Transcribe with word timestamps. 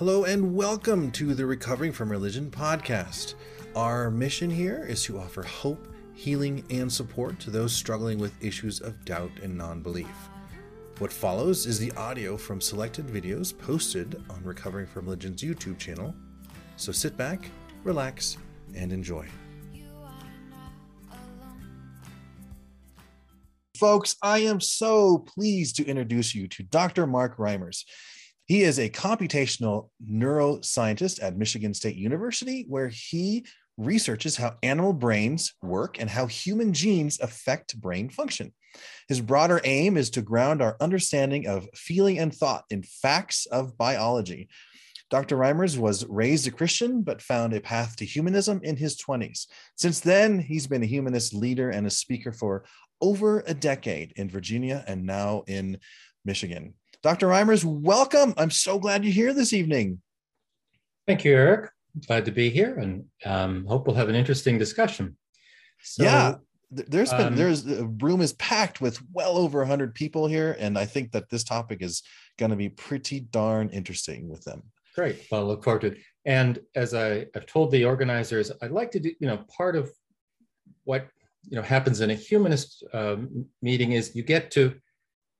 Hello 0.00 0.24
and 0.24 0.54
welcome 0.54 1.10
to 1.10 1.34
the 1.34 1.44
Recovering 1.44 1.92
from 1.92 2.10
Religion 2.10 2.50
podcast. 2.50 3.34
Our 3.76 4.10
mission 4.10 4.48
here 4.48 4.86
is 4.88 5.04
to 5.04 5.18
offer 5.18 5.42
hope, 5.42 5.88
healing, 6.14 6.64
and 6.70 6.90
support 6.90 7.38
to 7.40 7.50
those 7.50 7.76
struggling 7.76 8.18
with 8.18 8.42
issues 8.42 8.80
of 8.80 9.04
doubt 9.04 9.30
and 9.42 9.58
non 9.58 9.82
belief. 9.82 10.30
What 11.00 11.12
follows 11.12 11.66
is 11.66 11.78
the 11.78 11.92
audio 11.98 12.38
from 12.38 12.62
selected 12.62 13.08
videos 13.08 13.52
posted 13.58 14.24
on 14.30 14.42
Recovering 14.42 14.86
from 14.86 15.04
Religion's 15.04 15.42
YouTube 15.42 15.76
channel. 15.76 16.14
So 16.76 16.92
sit 16.92 17.18
back, 17.18 17.50
relax, 17.84 18.38
and 18.74 18.94
enjoy. 18.94 19.28
Folks, 23.76 24.16
I 24.22 24.38
am 24.38 24.62
so 24.62 25.18
pleased 25.18 25.76
to 25.76 25.84
introduce 25.84 26.34
you 26.34 26.48
to 26.48 26.62
Dr. 26.62 27.06
Mark 27.06 27.36
Reimers. 27.36 27.84
He 28.50 28.62
is 28.62 28.80
a 28.80 28.90
computational 28.90 29.90
neuroscientist 30.04 31.22
at 31.22 31.36
Michigan 31.36 31.72
State 31.72 31.94
University, 31.94 32.64
where 32.66 32.88
he 32.88 33.46
researches 33.76 34.36
how 34.36 34.56
animal 34.64 34.92
brains 34.92 35.54
work 35.62 36.00
and 36.00 36.10
how 36.10 36.26
human 36.26 36.72
genes 36.72 37.20
affect 37.20 37.80
brain 37.80 38.08
function. 38.08 38.52
His 39.06 39.20
broader 39.20 39.60
aim 39.62 39.96
is 39.96 40.10
to 40.10 40.22
ground 40.22 40.62
our 40.62 40.76
understanding 40.80 41.46
of 41.46 41.68
feeling 41.76 42.18
and 42.18 42.34
thought 42.34 42.64
in 42.70 42.82
facts 42.82 43.46
of 43.46 43.78
biology. 43.78 44.48
Dr. 45.10 45.36
Reimers 45.36 45.78
was 45.78 46.04
raised 46.06 46.48
a 46.48 46.50
Christian, 46.50 47.02
but 47.02 47.22
found 47.22 47.54
a 47.54 47.60
path 47.60 47.94
to 47.98 48.04
humanism 48.04 48.60
in 48.64 48.76
his 48.76 49.00
20s. 49.00 49.46
Since 49.76 50.00
then, 50.00 50.40
he's 50.40 50.66
been 50.66 50.82
a 50.82 50.86
humanist 50.86 51.34
leader 51.34 51.70
and 51.70 51.86
a 51.86 51.90
speaker 51.90 52.32
for 52.32 52.64
over 53.00 53.44
a 53.46 53.54
decade 53.54 54.12
in 54.16 54.28
Virginia 54.28 54.82
and 54.88 55.06
now 55.06 55.44
in 55.46 55.78
Michigan. 56.24 56.74
Dr. 57.02 57.28
Reimers, 57.28 57.64
welcome. 57.64 58.34
I'm 58.36 58.50
so 58.50 58.78
glad 58.78 59.04
you're 59.04 59.12
here 59.12 59.32
this 59.32 59.52
evening. 59.52 60.00
Thank 61.06 61.24
you, 61.24 61.34
Eric. 61.34 61.70
Glad 62.06 62.24
to 62.26 62.30
be 62.30 62.50
here 62.50 62.78
and 62.78 63.04
um, 63.24 63.66
hope 63.66 63.86
we'll 63.86 63.96
have 63.96 64.08
an 64.08 64.14
interesting 64.14 64.58
discussion. 64.58 65.16
So, 65.82 66.02
yeah, 66.04 66.34
there's 66.70 67.10
been 67.10 67.28
um, 67.28 67.36
there's 67.36 67.64
the 67.64 67.86
room 68.00 68.20
is 68.20 68.32
packed 68.34 68.80
with 68.80 69.00
well 69.12 69.36
over 69.36 69.58
100 69.58 69.94
people 69.94 70.26
here 70.26 70.56
and 70.60 70.78
i 70.78 70.86
think 70.86 71.10
that 71.10 71.28
this 71.28 71.42
topic 71.42 71.82
is 71.82 72.02
going 72.38 72.50
to 72.50 72.56
be 72.56 72.68
pretty 72.68 73.20
darn 73.20 73.68
interesting 73.70 74.28
with 74.28 74.44
them 74.44 74.62
great 74.94 75.26
well 75.30 75.40
I 75.40 75.44
look 75.44 75.64
forward 75.64 75.80
to 75.80 75.86
it 75.88 75.98
and 76.24 76.60
as 76.76 76.94
I, 76.94 77.26
i've 77.34 77.46
told 77.46 77.72
the 77.72 77.84
organizers 77.84 78.52
i'd 78.62 78.70
like 78.70 78.92
to 78.92 79.00
do 79.00 79.12
you 79.18 79.26
know 79.26 79.38
part 79.56 79.74
of 79.74 79.90
what 80.84 81.08
you 81.48 81.56
know 81.56 81.62
happens 81.62 82.02
in 82.02 82.10
a 82.10 82.14
humanist 82.14 82.84
um, 82.92 83.46
meeting 83.62 83.92
is 83.92 84.14
you 84.14 84.22
get 84.22 84.52
to 84.52 84.74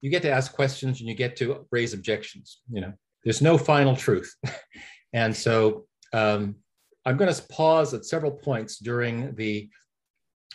you 0.01 0.11
get 0.11 0.23
to 0.23 0.31
ask 0.31 0.53
questions 0.53 1.01
and 1.01 1.09
you 1.09 1.15
get 1.15 1.37
to 1.37 1.67
raise 1.71 1.95
objections 1.95 2.61
you 2.71 2.81
know. 2.81 2.93
There's 3.25 3.43
no 3.43 3.59
final 3.59 3.95
truth. 3.97 4.35
And 5.13 5.35
so 5.35 5.87
um, 6.13 6.55
i'm 7.05 7.17
going 7.17 7.33
to 7.33 7.43
pause 7.49 7.95
at 7.95 8.05
several 8.05 8.31
points 8.31 8.79
during 8.79 9.35
the 9.35 9.69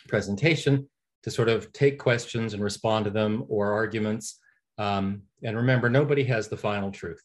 presentation 0.08 0.88
to 1.24 1.30
sort 1.30 1.48
of 1.48 1.72
take 1.72 1.98
questions 1.98 2.54
and 2.54 2.62
respond 2.62 3.04
to 3.04 3.10
them 3.10 3.44
or 3.48 3.72
arguments. 3.72 4.38
Um, 4.78 5.22
and 5.42 5.56
remember 5.56 5.90
nobody 5.90 6.24
has 6.24 6.48
the 6.48 6.56
final 6.56 6.90
truth. 6.90 7.22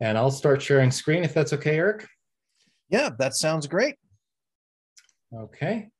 And 0.00 0.16
i'll 0.16 0.30
start 0.30 0.62
sharing 0.62 0.90
screen 0.90 1.24
if 1.24 1.34
that's 1.34 1.52
okay 1.52 1.76
eric. 1.76 2.06
Yeah 2.88 3.10
that 3.18 3.34
sounds 3.34 3.66
great. 3.66 3.96
Okay 5.34 5.90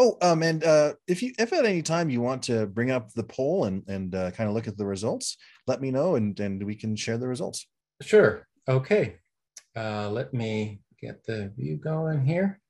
Oh, 0.00 0.16
um, 0.22 0.42
and 0.44 0.62
uh, 0.62 0.94
if 1.08 1.22
you 1.22 1.32
if 1.38 1.52
at 1.52 1.64
any 1.64 1.82
time 1.82 2.08
you 2.08 2.20
want 2.20 2.42
to 2.44 2.66
bring 2.66 2.90
up 2.90 3.12
the 3.14 3.24
poll 3.24 3.64
and 3.64 3.82
and 3.88 4.14
uh, 4.14 4.30
kind 4.30 4.48
of 4.48 4.54
look 4.54 4.68
at 4.68 4.76
the 4.76 4.86
results, 4.86 5.36
let 5.66 5.80
me 5.80 5.90
know 5.90 6.14
and 6.14 6.38
and 6.38 6.62
we 6.62 6.76
can 6.76 6.94
share 6.94 7.18
the 7.18 7.26
results. 7.26 7.66
Sure. 8.00 8.46
Okay. 8.68 9.16
Uh, 9.76 10.08
let 10.10 10.32
me 10.32 10.80
get 11.00 11.24
the 11.24 11.52
view 11.56 11.76
going 11.76 12.24
here, 12.24 12.60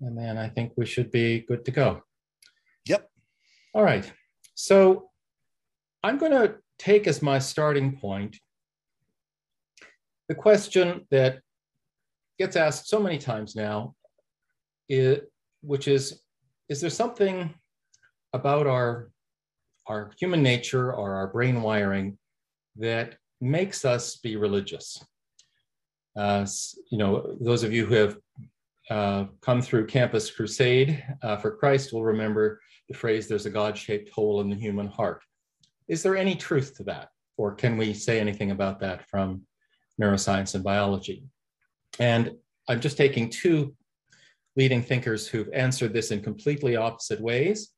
and 0.00 0.16
then 0.16 0.38
I 0.38 0.48
think 0.48 0.72
we 0.76 0.86
should 0.86 1.10
be 1.10 1.40
good 1.40 1.64
to 1.64 1.70
go. 1.72 2.02
Yep. 2.86 3.08
All 3.74 3.82
right. 3.82 4.10
So 4.54 5.10
I'm 6.02 6.18
going 6.18 6.32
to 6.32 6.56
take 6.78 7.06
as 7.06 7.22
my 7.22 7.38
starting 7.38 7.96
point 7.98 8.38
the 10.28 10.34
question 10.34 11.06
that 11.10 11.40
gets 12.38 12.56
asked 12.56 12.88
so 12.88 13.00
many 13.00 13.18
times 13.18 13.54
now, 13.54 13.94
it, 14.88 15.30
which 15.62 15.88
is 15.88 16.22
is 16.68 16.80
there 16.80 16.90
something 16.90 17.54
about 18.32 18.66
our 18.66 19.10
our 19.88 20.10
human 20.18 20.42
nature 20.42 20.92
or 20.92 21.14
our 21.14 21.28
brain 21.28 21.62
wiring 21.62 22.18
that 22.76 23.14
makes 23.40 23.84
us 23.84 24.16
be 24.16 24.36
religious? 24.36 25.04
Uh, 26.18 26.44
you 26.90 26.98
know, 26.98 27.36
those 27.40 27.62
of 27.62 27.72
you 27.72 27.86
who 27.86 27.94
have 27.94 28.18
uh, 28.90 29.24
come 29.42 29.62
through 29.62 29.86
Campus 29.86 30.30
Crusade 30.30 31.04
uh, 31.22 31.36
for 31.36 31.52
Christ 31.52 31.92
will 31.92 32.04
remember 32.04 32.60
the 32.88 32.96
phrase, 32.96 33.28
there's 33.28 33.46
a 33.46 33.50
God-shaped 33.50 34.10
hole 34.10 34.40
in 34.40 34.48
the 34.48 34.56
human 34.56 34.86
heart. 34.86 35.22
Is 35.88 36.02
there 36.02 36.16
any 36.16 36.34
truth 36.34 36.76
to 36.76 36.84
that? 36.84 37.08
Or 37.36 37.54
can 37.54 37.76
we 37.76 37.92
say 37.92 38.18
anything 38.18 38.50
about 38.50 38.80
that 38.80 39.08
from 39.08 39.42
neuroscience 40.00 40.54
and 40.54 40.64
biology? 40.64 41.24
And 41.98 42.32
I'm 42.68 42.80
just 42.80 42.96
taking 42.96 43.28
two 43.28 43.74
leading 44.56 44.82
thinkers 44.82 45.28
who've 45.28 45.52
answered 45.52 45.92
this 45.92 46.10
in 46.10 46.22
completely 46.22 46.76
opposite 46.76 47.20
ways, 47.20 47.70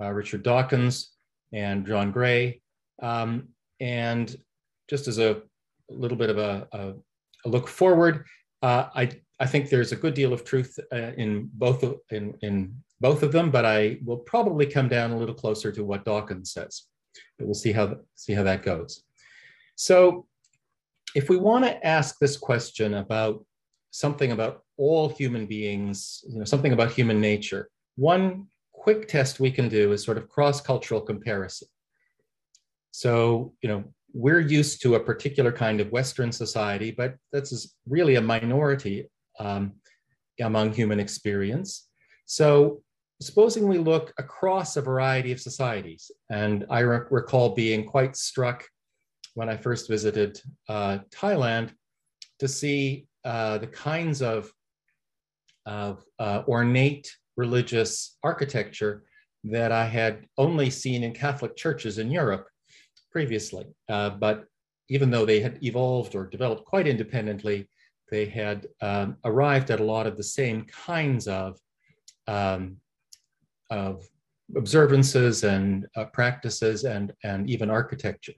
uh, 0.00 0.10
Richard 0.10 0.42
Dawkins 0.42 1.12
and 1.52 1.86
John 1.86 2.10
Gray. 2.10 2.62
Um, 3.02 3.48
and 3.80 4.34
just 4.88 5.08
as 5.08 5.18
a, 5.18 5.42
little 5.90 6.16
bit 6.16 6.30
of 6.30 6.38
a, 6.38 6.66
a, 6.72 6.94
a 7.44 7.48
look 7.48 7.68
forward, 7.68 8.24
uh, 8.62 8.86
I, 8.94 9.10
I 9.38 9.46
think 9.46 9.68
there's 9.68 9.92
a 9.92 9.96
good 9.96 10.14
deal 10.14 10.32
of 10.32 10.42
truth 10.42 10.78
uh, 10.90 11.12
in 11.18 11.50
both 11.52 11.82
of, 11.82 11.96
in, 12.10 12.34
in 12.40 12.74
both 13.00 13.22
of 13.22 13.32
them, 13.32 13.50
but 13.50 13.66
I 13.66 13.98
will 14.04 14.18
probably 14.18 14.64
come 14.64 14.88
down 14.88 15.10
a 15.10 15.18
little 15.18 15.34
closer 15.34 15.70
to 15.72 15.84
what 15.84 16.06
Dawkins 16.06 16.52
says. 16.52 16.84
But 17.36 17.46
we'll 17.46 17.54
see 17.54 17.72
how, 17.72 17.96
see 18.14 18.32
how 18.32 18.42
that 18.44 18.62
goes. 18.62 19.02
So 19.74 20.26
if 21.14 21.28
we 21.28 21.36
want 21.36 21.64
to 21.64 21.86
ask 21.86 22.18
this 22.18 22.36
question 22.36 22.94
about 22.94 23.44
something 23.90 24.32
about 24.32 24.61
all 24.76 25.08
human 25.08 25.46
beings, 25.46 26.24
you 26.28 26.38
know, 26.38 26.44
something 26.44 26.72
about 26.72 26.92
human 26.92 27.20
nature. 27.20 27.68
One 27.96 28.46
quick 28.72 29.08
test 29.08 29.40
we 29.40 29.50
can 29.50 29.68
do 29.68 29.92
is 29.92 30.02
sort 30.02 30.18
of 30.18 30.28
cross-cultural 30.28 31.02
comparison. 31.02 31.68
So, 32.90 33.54
you 33.62 33.68
know, 33.68 33.84
we're 34.12 34.40
used 34.40 34.82
to 34.82 34.96
a 34.96 35.00
particular 35.00 35.52
kind 35.52 35.80
of 35.80 35.92
Western 35.92 36.32
society, 36.32 36.90
but 36.90 37.16
that's 37.32 37.74
really 37.88 38.16
a 38.16 38.20
minority 38.20 39.08
um, 39.38 39.72
among 40.40 40.72
human 40.72 41.00
experience. 41.00 41.88
So, 42.26 42.82
supposing 43.20 43.68
we 43.68 43.78
look 43.78 44.12
across 44.18 44.76
a 44.76 44.82
variety 44.82 45.32
of 45.32 45.40
societies, 45.40 46.10
and 46.30 46.66
I 46.70 46.80
re- 46.80 47.06
recall 47.10 47.54
being 47.54 47.86
quite 47.86 48.16
struck 48.16 48.66
when 49.34 49.48
I 49.48 49.56
first 49.56 49.88
visited 49.88 50.40
uh, 50.68 50.98
Thailand 51.10 51.70
to 52.40 52.48
see 52.48 53.06
uh, 53.24 53.58
the 53.58 53.68
kinds 53.68 54.20
of, 54.20 54.50
of 55.66 56.04
uh, 56.18 56.42
ornate 56.48 57.10
religious 57.36 58.18
architecture 58.22 59.04
that 59.44 59.72
I 59.72 59.86
had 59.86 60.26
only 60.38 60.70
seen 60.70 61.02
in 61.02 61.12
Catholic 61.12 61.56
churches 61.56 61.98
in 61.98 62.10
Europe 62.10 62.46
previously. 63.10 63.66
Uh, 63.88 64.10
but 64.10 64.44
even 64.88 65.10
though 65.10 65.26
they 65.26 65.40
had 65.40 65.62
evolved 65.62 66.14
or 66.14 66.26
developed 66.26 66.64
quite 66.64 66.86
independently, 66.86 67.68
they 68.10 68.26
had 68.26 68.66
um, 68.80 69.16
arrived 69.24 69.70
at 69.70 69.80
a 69.80 69.84
lot 69.84 70.06
of 70.06 70.16
the 70.16 70.22
same 70.22 70.64
kinds 70.64 71.26
of, 71.26 71.58
um, 72.28 72.76
of 73.70 74.06
observances 74.54 75.44
and 75.44 75.86
uh, 75.96 76.04
practices 76.06 76.84
and, 76.84 77.12
and 77.24 77.48
even 77.48 77.70
architecture. 77.70 78.34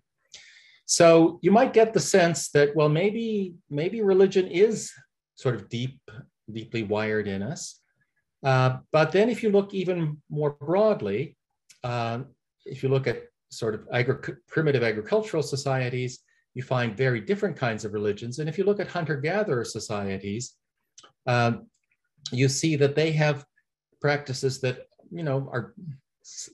So 0.87 1.41
you 1.43 1.51
might 1.51 1.73
get 1.73 1.93
the 1.93 2.01
sense 2.01 2.51
that, 2.51 2.77
well, 2.77 2.89
maybe, 2.89 3.55
maybe 3.69 4.01
religion 4.03 4.47
is 4.47 4.93
sort 5.35 5.55
of 5.55 5.69
deep, 5.69 5.99
deeply 6.53 6.83
wired 6.83 7.29
in 7.29 7.43
us. 7.43 7.81
Uh, 8.45 8.79
but 8.93 9.13
then 9.13 9.29
if 9.29 9.43
you 9.43 9.51
look 9.51 9.73
even 9.73 10.21
more 10.29 10.57
broadly, 10.61 11.37
uh, 11.83 12.21
if 12.67 12.83
you 12.83 12.89
look 12.89 13.07
at 13.07 13.23
sort 13.51 13.75
of 13.75 13.87
agri- 13.93 14.37
primitive 14.49 14.83
agricultural 14.83 15.43
societies, 15.43 16.21
you 16.55 16.63
find 16.63 16.97
very 16.97 17.21
different 17.21 17.57
kinds 17.57 17.85
of 17.85 17.93
religions. 17.93 18.39
And 18.39 18.49
if 18.49 18.59
you 18.59 18.65
look 18.65 18.81
at 18.81 18.89
hunter-gatherer 18.89 19.65
societies, 19.65 20.55
um, 21.27 21.67
you 22.33 22.49
see 22.49 22.77
that 22.77 22.95
they 22.95 23.13
have 23.13 23.45
practices 24.01 24.61
that 24.61 24.87
you 25.11 25.23
know 25.23 25.49
are 25.53 25.75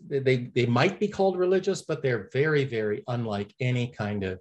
they, 0.09 0.51
they 0.55 0.67
might 0.67 0.99
be 0.99 1.09
called 1.09 1.39
religious, 1.39 1.83
but 1.83 2.03
they're 2.03 2.29
very, 2.33 2.65
very 2.65 3.05
unlike 3.07 3.55
any 3.61 3.89
kind 3.89 4.25
of 4.25 4.41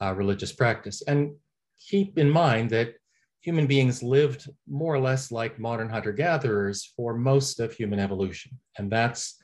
uh, 0.00 0.14
religious 0.14 0.52
practice. 0.52 1.02
And 1.02 1.34
keep 1.80 2.18
in 2.18 2.30
mind 2.30 2.70
that 2.70 2.94
human 3.40 3.66
beings 3.66 4.02
lived 4.02 4.50
more 4.68 4.94
or 4.94 4.98
less 4.98 5.32
like 5.32 5.58
modern 5.58 5.88
hunter-gatherers 5.88 6.92
for 6.96 7.14
most 7.14 7.60
of 7.60 7.72
human 7.72 7.98
evolution. 7.98 8.52
And 8.78 8.90
that's 8.90 9.36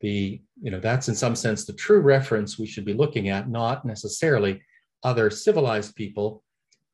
the, 0.00 0.40
you 0.60 0.70
know, 0.70 0.80
that's 0.80 1.08
in 1.08 1.14
some 1.14 1.36
sense 1.36 1.64
the 1.64 1.72
true 1.74 2.00
reference 2.00 2.58
we 2.58 2.66
should 2.66 2.84
be 2.84 2.94
looking 2.94 3.28
at, 3.28 3.48
not 3.48 3.84
necessarily 3.84 4.62
other 5.02 5.30
civilized 5.30 5.94
people 5.94 6.42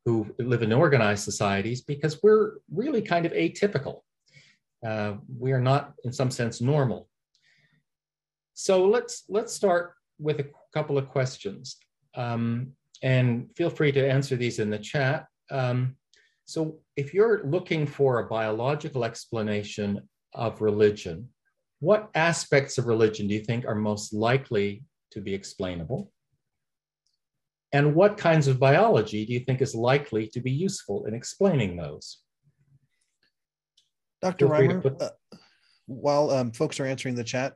who 0.05 0.27
live 0.39 0.63
in 0.63 0.73
organized 0.73 1.25
societies 1.25 1.83
because 1.83 2.23
we're 2.23 2.59
really 2.73 3.03
kind 3.03 3.25
of 3.27 3.33
atypical. 3.33 4.01
Uh, 4.87 5.15
we 5.39 5.53
are 5.53 5.61
not, 5.61 5.93
in 6.05 6.13
some 6.13 6.31
sense, 6.31 6.61
normal. 6.61 7.09
So 8.55 8.87
let's 8.87 9.25
let's 9.29 9.53
start 9.53 9.95
with 10.19 10.41
a 10.41 10.47
couple 10.75 10.99
of 10.99 11.09
questions, 11.09 11.77
um, 12.17 12.73
and 13.03 13.49
feel 13.57 13.71
free 13.71 13.93
to 13.93 14.11
answer 14.11 14.35
these 14.37 14.59
in 14.59 14.71
the 14.71 14.79
chat. 14.79 15.27
Um, 15.51 15.97
so, 16.49 16.79
if 16.97 17.13
you're 17.13 17.45
looking 17.45 17.87
for 17.87 18.21
a 18.21 18.27
biological 18.27 19.05
explanation 19.05 20.09
of 20.33 20.63
religion, 20.63 21.29
what 21.81 22.09
aspects 22.15 22.79
of 22.79 22.87
religion 22.87 23.29
do 23.29 23.35
you 23.35 23.45
think 23.45 23.67
are 23.67 23.75
most 23.75 24.15
likely 24.15 24.83
to 25.11 25.21
be 25.21 25.35
explainable? 25.35 26.11
And 27.75 27.95
what 27.95 28.17
kinds 28.17 28.49
of 28.49 28.59
biology 28.59 29.27
do 29.27 29.35
you 29.35 29.41
think 29.41 29.61
is 29.61 29.75
likely 29.75 30.27
to 30.29 30.41
be 30.41 30.51
useful 30.51 31.05
in 31.05 31.13
explaining 31.13 31.77
those? 31.77 32.23
Dr. 34.23 34.47
Reimer, 34.47 34.81
put... 34.81 35.03
uh, 35.03 35.11
while 35.85 36.31
um, 36.31 36.53
folks 36.53 36.81
are 36.81 36.87
answering 36.87 37.15
the 37.15 37.25
chat, 37.25 37.53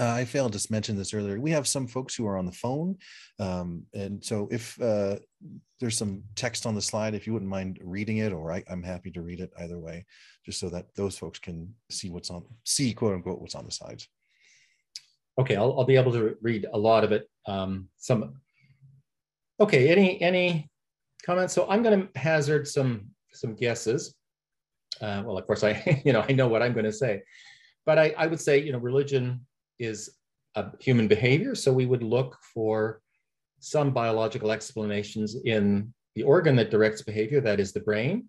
uh, 0.00 0.08
I 0.08 0.24
failed 0.24 0.54
to 0.54 0.72
mention 0.72 0.96
this 0.96 1.14
earlier. 1.14 1.38
We 1.38 1.50
have 1.52 1.68
some 1.68 1.86
folks 1.86 2.14
who 2.14 2.26
are 2.26 2.36
on 2.36 2.46
the 2.46 2.52
phone. 2.52 2.96
Um, 3.38 3.84
and 3.94 4.24
so 4.24 4.48
if 4.50 4.80
uh, 4.80 5.16
there's 5.80 5.98
some 5.98 6.22
text 6.34 6.66
on 6.66 6.74
the 6.74 6.82
slide, 6.82 7.14
if 7.14 7.26
you 7.26 7.32
wouldn't 7.32 7.50
mind 7.50 7.78
reading 7.82 8.18
it, 8.18 8.32
or 8.32 8.52
I, 8.52 8.62
am 8.68 8.82
happy 8.82 9.10
to 9.12 9.22
read 9.22 9.40
it 9.40 9.52
either 9.60 9.78
way, 9.78 10.06
just 10.44 10.60
so 10.60 10.68
that 10.70 10.94
those 10.94 11.18
folks 11.18 11.38
can 11.38 11.74
see 11.90 12.10
what's 12.10 12.30
on, 12.30 12.44
see 12.64 12.92
quote 12.92 13.14
unquote, 13.14 13.40
what's 13.40 13.54
on 13.54 13.64
the 13.64 13.72
sides. 13.72 14.08
Okay, 15.38 15.56
I'll, 15.56 15.78
I'll 15.78 15.84
be 15.84 15.96
able 15.96 16.12
to 16.12 16.36
read 16.42 16.66
a 16.72 16.78
lot 16.78 17.04
of 17.04 17.12
it. 17.12 17.28
Um, 17.46 17.88
some, 17.96 18.34
okay, 19.60 19.88
any, 19.90 20.20
any 20.22 20.70
comments? 21.26 21.52
So 21.52 21.66
I'm 21.68 21.82
going 21.82 22.08
to 22.08 22.18
hazard 22.18 22.68
some, 22.68 23.08
some 23.32 23.54
guesses. 23.54 24.14
Uh, 25.00 25.22
well, 25.26 25.36
of 25.36 25.46
course, 25.46 25.64
I, 25.64 26.02
you 26.04 26.12
know, 26.12 26.24
I 26.26 26.32
know 26.32 26.48
what 26.48 26.62
I'm 26.62 26.72
going 26.72 26.84
to 26.84 26.92
say, 26.92 27.22
but 27.84 27.98
I, 27.98 28.14
I 28.16 28.26
would 28.26 28.40
say, 28.40 28.58
you 28.58 28.72
know, 28.72 28.78
religion 28.78 29.44
is 29.78 30.16
a 30.54 30.66
human 30.78 31.08
behavior. 31.08 31.54
So 31.54 31.72
we 31.72 31.86
would 31.86 32.02
look 32.02 32.38
for 32.54 33.00
some 33.64 33.90
biological 33.92 34.50
explanations 34.50 35.36
in 35.44 35.92
the 36.14 36.22
organ 36.22 36.54
that 36.56 36.70
directs 36.70 37.02
behavior, 37.02 37.40
that 37.40 37.58
is 37.58 37.72
the 37.72 37.80
brain. 37.80 38.28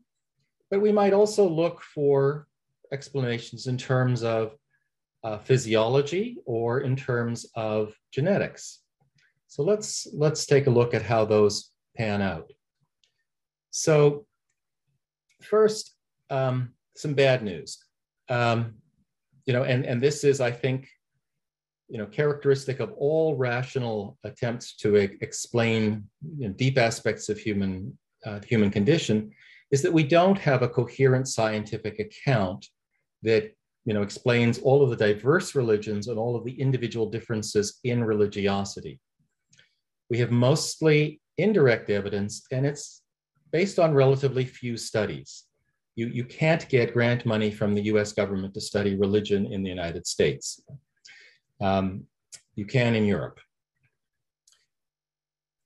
But 0.71 0.81
we 0.81 0.91
might 0.91 1.13
also 1.13 1.47
look 1.47 1.81
for 1.81 2.47
explanations 2.91 3.67
in 3.67 3.77
terms 3.77 4.23
of 4.23 4.55
uh, 5.23 5.37
physiology 5.39 6.37
or 6.45 6.81
in 6.81 6.95
terms 6.95 7.45
of 7.55 7.93
genetics. 8.11 8.79
So 9.47 9.63
let's, 9.63 10.07
let's 10.13 10.45
take 10.45 10.67
a 10.67 10.71
look 10.71 10.93
at 10.93 11.01
how 11.01 11.25
those 11.25 11.71
pan 11.97 12.21
out. 12.21 12.51
So 13.71 14.25
first, 15.41 15.95
um, 16.29 16.71
some 16.95 17.13
bad 17.13 17.43
news. 17.43 17.77
Um, 18.29 18.75
you 19.45 19.53
know, 19.53 19.63
and, 19.63 19.85
and 19.85 20.01
this 20.01 20.23
is, 20.23 20.39
I 20.39 20.51
think, 20.51 20.87
you 21.87 21.97
know, 21.97 22.05
characteristic 22.05 22.79
of 22.79 22.91
all 22.93 23.35
rational 23.35 24.17
attempts 24.23 24.75
to 24.77 24.95
explain 24.95 26.03
you 26.37 26.47
know, 26.47 26.53
deep 26.53 26.77
aspects 26.77 27.29
of 27.29 27.37
human, 27.37 27.97
uh, 28.25 28.39
human 28.41 28.71
condition 28.71 29.31
is 29.71 29.81
that 29.81 29.93
we 29.93 30.03
don't 30.03 30.37
have 30.37 30.61
a 30.61 30.69
coherent 30.69 31.27
scientific 31.27 31.99
account 31.99 32.67
that 33.23 33.55
you 33.85 33.93
know, 33.93 34.01
explains 34.01 34.57
all 34.59 34.83
of 34.83 34.89
the 34.89 34.95
diverse 34.95 35.53
religions 35.53 36.07
and 36.07 36.17
all 36.17 36.35
of 36.35 36.43
the 36.43 36.59
individual 36.59 37.07
differences 37.09 37.79
in 37.83 38.03
religiosity. 38.03 38.99
We 40.09 40.17
have 40.19 40.31
mostly 40.31 41.21
indirect 41.37 41.89
evidence, 41.91 42.45
and 42.51 42.65
it's 42.65 43.03
based 43.51 43.77
on 43.77 43.93
relatively 43.93 44.43
few 44.43 44.75
studies. 44.75 45.43
You, 45.95 46.07
you 46.07 46.25
can't 46.25 46.67
get 46.67 46.93
grant 46.93 47.25
money 47.25 47.51
from 47.51 47.73
the 47.73 47.83
US 47.83 48.11
government 48.11 48.55
to 48.55 48.61
study 48.61 48.95
religion 48.95 49.45
in 49.53 49.61
the 49.61 49.69
United 49.69 50.07
States. 50.07 50.59
Um, 51.61 52.05
you 52.55 52.65
can 52.65 52.95
in 52.95 53.05
Europe. 53.05 53.39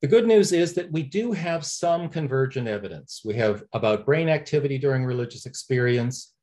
The 0.01 0.07
good 0.07 0.27
news 0.27 0.53
is 0.53 0.74
that 0.75 0.91
we 0.91 1.03
do 1.03 1.33
have 1.33 1.65
some 1.65 2.07
convergent 2.07 2.68
evidence. 2.68 3.21
We 3.25 3.36
have 3.36 3.63
about 3.74 4.06
brain 4.06 4.30
activity 4.30 4.77
during 4.77 5.03
religious 5.03 5.45
experience 5.45 6.33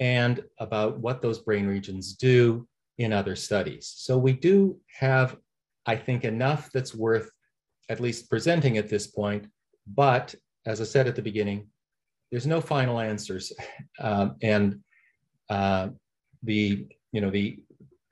and 0.00 0.42
about 0.58 0.98
what 0.98 1.22
those 1.22 1.38
brain 1.38 1.66
regions 1.66 2.14
do 2.14 2.66
in 2.98 3.12
other 3.12 3.36
studies. 3.36 3.92
So 3.96 4.18
we 4.18 4.32
do 4.32 4.78
have, 4.98 5.36
I 5.86 5.94
think, 5.94 6.24
enough 6.24 6.70
that's 6.72 6.94
worth 6.94 7.30
at 7.88 8.00
least 8.00 8.28
presenting 8.28 8.78
at 8.78 8.88
this 8.88 9.06
point. 9.06 9.46
But 9.86 10.34
as 10.66 10.80
I 10.80 10.84
said 10.84 11.06
at 11.06 11.14
the 11.14 11.22
beginning, 11.22 11.68
there's 12.30 12.46
no 12.46 12.60
final 12.60 13.00
answers. 13.00 13.52
Um, 14.00 14.34
and 14.42 14.80
uh, 15.48 15.90
the, 16.42 16.88
you 17.12 17.20
know, 17.20 17.30
the 17.30 17.60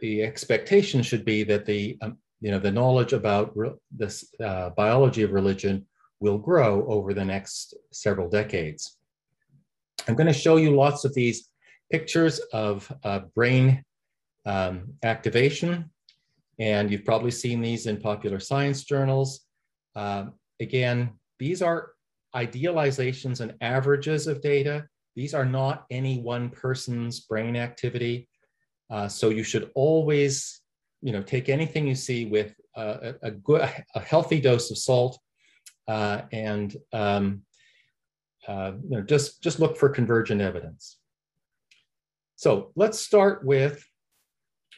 the 0.03 0.23
expectation 0.23 1.01
should 1.03 1.25
be 1.25 1.45
that 1.45 1.65
the 1.65 1.97
um, 2.03 2.19
you 2.41 2.51
know 2.51 2.59
the 2.59 2.71
knowledge 2.71 3.15
about 3.15 3.57
re- 3.57 3.73
this 3.97 4.35
uh, 4.45 4.71
biology 4.71 5.23
of 5.23 5.33
religion 5.33 5.87
will 6.21 6.39
grow 6.39 6.85
over 6.87 7.15
the 7.15 7.25
next 7.25 7.75
several 7.93 8.29
decades. 8.29 8.99
I'm 10.07 10.17
going 10.17 10.27
to 10.27 10.33
show 10.33 10.57
you 10.57 10.75
lots 10.77 11.05
of 11.05 11.15
these 11.15 11.49
pictures 11.91 12.41
of 12.53 12.93
uh, 13.05 13.21
brain 13.35 13.85
um, 14.45 14.95
activation, 15.05 15.91
and 16.59 16.91
you've 16.91 17.05
probably 17.05 17.31
seen 17.31 17.61
these 17.61 17.87
in 17.87 17.97
popular 17.97 18.41
science 18.41 18.83
journals. 18.85 19.47
Uh, 19.95 20.27
again, 20.61 21.11
these 21.39 21.63
are 21.63 21.93
idealizations 22.35 23.41
and 23.41 23.55
averages 23.61 24.27
of 24.27 24.43
data. 24.43 24.85
These 25.15 25.35
are 25.35 25.45
not 25.45 25.85
any 25.91 26.19
one 26.19 26.51
person's 26.51 27.21
brain 27.21 27.55
activity. 27.55 28.29
Uh, 28.93 29.09
so 29.09 29.31
you 29.31 29.43
should 29.43 29.71
always, 29.75 30.61
you 31.01 31.13
know, 31.13 31.23
take 31.23 31.49
anything 31.49 31.89
you 31.89 31.95
see 31.95 32.27
with 32.27 32.55
a, 32.77 33.15
a 33.23 33.31
good, 33.31 33.63
a 33.95 34.01
healthy 34.01 34.39
dose 34.39 34.71
of 34.71 34.77
salt, 34.77 35.19
uh, 35.89 36.23
and 36.31 36.77
um, 36.93 37.43
uh, 38.47 38.73
you 38.83 38.99
know, 38.99 39.03
just 39.03 39.43
just 39.43 39.59
look 39.59 39.79
for 39.79 39.89
convergent 39.89 40.43
evidence. 40.43 40.99
So 42.37 42.73
let's 42.77 42.99
start 42.99 43.47
with 43.47 43.83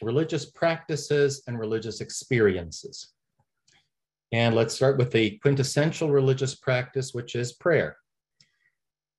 religious 0.01 0.45
practices 0.45 1.43
and 1.47 1.59
religious 1.59 1.99
experiences. 1.99 3.11
And 4.31 4.55
let's 4.55 4.73
start 4.73 4.97
with 4.97 5.11
the 5.11 5.37
quintessential 5.39 6.09
religious 6.09 6.55
practice, 6.55 7.13
which 7.13 7.35
is 7.35 7.53
prayer. 7.53 7.97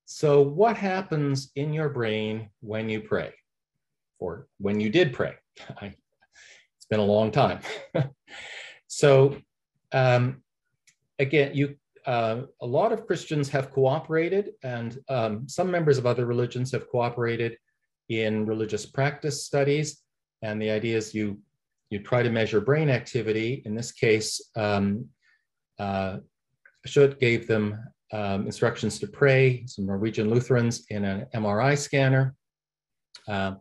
So, 0.07 0.41
what 0.41 0.77
happens 0.77 1.51
in 1.55 1.73
your 1.73 1.89
brain 1.89 2.49
when 2.61 2.89
you 2.89 3.01
pray? 3.01 3.33
Or 4.19 4.47
when 4.59 4.81
you 4.81 4.91
did 4.91 5.13
pray. 5.13 5.35
It's 6.79 6.91
been 6.91 7.01
a 7.01 7.05
long 7.05 7.33
time. 7.33 7.59
so 8.87 9.37
um, 9.91 10.43
again, 11.19 11.51
you 11.53 11.77
uh, 12.07 12.43
a 12.61 12.67
lot 12.67 12.93
of 12.93 13.07
Christians 13.07 13.49
have 13.49 13.73
cooperated, 13.73 14.53
and 14.63 14.99
um, 15.09 15.49
some 15.49 15.69
members 15.69 15.99
of 15.99 16.07
other 16.07 16.25
religions 16.25 16.71
have 16.71 16.89
cooperated 16.89 17.57
in 18.09 18.47
religious 18.47 18.87
practice 18.87 19.45
studies. 19.45 20.03
And 20.43 20.63
the 20.63 20.71
idea 20.71 20.97
is 20.97 21.13
you 21.15 21.41
you 21.91 21.99
try 21.99 22.23
to 22.23 22.31
measure 22.31 22.61
brain 22.61 22.89
activity. 22.89 23.63
In 23.65 23.75
this 23.75 23.91
case, 23.93 24.41
um, 24.55 25.07
uh, 25.79 26.19
Schutt 26.87 27.19
gave 27.19 27.47
them 27.49 27.83
um, 28.13 28.47
instructions 28.47 28.99
to 29.01 29.07
pray, 29.07 29.65
some 29.67 29.87
Norwegian 29.87 30.31
Lutherans 30.31 30.87
in 30.91 31.05
an 31.05 31.27
MRI 31.35 31.77
scanner. 31.77 32.35
Uh, 33.27 33.55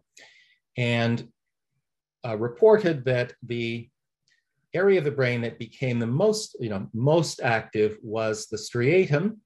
and 0.78 1.28
uh, 2.26 2.38
reported 2.38 3.06
that 3.06 3.34
the 3.44 3.90
area 4.74 4.98
of 5.00 5.06
the 5.06 5.12
brain 5.12 5.42
that 5.42 5.58
became 5.58 6.00
the 6.00 6.08
most, 6.08 6.58
you 6.60 6.70
know, 6.70 6.88
most 6.94 7.40
active 7.42 7.98
was 8.04 8.48
the 8.48 8.58
striatum. 8.58 9.38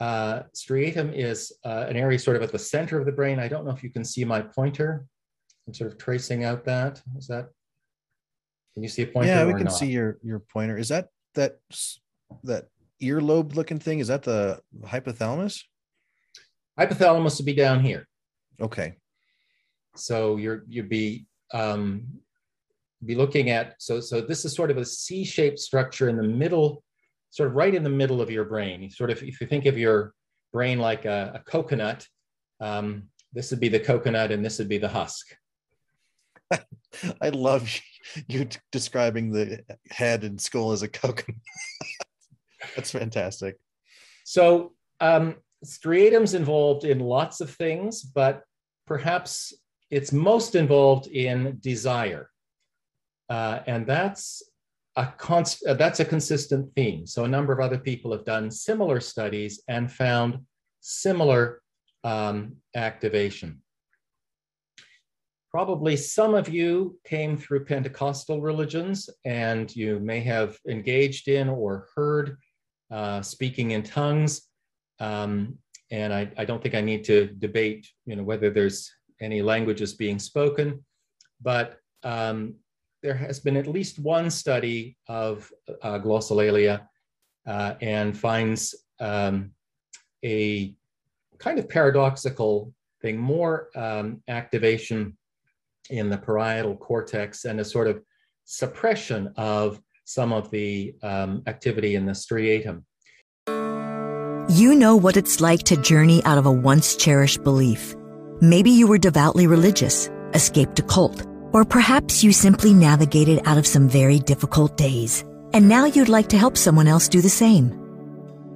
Uh, 0.00 0.42
striatum 0.54 1.12
is 1.14 1.52
uh, 1.64 1.86
an 1.88 1.96
area 1.96 2.18
sort 2.18 2.36
of 2.36 2.42
at 2.42 2.52
the 2.52 2.58
center 2.58 2.98
of 2.98 3.06
the 3.06 3.12
brain. 3.12 3.38
I 3.38 3.48
don't 3.48 3.64
know 3.64 3.72
if 3.72 3.82
you 3.82 3.90
can 3.90 4.04
see 4.04 4.24
my 4.24 4.40
pointer. 4.40 5.06
I'm 5.66 5.74
sort 5.74 5.90
of 5.90 5.98
tracing 5.98 6.44
out 6.44 6.64
that. 6.66 7.02
Is 7.16 7.26
that? 7.28 7.48
Can 8.74 8.82
you 8.82 8.88
see 8.88 9.02
a 9.02 9.06
pointer? 9.06 9.28
Yeah, 9.28 9.46
we 9.46 9.54
can 9.54 9.64
not? 9.64 9.70
see 9.70 9.86
your 9.86 10.18
your 10.22 10.40
pointer. 10.40 10.76
Is 10.76 10.88
that 10.88 11.08
that 11.34 11.58
that 12.42 12.66
earlobe 13.02 13.54
looking 13.54 13.78
thing? 13.78 14.00
Is 14.00 14.08
that 14.08 14.24
the 14.24 14.60
hypothalamus? 14.84 15.62
Hypothalamus 16.78 17.38
would 17.38 17.46
be 17.46 17.54
down 17.54 17.80
here. 17.80 18.06
Okay. 18.60 18.96
So 19.96 20.36
you're 20.36 20.64
you'd 20.68 20.88
be 20.88 21.26
um, 21.52 22.04
be 23.04 23.14
looking 23.14 23.50
at 23.50 23.74
so 23.78 24.00
so 24.00 24.20
this 24.20 24.44
is 24.44 24.54
sort 24.54 24.70
of 24.70 24.78
a 24.78 24.84
C-shaped 24.84 25.58
structure 25.58 26.08
in 26.08 26.16
the 26.16 26.22
middle, 26.22 26.82
sort 27.30 27.48
of 27.48 27.54
right 27.54 27.74
in 27.74 27.82
the 27.82 27.90
middle 27.90 28.20
of 28.20 28.30
your 28.30 28.44
brain. 28.44 28.82
You 28.82 28.90
sort 28.90 29.10
of 29.10 29.22
if 29.22 29.40
you 29.40 29.46
think 29.46 29.66
of 29.66 29.78
your 29.78 30.14
brain 30.52 30.78
like 30.78 31.04
a, 31.04 31.32
a 31.34 31.50
coconut, 31.50 32.06
um, 32.60 33.04
this 33.32 33.50
would 33.50 33.60
be 33.60 33.68
the 33.68 33.80
coconut 33.80 34.30
and 34.30 34.44
this 34.44 34.58
would 34.58 34.68
be 34.68 34.78
the 34.78 34.88
husk. 34.88 35.26
I 37.20 37.28
love 37.30 37.68
you 38.28 38.48
describing 38.70 39.32
the 39.32 39.64
head 39.90 40.24
and 40.24 40.40
skull 40.40 40.72
as 40.72 40.82
a 40.82 40.88
coconut. 40.88 41.40
That's 42.76 42.90
fantastic. 42.90 43.56
So 44.24 44.72
um, 45.00 45.36
striatum's 45.62 46.34
involved 46.34 46.84
in 46.84 47.00
lots 47.00 47.40
of 47.40 47.50
things, 47.50 48.02
but 48.02 48.42
perhaps 48.86 49.52
it's 49.94 50.12
most 50.12 50.56
involved 50.56 51.06
in 51.06 51.56
desire. 51.60 52.28
Uh, 53.28 53.60
and 53.68 53.86
that's 53.86 54.42
a 54.96 55.06
const- 55.06 55.64
uh, 55.66 55.74
that's 55.74 56.00
a 56.00 56.04
consistent 56.04 56.74
theme. 56.74 57.06
So 57.06 57.24
a 57.24 57.28
number 57.28 57.52
of 57.52 57.60
other 57.60 57.78
people 57.78 58.10
have 58.10 58.24
done 58.24 58.50
similar 58.50 58.98
studies 59.00 59.62
and 59.68 59.90
found 59.90 60.38
similar 60.80 61.62
um, 62.02 62.56
activation. 62.74 63.62
Probably 65.50 65.96
some 65.96 66.34
of 66.34 66.48
you 66.48 66.98
came 67.04 67.36
through 67.36 67.64
Pentecostal 67.64 68.40
religions 68.40 69.08
and 69.24 69.74
you 69.76 70.00
may 70.00 70.20
have 70.20 70.58
engaged 70.68 71.28
in 71.28 71.48
or 71.48 71.86
heard 71.94 72.36
uh, 72.90 73.22
speaking 73.22 73.70
in 73.70 73.84
tongues. 73.84 74.42
Um, 74.98 75.58
and 75.92 76.12
I, 76.12 76.28
I, 76.36 76.44
don't 76.44 76.60
think 76.60 76.74
I 76.74 76.80
need 76.80 77.04
to 77.04 77.26
debate, 77.38 77.88
you 78.04 78.16
know, 78.16 78.24
whether 78.24 78.50
there's 78.50 78.90
any 79.20 79.42
languages 79.42 79.94
being 79.94 80.18
spoken, 80.18 80.84
but 81.40 81.78
um, 82.02 82.54
there 83.02 83.14
has 83.14 83.38
been 83.38 83.56
at 83.56 83.66
least 83.66 83.98
one 83.98 84.30
study 84.30 84.96
of 85.08 85.50
uh, 85.82 85.98
glossolalia 85.98 86.86
uh, 87.46 87.74
and 87.80 88.16
finds 88.16 88.74
um, 89.00 89.50
a 90.24 90.74
kind 91.38 91.58
of 91.58 91.68
paradoxical 91.68 92.72
thing, 93.02 93.18
more 93.18 93.68
um, 93.76 94.22
activation 94.28 95.16
in 95.90 96.08
the 96.08 96.16
parietal 96.16 96.76
cortex 96.76 97.44
and 97.44 97.60
a 97.60 97.64
sort 97.64 97.86
of 97.86 98.02
suppression 98.44 99.32
of 99.36 99.80
some 100.06 100.32
of 100.32 100.50
the 100.50 100.94
um, 101.02 101.42
activity 101.46 101.94
in 101.94 102.06
the 102.06 102.12
striatum. 102.12 102.82
You 104.48 104.74
know 104.74 104.96
what 104.96 105.16
it's 105.16 105.40
like 105.40 105.62
to 105.64 105.76
journey 105.76 106.24
out 106.24 106.38
of 106.38 106.46
a 106.46 106.52
once 106.52 106.96
cherished 106.96 107.42
belief. 107.42 107.94
Maybe 108.44 108.70
you 108.70 108.86
were 108.86 108.98
devoutly 108.98 109.46
religious, 109.46 110.10
escaped 110.34 110.78
a 110.78 110.82
cult, 110.82 111.24
or 111.54 111.64
perhaps 111.64 112.22
you 112.22 112.30
simply 112.30 112.74
navigated 112.74 113.40
out 113.46 113.56
of 113.56 113.66
some 113.66 113.88
very 113.88 114.18
difficult 114.18 114.76
days, 114.76 115.24
and 115.54 115.66
now 115.66 115.86
you'd 115.86 116.10
like 116.10 116.28
to 116.28 116.36
help 116.36 116.58
someone 116.58 116.86
else 116.86 117.08
do 117.08 117.22
the 117.22 117.30
same. 117.30 117.72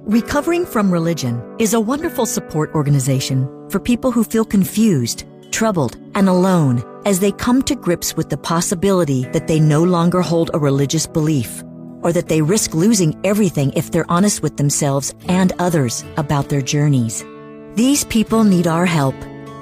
Recovering 0.05 0.63
from 0.63 0.91
Religion 0.91 1.41
is 1.57 1.73
a 1.73 1.79
wonderful 1.79 2.27
support 2.27 2.71
organization 2.75 3.49
for 3.71 3.79
people 3.79 4.11
who 4.11 4.23
feel 4.23 4.45
confused, 4.45 5.23
troubled, 5.49 5.97
and 6.13 6.29
alone 6.29 6.83
as 7.07 7.19
they 7.19 7.31
come 7.31 7.63
to 7.63 7.73
grips 7.73 8.15
with 8.15 8.29
the 8.29 8.37
possibility 8.37 9.23
that 9.29 9.47
they 9.47 9.59
no 9.59 9.83
longer 9.83 10.21
hold 10.21 10.51
a 10.53 10.59
religious 10.59 11.07
belief 11.07 11.63
or 12.03 12.13
that 12.13 12.27
they 12.27 12.43
risk 12.43 12.75
losing 12.75 13.19
everything 13.23 13.73
if 13.73 13.89
they're 13.89 14.11
honest 14.11 14.43
with 14.43 14.55
themselves 14.55 15.15
and 15.27 15.51
others 15.57 16.05
about 16.17 16.47
their 16.47 16.61
journeys. 16.61 17.25
These 17.73 18.03
people 18.03 18.43
need 18.43 18.67
our 18.67 18.85
help, 18.85 19.15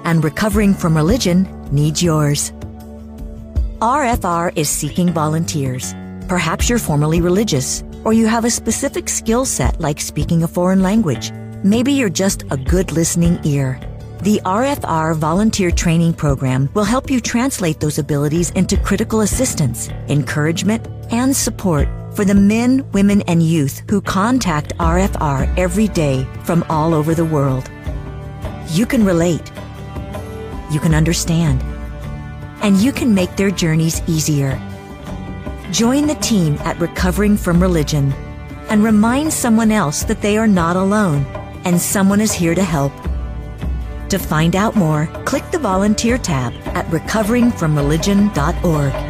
and 0.03 0.23
recovering 0.23 0.73
from 0.73 0.95
religion 0.95 1.47
needs 1.71 2.01
yours. 2.01 2.51
RFR 3.79 4.51
is 4.55 4.69
seeking 4.69 5.13
volunteers. 5.13 5.93
Perhaps 6.27 6.69
you're 6.69 6.79
formerly 6.79 7.21
religious, 7.21 7.83
or 8.03 8.13
you 8.13 8.27
have 8.27 8.45
a 8.45 8.49
specific 8.49 9.07
skill 9.07 9.45
set 9.45 9.79
like 9.79 10.01
speaking 10.01 10.43
a 10.43 10.47
foreign 10.47 10.81
language. 10.81 11.31
Maybe 11.63 11.93
you're 11.93 12.09
just 12.09 12.43
a 12.49 12.57
good 12.57 12.91
listening 12.91 13.39
ear. 13.43 13.79
The 14.23 14.41
RFR 14.45 15.15
Volunteer 15.15 15.69
Training 15.69 16.13
Program 16.13 16.69
will 16.73 16.83
help 16.83 17.09
you 17.09 17.21
translate 17.21 17.79
those 17.79 17.99
abilities 17.99 18.49
into 18.51 18.75
critical 18.75 19.21
assistance, 19.21 19.89
encouragement, 20.09 20.87
and 21.11 21.35
support 21.35 21.87
for 22.15 22.25
the 22.25 22.33
men, 22.33 22.89
women, 22.93 23.21
and 23.27 23.43
youth 23.43 23.83
who 23.89 24.01
contact 24.01 24.75
RFR 24.79 25.55
every 25.55 25.87
day 25.87 26.25
from 26.43 26.65
all 26.67 26.95
over 26.95 27.13
the 27.13 27.25
world. 27.25 27.69
You 28.71 28.87
can 28.87 29.05
relate. 29.05 29.51
You 30.71 30.79
can 30.79 30.93
understand. 30.93 31.61
And 32.61 32.77
you 32.77 32.91
can 32.91 33.13
make 33.13 33.35
their 33.35 33.51
journeys 33.51 34.01
easier. 34.07 34.59
Join 35.71 36.07
the 36.07 36.15
team 36.15 36.55
at 36.61 36.79
Recovering 36.79 37.37
from 37.37 37.61
Religion 37.61 38.13
and 38.69 38.83
remind 38.83 39.31
someone 39.31 39.71
else 39.71 40.03
that 40.03 40.21
they 40.21 40.37
are 40.37 40.47
not 40.47 40.75
alone 40.75 41.25
and 41.65 41.79
someone 41.79 42.21
is 42.21 42.33
here 42.33 42.55
to 42.55 42.63
help. 42.63 42.91
To 44.09 44.17
find 44.17 44.55
out 44.55 44.75
more, 44.75 45.07
click 45.25 45.43
the 45.51 45.59
volunteer 45.59 46.17
tab 46.17 46.53
at 46.67 46.87
recoveringfromreligion.org. 46.87 49.06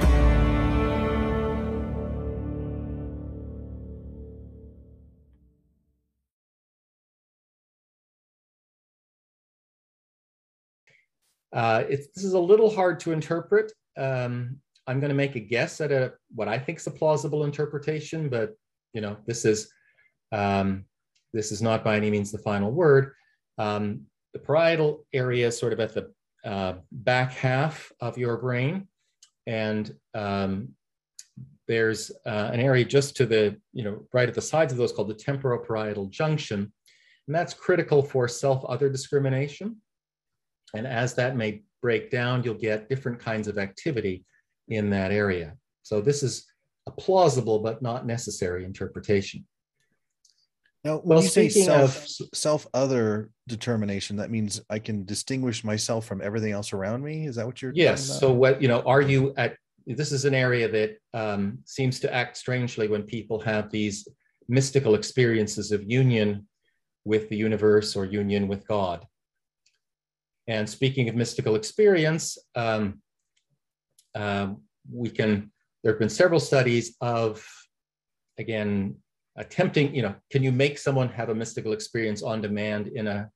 Uh, 11.57 11.83
this 11.87 12.23
is 12.23 12.33
a 12.33 12.39
little 12.39 12.69
hard 12.69 12.99
to 12.99 13.11
interpret. 13.11 13.73
Um, 13.97 14.57
I'm 14.85 14.99
going 14.99 15.09
to 15.09 15.15
make 15.15 15.35
a 15.35 15.39
guess 15.39 15.81
at 15.81 15.91
a 15.91 16.13
what 16.35 16.47
I 16.47 16.59
think 16.59 16.77
is 16.77 16.85
a 16.85 16.91
plausible 16.91 17.45
interpretation, 17.45 18.29
but 18.29 18.55
you 18.93 19.01
know, 19.01 19.17
this 19.25 19.43
is 19.43 19.71
um, 20.31 20.85
this 21.33 21.51
is 21.51 21.63
not 21.63 21.83
by 21.83 21.97
any 21.97 22.11
means 22.11 22.31
the 22.31 22.37
final 22.37 22.71
word. 22.71 23.13
Um, 23.57 24.01
the 24.33 24.39
parietal 24.39 25.07
area 25.13 25.47
is 25.47 25.57
sort 25.57 25.73
of 25.73 25.79
at 25.79 25.95
the 25.95 26.13
uh, 26.45 26.75
back 26.91 27.33
half 27.33 27.91
of 28.01 28.19
your 28.19 28.37
brain, 28.37 28.87
and 29.47 29.91
um, 30.13 30.69
there's 31.67 32.11
uh, 32.27 32.51
an 32.53 32.59
area 32.59 32.85
just 32.85 33.17
to 33.17 33.25
the 33.25 33.59
you 33.73 33.83
know 33.83 34.05
right 34.13 34.29
at 34.29 34.35
the 34.35 34.41
sides 34.43 34.71
of 34.71 34.77
those 34.77 34.91
called 34.91 35.09
the 35.09 35.15
temporoparietal 35.15 36.11
junction, 36.11 36.71
and 37.25 37.35
that's 37.35 37.55
critical 37.55 38.03
for 38.03 38.27
self-other 38.27 38.89
discrimination. 38.89 39.81
And 40.73 40.85
as 40.85 41.13
that 41.15 41.35
may 41.35 41.63
break 41.81 42.11
down, 42.11 42.43
you'll 42.43 42.55
get 42.55 42.89
different 42.89 43.19
kinds 43.19 43.47
of 43.47 43.57
activity 43.57 44.25
in 44.67 44.89
that 44.89 45.11
area. 45.11 45.55
So 45.83 46.01
this 46.01 46.23
is 46.23 46.45
a 46.87 46.91
plausible 46.91 47.59
but 47.59 47.81
not 47.81 48.05
necessary 48.05 48.65
interpretation. 48.65 49.45
Now, 50.83 50.97
when 50.97 51.17
well, 51.17 51.23
you 51.23 51.29
say 51.29 51.49
self 51.49 52.05
of, 52.05 52.27
self 52.33 52.67
other 52.73 53.29
determination, 53.47 54.15
that 54.17 54.31
means 54.31 54.61
I 54.69 54.79
can 54.79 55.05
distinguish 55.05 55.63
myself 55.63 56.05
from 56.05 56.21
everything 56.21 56.53
else 56.53 56.71
around 56.71 57.03
me. 57.03 57.25
Is 57.25 57.35
that 57.35 57.45
what 57.45 57.61
you're? 57.61 57.73
Yes. 57.73 58.19
So 58.19 58.31
what 58.31 58.61
you 58.61 58.67
know? 58.67 58.81
Are 58.81 59.01
you 59.01 59.33
at? 59.37 59.57
This 59.85 60.11
is 60.11 60.25
an 60.25 60.33
area 60.33 60.69
that 60.69 60.97
um, 61.13 61.59
seems 61.65 61.99
to 62.01 62.13
act 62.13 62.37
strangely 62.37 62.87
when 62.87 63.03
people 63.03 63.39
have 63.41 63.69
these 63.71 64.07
mystical 64.47 64.95
experiences 64.95 65.71
of 65.71 65.83
union 65.89 66.47
with 67.05 67.27
the 67.29 67.37
universe 67.37 67.95
or 67.95 68.05
union 68.05 68.47
with 68.47 68.67
God. 68.67 69.05
And 70.47 70.69
speaking 70.69 71.09
of 71.09 71.15
mystical 71.15 71.55
experience, 71.55 72.37
um, 72.55 73.01
um, 74.15 74.61
we 74.91 75.09
can, 75.09 75.51
there 75.83 75.93
have 75.93 75.99
been 75.99 76.09
several 76.09 76.39
studies 76.39 76.95
of, 77.01 77.45
again, 78.37 78.95
attempting, 79.35 79.93
you 79.93 80.01
know, 80.01 80.15
can 80.31 80.43
you 80.43 80.51
make 80.51 80.77
someone 80.77 81.09
have 81.09 81.29
a 81.29 81.35
mystical 81.35 81.73
experience 81.73 82.23
on 82.23 82.41
demand 82.41 82.87
in 82.87 83.07
a, 83.07 83.29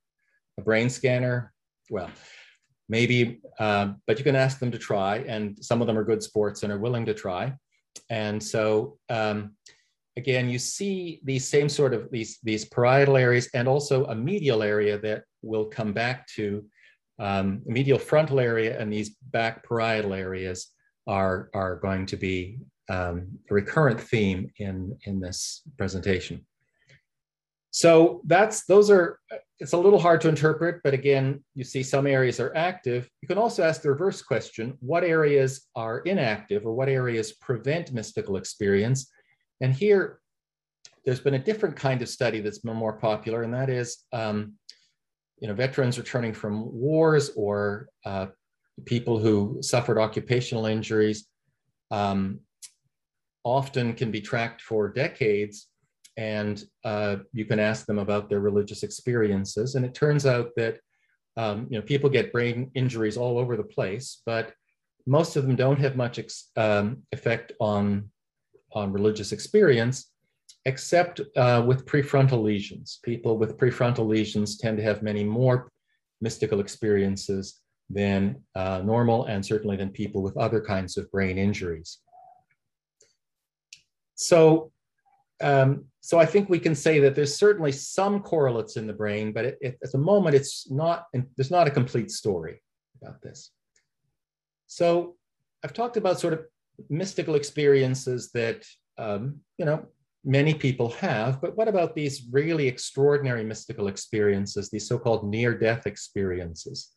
a 0.57 0.61
brain 0.61 0.89
scanner? 0.89 1.53
Well, 1.89 2.09
maybe, 2.87 3.41
uh, 3.59 3.93
but 4.07 4.17
you 4.17 4.23
can 4.23 4.35
ask 4.35 4.59
them 4.59 4.71
to 4.71 4.77
try, 4.77 5.17
and 5.19 5.63
some 5.63 5.81
of 5.81 5.87
them 5.87 5.97
are 5.97 6.03
good 6.03 6.23
sports 6.23 6.63
and 6.63 6.71
are 6.71 6.79
willing 6.79 7.05
to 7.05 7.13
try. 7.13 7.53
And 8.09 8.41
so, 8.41 8.97
um, 9.09 9.55
again, 10.17 10.49
you 10.49 10.59
see 10.59 11.19
these 11.23 11.47
same 11.47 11.69
sort 11.69 11.93
of 11.93 12.09
these 12.11 12.39
these 12.43 12.65
parietal 12.65 13.17
areas 13.17 13.49
and 13.53 13.67
also 13.67 14.05
a 14.05 14.15
medial 14.15 14.63
area 14.63 14.97
that 14.99 15.23
we'll 15.41 15.65
come 15.65 15.93
back 15.93 16.27
to 16.35 16.65
um, 17.19 17.61
medial 17.65 17.99
frontal 17.99 18.39
area 18.39 18.79
and 18.79 18.91
these 18.91 19.09
back 19.31 19.67
parietal 19.67 20.13
areas 20.13 20.67
are, 21.07 21.49
are 21.53 21.75
going 21.77 22.05
to 22.07 22.17
be 22.17 22.59
um, 22.89 23.27
a 23.49 23.53
recurrent 23.53 23.99
theme 23.99 24.51
in, 24.57 24.97
in 25.05 25.19
this 25.19 25.61
presentation. 25.77 26.45
So 27.71 28.21
that's 28.25 28.65
those 28.65 28.91
are 28.91 29.17
it's 29.59 29.71
a 29.71 29.77
little 29.77 29.99
hard 29.99 30.19
to 30.21 30.29
interpret, 30.29 30.81
but 30.83 30.93
again, 30.93 31.43
you 31.55 31.63
see 31.63 31.83
some 31.83 32.05
areas 32.05 32.39
are 32.39 32.53
active. 32.55 33.09
You 33.21 33.27
can 33.27 33.37
also 33.37 33.63
ask 33.63 33.81
the 33.81 33.89
reverse 33.89 34.21
question: 34.21 34.77
what 34.81 35.05
areas 35.05 35.67
are 35.75 35.99
inactive, 35.99 36.65
or 36.65 36.73
what 36.73 36.89
areas 36.89 37.31
prevent 37.31 37.93
mystical 37.93 38.35
experience? 38.35 39.09
And 39.61 39.73
here, 39.73 40.19
there's 41.05 41.21
been 41.21 41.35
a 41.35 41.39
different 41.39 41.77
kind 41.77 42.01
of 42.01 42.09
study 42.09 42.41
that's 42.41 42.59
been 42.59 42.75
more 42.75 42.97
popular, 42.99 43.43
and 43.43 43.53
that 43.53 43.69
is 43.69 43.99
um, 44.11 44.53
you 45.41 45.47
know, 45.47 45.53
veterans 45.53 45.97
returning 45.97 46.33
from 46.33 46.71
wars 46.71 47.31
or 47.35 47.89
uh, 48.05 48.27
people 48.85 49.19
who 49.19 49.57
suffered 49.61 49.99
occupational 49.99 50.67
injuries 50.67 51.27
um, 51.89 52.39
often 53.43 53.93
can 53.93 54.11
be 54.11 54.21
tracked 54.21 54.61
for 54.61 54.87
decades 54.87 55.67
and 56.17 56.63
uh, 56.83 57.17
you 57.33 57.45
can 57.45 57.59
ask 57.59 57.85
them 57.85 57.97
about 57.97 58.29
their 58.29 58.39
religious 58.39 58.83
experiences. 58.83 59.75
And 59.75 59.85
it 59.85 59.93
turns 59.93 60.25
out 60.25 60.49
that 60.57 60.79
um, 61.37 61.67
you 61.69 61.79
know 61.79 61.83
people 61.83 62.09
get 62.09 62.33
brain 62.33 62.69
injuries 62.75 63.17
all 63.17 63.39
over 63.39 63.55
the 63.55 63.63
place, 63.63 64.21
but 64.25 64.53
most 65.07 65.35
of 65.35 65.47
them 65.47 65.55
don't 65.55 65.79
have 65.79 65.95
much 65.95 66.19
um, 66.57 67.03
effect 67.11 67.53
on 67.59 68.11
on 68.73 68.93
religious 68.93 69.31
experience. 69.31 70.10
Except 70.65 71.21
uh, 71.35 71.63
with 71.65 71.85
prefrontal 71.85 72.41
lesions. 72.43 72.99
People 73.03 73.37
with 73.37 73.57
prefrontal 73.57 74.07
lesions 74.07 74.57
tend 74.57 74.77
to 74.77 74.83
have 74.83 75.01
many 75.01 75.23
more 75.23 75.71
mystical 76.21 76.59
experiences 76.59 77.61
than 77.89 78.41
uh, 78.55 78.81
normal 78.83 79.25
and 79.25 79.45
certainly 79.45 79.75
than 79.75 79.89
people 79.89 80.21
with 80.21 80.37
other 80.37 80.61
kinds 80.61 80.97
of 80.97 81.11
brain 81.11 81.37
injuries. 81.37 81.99
So, 84.15 84.71
um, 85.41 85.85
so 86.01 86.19
I 86.19 86.25
think 86.25 86.47
we 86.47 86.59
can 86.59 86.75
say 86.75 86.99
that 86.99 87.15
there's 87.15 87.35
certainly 87.35 87.71
some 87.71 88.21
correlates 88.21 88.77
in 88.77 88.85
the 88.85 88.93
brain, 88.93 89.33
but 89.33 89.45
it, 89.45 89.57
it, 89.61 89.79
at 89.83 89.91
the 89.91 89.97
moment, 89.97 90.35
it's 90.35 90.69
not, 90.69 91.07
there's 91.35 91.51
not 91.51 91.67
a 91.67 91.71
complete 91.71 92.11
story 92.11 92.61
about 93.01 93.21
this. 93.21 93.51
So 94.67 95.15
I've 95.63 95.73
talked 95.73 95.97
about 95.97 96.19
sort 96.19 96.33
of 96.33 96.45
mystical 96.89 97.35
experiences 97.35 98.31
that, 98.33 98.63
um, 98.97 99.41
you 99.57 99.65
know, 99.65 99.87
many 100.23 100.53
people 100.53 100.89
have, 100.89 101.41
but 101.41 101.57
what 101.57 101.67
about 101.67 101.95
these 101.95 102.27
really 102.31 102.67
extraordinary 102.67 103.43
mystical 103.43 103.87
experiences, 103.87 104.69
these 104.69 104.87
so-called 104.87 105.27
near-death 105.27 105.87
experiences? 105.87 106.89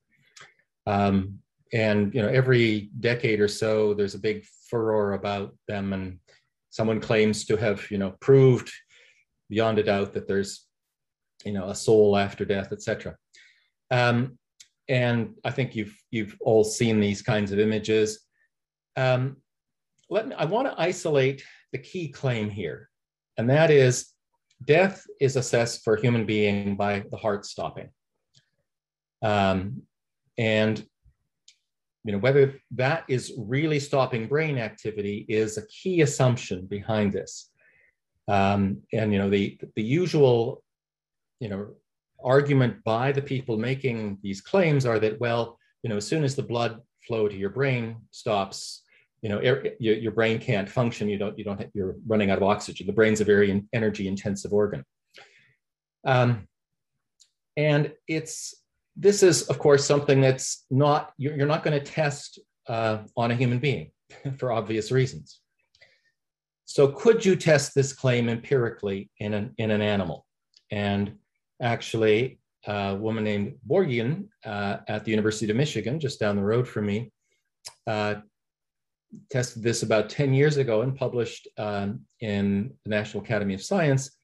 Um, 0.86 1.38
and 1.72 2.14
you 2.14 2.22
know, 2.22 2.28
every 2.28 2.90
decade 3.00 3.40
or 3.40 3.48
so, 3.48 3.94
there's 3.94 4.14
a 4.14 4.18
big 4.18 4.44
furor 4.68 5.14
about 5.14 5.54
them, 5.66 5.92
and 5.92 6.18
someone 6.70 7.00
claims 7.00 7.44
to 7.46 7.56
have 7.56 7.90
you 7.90 7.98
know 7.98 8.14
proved 8.20 8.70
beyond 9.48 9.78
a 9.78 9.82
doubt 9.82 10.12
that 10.14 10.28
there's 10.28 10.66
you 11.44 11.52
know 11.52 11.68
a 11.68 11.74
soul 11.74 12.16
after 12.16 12.44
death, 12.44 12.72
etc. 12.72 13.16
Um, 13.90 14.38
and 14.88 15.34
I 15.44 15.50
think 15.50 15.74
you've 15.74 15.96
you've 16.10 16.36
all 16.40 16.64
seen 16.64 17.00
these 17.00 17.22
kinds 17.22 17.52
of 17.52 17.58
images. 17.58 18.20
Um, 18.96 19.38
let 20.10 20.28
me, 20.28 20.34
I 20.36 20.44
want 20.44 20.68
to 20.68 20.80
isolate 20.80 21.42
the 21.72 21.78
key 21.78 22.08
claim 22.08 22.50
here, 22.50 22.88
and 23.36 23.50
that 23.50 23.70
is 23.70 24.10
death 24.64 25.04
is 25.20 25.36
assessed 25.36 25.82
for 25.84 25.96
human 25.96 26.24
being 26.24 26.76
by 26.76 27.04
the 27.10 27.16
heart 27.16 27.44
stopping. 27.44 27.88
Um, 29.22 29.82
and 30.38 30.84
you 32.04 32.12
know 32.12 32.18
whether 32.18 32.54
that 32.72 33.04
is 33.08 33.32
really 33.38 33.80
stopping 33.80 34.28
brain 34.28 34.58
activity 34.58 35.24
is 35.28 35.56
a 35.56 35.66
key 35.66 36.02
assumption 36.02 36.66
behind 36.66 37.12
this 37.12 37.50
um, 38.28 38.82
and 38.92 39.12
you 39.12 39.18
know 39.18 39.30
the 39.30 39.58
the 39.74 39.82
usual 39.82 40.62
you 41.40 41.48
know 41.48 41.68
argument 42.22 42.82
by 42.84 43.12
the 43.12 43.22
people 43.22 43.56
making 43.56 44.18
these 44.22 44.40
claims 44.40 44.86
are 44.86 44.98
that 44.98 45.18
well 45.20 45.58
you 45.82 45.90
know 45.90 45.96
as 45.96 46.06
soon 46.06 46.24
as 46.24 46.34
the 46.34 46.42
blood 46.42 46.80
flow 47.06 47.28
to 47.28 47.36
your 47.36 47.50
brain 47.50 47.96
stops 48.10 48.82
you 49.24 49.30
know 49.30 49.40
your, 49.40 49.66
your 49.78 50.12
brain 50.12 50.38
can't 50.38 50.68
function 50.68 51.08
you 51.08 51.18
don't 51.18 51.36
you 51.38 51.44
don't 51.44 51.60
you're 51.74 51.96
running 52.06 52.30
out 52.30 52.38
of 52.38 52.44
oxygen 52.44 52.86
the 52.86 52.92
brain's 52.92 53.20
a 53.20 53.24
very 53.24 53.64
energy 53.72 54.06
intensive 54.06 54.52
organ 54.52 54.84
um, 56.06 56.46
and 57.56 57.92
it's 58.06 58.54
this 58.96 59.22
is, 59.22 59.42
of 59.44 59.58
course, 59.58 59.84
something 59.84 60.20
that's 60.20 60.66
not, 60.70 61.12
you're, 61.16 61.36
you're 61.36 61.46
not 61.46 61.64
going 61.64 61.78
to 61.78 61.84
test 61.84 62.38
uh, 62.68 62.98
on 63.16 63.30
a 63.30 63.34
human 63.34 63.58
being 63.58 63.90
for 64.38 64.52
obvious 64.52 64.90
reasons. 64.90 65.40
So 66.66 66.88
could 66.88 67.24
you 67.24 67.36
test 67.36 67.74
this 67.74 67.92
claim 67.92 68.28
empirically 68.28 69.10
in 69.18 69.34
an, 69.34 69.54
in 69.58 69.70
an 69.70 69.82
animal? 69.82 70.24
And 70.70 71.16
actually, 71.60 72.38
a 72.66 72.94
woman 72.94 73.24
named 73.24 73.56
Borjigin 73.68 74.28
uh, 74.46 74.78
at 74.88 75.04
the 75.04 75.10
University 75.10 75.50
of 75.50 75.56
Michigan, 75.56 76.00
just 76.00 76.18
down 76.18 76.36
the 76.36 76.42
road 76.42 76.66
from 76.66 76.86
me, 76.86 77.12
uh, 77.86 78.16
tested 79.30 79.62
this 79.62 79.82
about 79.82 80.10
10 80.10 80.34
years 80.34 80.56
ago 80.56 80.82
and 80.82 80.96
published 80.96 81.48
um, 81.58 82.00
in 82.20 82.72
the 82.84 82.90
National 82.90 83.22
Academy 83.22 83.54
of 83.54 83.62
Science 83.62 84.16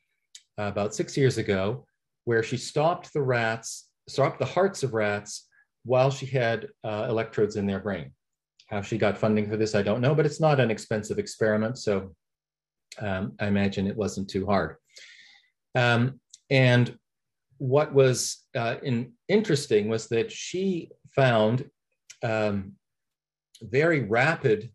uh, 0.59 0.65
about 0.65 0.95
six 0.95 1.17
years 1.17 1.39
ago, 1.39 1.85
where 2.25 2.43
she 2.43 2.57
stopped 2.57 3.13
the 3.13 3.23
rats 3.23 3.91
stopped 4.11 4.39
the 4.39 4.45
hearts 4.45 4.83
of 4.83 4.93
rats 4.93 5.49
while 5.85 6.11
she 6.11 6.27
had 6.27 6.69
uh, 6.85 7.07
electrodes 7.09 7.57
in 7.57 7.67
their 7.67 7.81
brain. 7.81 8.13
How 8.69 8.83
she 8.83 8.99
got 8.99 9.19
funding 9.19 9.49
for 9.49 9.57
this, 9.57 9.75
I 9.75 9.83
don't 9.83 10.01
know, 10.01 10.15
but 10.15 10.27
it's 10.27 10.41
not 10.41 10.61
an 10.61 10.71
expensive 10.71 11.19
experiment. 11.19 11.79
So 11.79 12.15
um, 13.01 13.33
I 13.41 13.47
imagine 13.47 13.87
it 13.87 13.97
wasn't 13.97 14.29
too 14.29 14.47
hard. 14.47 14.77
Um, 15.75 16.21
and 16.51 16.97
what 17.59 17.93
was 17.93 18.45
uh, 18.57 18.77
in, 18.83 19.13
interesting 19.29 19.89
was 19.89 20.09
that 20.09 20.31
she 20.31 20.91
found 21.15 21.69
um, 22.23 22.73
very 23.63 24.01
rapid 24.03 24.71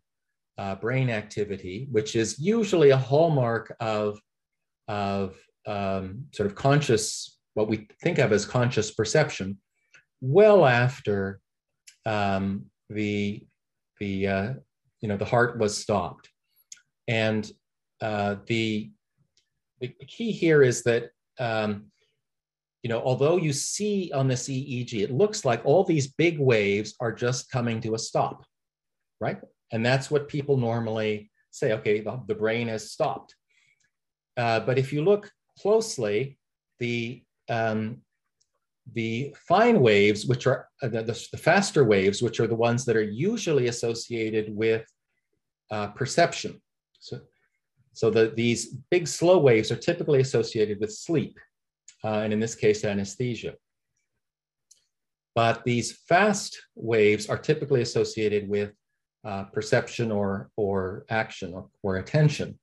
uh, 0.58 0.76
brain 0.76 1.10
activity, 1.10 1.88
which 1.92 2.16
is 2.16 2.40
usually 2.40 2.92
a 2.92 2.98
hallmark 2.98 3.76
of, 3.80 4.20
of 4.88 5.36
um, 5.68 6.26
sort 6.34 6.48
of 6.48 6.56
conscious 6.56 7.38
what 7.56 7.68
we 7.68 7.88
think 8.02 8.20
of 8.20 8.32
as 8.32 8.46
conscious 8.46 8.92
perception 8.92 9.58
well 10.22 10.66
after 10.66 11.40
um, 12.06 12.66
the 12.90 13.46
the 14.00 14.28
uh, 14.28 14.54
you 15.02 15.10
know 15.10 15.18
the 15.18 15.26
heart 15.26 15.60
was 15.60 15.78
stopped. 15.78 16.30
And 17.08 17.50
uh, 18.02 18.38
the 18.48 18.92
the 19.80 19.90
key 20.08 20.32
here 20.32 20.64
is 20.64 20.84
that 20.84 21.10
um, 21.40 21.86
you 22.84 22.90
know 22.90 23.02
although 23.02 23.38
you 23.38 23.54
see 23.54 24.12
on 24.14 24.28
this 24.28 24.48
EEG 24.48 25.02
it 25.02 25.12
looks 25.12 25.46
like 25.46 25.62
all 25.66 25.84
these 25.84 26.08
big 26.08 26.40
waves 26.40 26.96
are 27.00 27.12
just 27.12 27.52
coming 27.52 27.82
to 27.82 27.96
a 27.96 28.00
stop 28.00 28.46
right 29.20 29.40
and 29.76 29.86
that's 29.86 30.10
what 30.10 30.28
people 30.28 30.58
normally 30.58 31.30
say 31.52 31.74
okay 31.74 32.00
the, 32.00 32.20
the 32.28 32.36
brain 32.36 32.68
has 32.68 32.92
stopped 32.92 33.36
uh, 34.38 34.60
but 34.62 34.80
if 34.80 34.92
you 34.92 35.04
look 35.04 35.30
closely 35.60 36.38
the 36.80 37.22
um, 37.50 38.02
the 38.94 39.36
fine 39.48 39.80
waves, 39.80 40.26
which 40.26 40.46
are 40.46 40.68
uh, 40.82 40.88
the, 40.88 41.04
the, 41.04 41.28
the, 41.32 41.38
faster 41.38 41.84
waves, 41.84 42.22
which 42.22 42.40
are 42.40 42.48
the 42.48 42.56
ones 42.56 42.86
that 42.86 42.96
are 42.96 43.02
usually 43.02 43.68
associated 43.68 44.56
with 44.56 44.86
uh, 45.72 45.88
perception. 45.88 46.62
So, 47.00 47.22
so 47.94 48.10
the, 48.10 48.34
these 48.36 48.76
big 48.92 49.08
slow 49.08 49.40
waves 49.40 49.72
are 49.72 49.78
typically 49.78 50.22
associated 50.22 50.80
with 50.80 50.94
sleep, 50.94 51.40
uh, 52.04 52.20
and 52.20 52.34
in 52.34 52.40
this 52.40 52.56
case, 52.56 52.84
anesthesia. 52.84 53.56
But 55.34 55.64
these 55.66 55.92
fast 56.08 56.62
waves 56.76 57.28
are 57.28 57.38
typically 57.38 57.82
associated 57.82 58.48
with 58.48 58.72
uh, 59.26 59.46
perception 59.46 60.12
or, 60.12 60.50
or 60.56 61.06
action 61.10 61.54
or, 61.54 61.68
or 61.84 61.98
attention. 61.98 62.60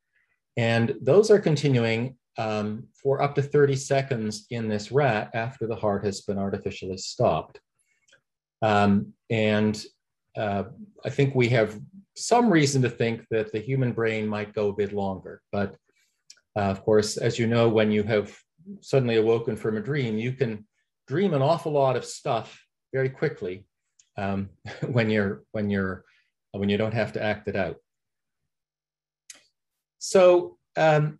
And 0.56 0.94
those 1.00 1.30
are 1.30 1.38
continuing 1.38 2.16
um, 2.38 2.84
for 2.94 3.20
up 3.20 3.34
to 3.34 3.42
30 3.42 3.76
seconds 3.76 4.46
in 4.50 4.68
this 4.68 4.92
rat 4.92 5.30
after 5.34 5.66
the 5.66 5.76
heart 5.76 6.04
has 6.04 6.22
been 6.22 6.38
artificially 6.38 6.96
stopped. 6.96 7.60
Um, 8.62 9.12
and 9.28 9.82
uh, 10.36 10.64
I 11.04 11.10
think 11.10 11.34
we 11.34 11.48
have 11.48 11.78
some 12.16 12.50
reason 12.50 12.80
to 12.82 12.90
think 12.90 13.26
that 13.30 13.52
the 13.52 13.58
human 13.58 13.92
brain 13.92 14.26
might 14.26 14.54
go 14.54 14.68
a 14.68 14.74
bit 14.74 14.92
longer. 14.92 15.42
But 15.50 15.76
uh, 16.56 16.60
of 16.60 16.82
course, 16.84 17.16
as 17.16 17.38
you 17.38 17.46
know, 17.46 17.68
when 17.68 17.90
you 17.90 18.02
have 18.04 18.36
suddenly 18.80 19.16
awoken 19.16 19.56
from 19.56 19.76
a 19.76 19.82
dream, 19.82 20.18
you 20.18 20.32
can 20.32 20.66
dream 21.08 21.34
an 21.34 21.42
awful 21.42 21.72
lot 21.72 21.96
of 21.96 22.04
stuff 22.04 22.64
very 22.92 23.08
quickly 23.08 23.66
um, 24.16 24.50
when 24.86 25.10
you're 25.10 25.42
when 25.52 25.70
you're 25.70 26.04
when 26.52 26.68
you 26.68 26.76
don't 26.76 26.94
have 26.94 27.12
to 27.12 27.22
act 27.22 27.48
it 27.48 27.56
out. 27.56 27.76
So 29.98 30.58
um, 30.76 31.18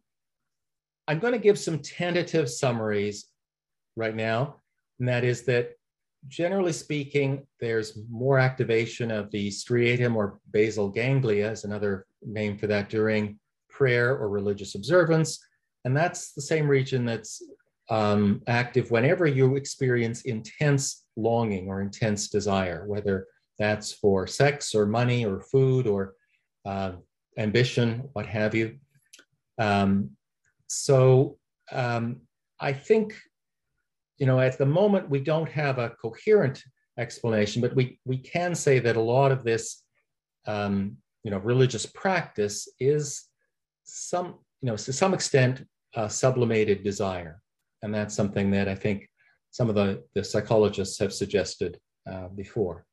I'm 1.09 1.19
going 1.19 1.33
to 1.33 1.39
give 1.39 1.59
some 1.59 1.79
tentative 1.79 2.51
summaries 2.51 3.27
right 3.97 4.15
now, 4.15 4.57
and 4.99 5.09
that 5.09 5.25
is 5.25 5.43
that 5.43 5.73
generally 6.29 6.73
speaking, 6.73 7.47
there's 7.61 7.99
more 8.11 8.39
activation 8.39 9.11
of 9.11 9.31
the 9.31 9.49
striatum 9.49 10.15
or 10.15 10.39
basal 10.51 10.89
ganglia, 10.89 11.51
is 11.51 11.65
another 11.65 12.07
name 12.23 12.57
for 12.57 12.67
that, 12.69 12.89
during 12.89 13.39
prayer 13.69 14.17
or 14.17 14.29
religious 14.29 14.75
observance. 14.75 15.39
And 15.85 15.97
that's 15.97 16.33
the 16.33 16.43
same 16.43 16.69
region 16.69 17.05
that's 17.05 17.43
um, 17.91 18.43
active 18.47 18.91
whenever 18.91 19.27
you 19.27 19.57
experience 19.57 20.23
intense 20.23 21.05
longing 21.17 21.69
or 21.69 21.81
intense 21.81 22.29
desire, 22.29 22.87
whether 22.87 23.27
that's 23.59 23.93
for 23.93 24.27
sex 24.27 24.75
or 24.75 24.87
money 24.87 25.25
or 25.25 25.41
food 25.41 25.87
or 25.87 26.15
uh, 26.65 26.93
ambition, 27.39 28.09
what 28.13 28.27
have 28.27 28.55
you. 28.55 28.79
Um, 29.59 30.11
so 30.67 31.39
um, 31.71 32.23
I 32.61 32.73
think, 32.73 33.15
you 34.19 34.27
know, 34.27 34.41
at 34.41 34.59
the 34.59 34.67
moment 34.67 35.11
we 35.11 35.21
don't 35.21 35.49
have 35.51 35.79
a 35.79 35.91
coherent 35.91 36.63
explanation, 36.99 37.63
but 37.63 37.75
we 37.75 37.99
we 38.05 38.19
can 38.19 38.55
say 38.55 38.79
that 38.79 38.97
a 38.97 39.01
lot 39.01 39.33
of 39.33 39.45
this, 39.45 39.83
um, 40.47 40.97
you 41.25 41.31
know, 41.31 41.39
religious 41.39 41.87
practice 41.87 42.69
is 42.79 43.29
some, 43.85 44.39
you 44.61 44.67
know, 44.69 44.77
to 44.77 44.93
some 44.93 45.15
extent, 45.15 45.67
uh, 45.97 46.09
sublimated 46.09 46.83
desire, 46.85 47.41
and 47.83 47.95
that's 47.95 48.15
something 48.15 48.51
that 48.51 48.69
I 48.69 48.75
think 48.75 49.09
some 49.51 49.69
of 49.69 49.75
the 49.75 50.03
the 50.15 50.25
psychologists 50.25 50.99
have 50.99 51.13
suggested 51.13 51.79
uh, 52.11 52.29
before. 52.29 52.87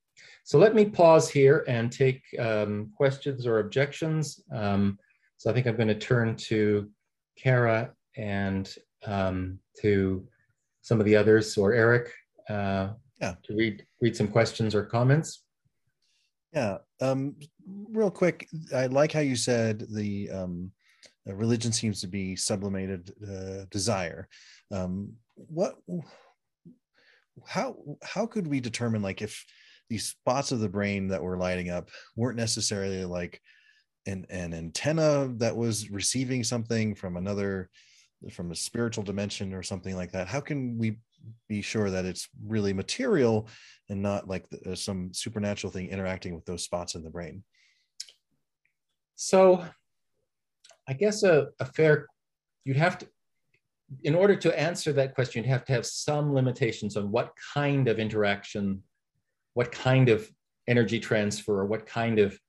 So 0.49 0.57
let 0.57 0.73
me 0.73 0.85
pause 0.85 1.29
here 1.29 1.63
and 1.67 1.91
take 1.91 2.23
um, 2.39 2.91
questions 2.97 3.45
or 3.45 3.59
objections. 3.59 4.41
Um, 4.51 4.97
so 5.37 5.51
I 5.51 5.53
think 5.53 5.67
I'm 5.67 5.75
going 5.75 5.89
to 5.89 5.93
turn 5.93 6.35
to 6.37 6.89
Kara 7.37 7.91
and 8.17 8.67
um, 9.05 9.59
to 9.81 10.27
some 10.81 10.99
of 10.99 11.05
the 11.05 11.15
others 11.15 11.55
or 11.55 11.73
Eric 11.73 12.11
uh, 12.49 12.93
yeah. 13.21 13.35
to 13.43 13.55
read 13.55 13.85
read 14.01 14.17
some 14.17 14.27
questions 14.27 14.73
or 14.73 14.85
comments. 14.85 15.43
Yeah. 16.51 16.79
Um, 16.99 17.35
real 17.91 18.09
quick, 18.09 18.47
I 18.75 18.87
like 18.87 19.11
how 19.11 19.19
you 19.19 19.35
said 19.35 19.85
the 19.91 20.31
um, 20.31 20.71
religion 21.27 21.71
seems 21.71 22.01
to 22.01 22.07
be 22.07 22.35
sublimated 22.35 23.13
uh, 23.21 23.65
desire. 23.69 24.27
Um, 24.71 25.13
what? 25.35 25.75
How 27.45 27.75
how 28.03 28.25
could 28.25 28.47
we 28.47 28.59
determine 28.59 29.03
like 29.03 29.21
if 29.21 29.45
these 29.89 30.07
spots 30.07 30.51
of 30.51 30.59
the 30.59 30.69
brain 30.69 31.07
that 31.07 31.21
were 31.21 31.37
lighting 31.37 31.69
up 31.69 31.89
weren't 32.15 32.37
necessarily 32.37 33.05
like 33.05 33.41
an, 34.05 34.25
an 34.29 34.53
antenna 34.53 35.29
that 35.37 35.55
was 35.55 35.89
receiving 35.89 36.43
something 36.43 36.95
from 36.95 37.17
another 37.17 37.69
from 38.33 38.51
a 38.51 38.55
spiritual 38.55 39.03
dimension 39.03 39.53
or 39.53 39.63
something 39.63 39.95
like 39.95 40.11
that. 40.11 40.27
How 40.27 40.41
can 40.41 40.77
we 40.77 40.97
be 41.47 41.61
sure 41.61 41.89
that 41.89 42.05
it's 42.05 42.27
really 42.45 42.73
material 42.73 43.47
and 43.89 44.01
not 44.01 44.27
like 44.27 44.49
the, 44.49 44.71
uh, 44.71 44.75
some 44.75 45.13
supernatural 45.13 45.71
thing 45.71 45.87
interacting 45.89 46.35
with 46.35 46.45
those 46.45 46.63
spots 46.63 46.95
in 46.95 47.03
the 47.03 47.09
brain? 47.09 47.43
So 49.15 49.63
i 50.89 50.93
guess 50.93 51.23
a, 51.23 51.47
a 51.59 51.65
fair 51.65 52.07
you'd 52.65 52.75
have 52.75 52.97
to 52.97 53.07
in 54.03 54.15
order 54.15 54.35
to 54.35 54.59
answer 54.59 54.91
that 54.91 55.15
question 55.15 55.43
you'd 55.43 55.49
have 55.49 55.65
to 55.65 55.73
have 55.73 55.85
some 55.85 56.33
limitations 56.33 56.97
on 56.97 57.11
what 57.11 57.31
kind 57.53 57.87
of 57.87 57.99
interaction 57.99 58.81
what 59.53 59.71
kind 59.71 60.09
of 60.09 60.29
energy 60.67 60.99
transfer 60.99 61.59
or 61.59 61.65
what 61.65 61.85
kind 61.85 62.19
of 62.19 62.39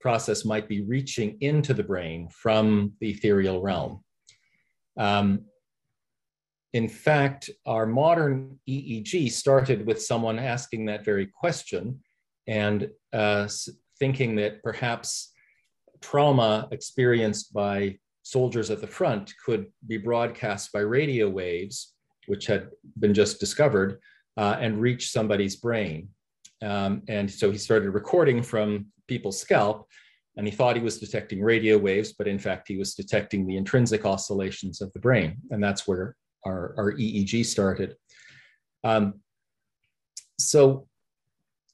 process 0.00 0.44
might 0.44 0.68
be 0.68 0.82
reaching 0.82 1.36
into 1.40 1.74
the 1.74 1.82
brain 1.82 2.28
from 2.28 2.92
the 3.00 3.10
ethereal 3.10 3.60
realm. 3.60 4.04
Um, 4.98 5.46
in 6.74 6.88
fact, 6.88 7.50
our 7.66 7.86
modern 7.86 8.58
EEG 8.68 9.30
started 9.30 9.86
with 9.86 10.02
someone 10.02 10.38
asking 10.38 10.86
that 10.86 11.04
very 11.04 11.26
question 11.26 12.00
and 12.46 12.90
uh, 13.12 13.48
thinking 13.98 14.36
that 14.36 14.62
perhaps 14.62 15.32
trauma 16.00 16.68
experienced 16.70 17.52
by 17.54 17.96
soldiers 18.24 18.70
at 18.70 18.80
the 18.80 18.86
front 18.86 19.32
could 19.44 19.66
be 19.86 19.96
broadcast 19.96 20.72
by 20.72 20.80
radio 20.80 21.28
waves, 21.28 21.94
which 22.26 22.46
had 22.46 22.68
been 22.98 23.14
just 23.14 23.38
discovered, 23.38 24.00
uh, 24.36 24.56
and 24.60 24.80
reach 24.80 25.10
somebody's 25.10 25.56
brain. 25.56 26.08
Um, 26.62 27.02
and 27.08 27.30
so 27.30 27.50
he 27.50 27.58
started 27.58 27.90
recording 27.90 28.42
from 28.42 28.86
people's 29.06 29.40
scalp, 29.40 29.88
and 30.36 30.46
he 30.46 30.52
thought 30.52 30.76
he 30.76 30.82
was 30.82 30.98
detecting 30.98 31.42
radio 31.42 31.78
waves, 31.78 32.12
but 32.12 32.26
in 32.26 32.38
fact, 32.38 32.68
he 32.68 32.76
was 32.76 32.94
detecting 32.94 33.46
the 33.46 33.56
intrinsic 33.56 34.04
oscillations 34.04 34.80
of 34.80 34.92
the 34.92 34.98
brain. 34.98 35.36
And 35.50 35.62
that's 35.62 35.86
where 35.86 36.16
our, 36.44 36.74
our 36.76 36.92
EEG 36.92 37.44
started. 37.46 37.94
Um, 38.82 39.20
so 40.38 40.88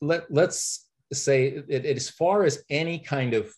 let, 0.01 0.31
let's 0.31 0.87
say 1.12 1.46
it, 1.46 1.66
it, 1.68 1.96
as 1.96 2.11
far 2.11 2.44
as 2.44 2.62
any 2.70 2.99
kind 2.99 3.35
of 3.35 3.51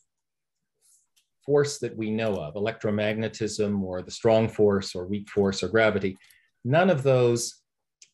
force 1.45 1.79
that 1.79 1.97
we 1.97 2.11
know 2.11 2.37
of, 2.37 2.55
electromagnetism 2.55 3.83
or 3.83 4.03
the 4.03 4.11
strong 4.11 4.49
force 4.49 4.95
or 4.95 5.07
weak 5.07 5.29
force 5.29 5.63
or 5.63 5.69
gravity, 5.69 6.17
none 6.65 6.91
of 6.91 7.03
those 7.03 7.61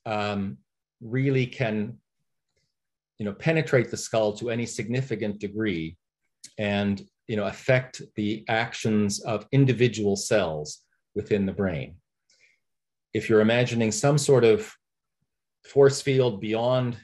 um, 0.07 0.57
really 1.00 1.46
can 1.46 1.98
you 3.18 3.24
know, 3.24 3.32
penetrate 3.32 3.90
the 3.90 3.96
skull 3.96 4.32
to 4.32 4.50
any 4.50 4.64
significant 4.64 5.40
degree 5.40 5.96
and 6.58 7.02
you 7.26 7.37
know, 7.37 7.44
affect 7.44 8.00
the 8.16 8.44
actions 8.48 9.20
of 9.20 9.46
individual 9.52 10.16
cells 10.16 10.82
within 11.14 11.44
the 11.44 11.52
brain. 11.52 11.96
If 13.12 13.28
you're 13.28 13.42
imagining 13.42 13.92
some 13.92 14.18
sort 14.18 14.44
of 14.44 14.72
force 15.66 16.00
field 16.00 16.40
beyond 16.40 16.96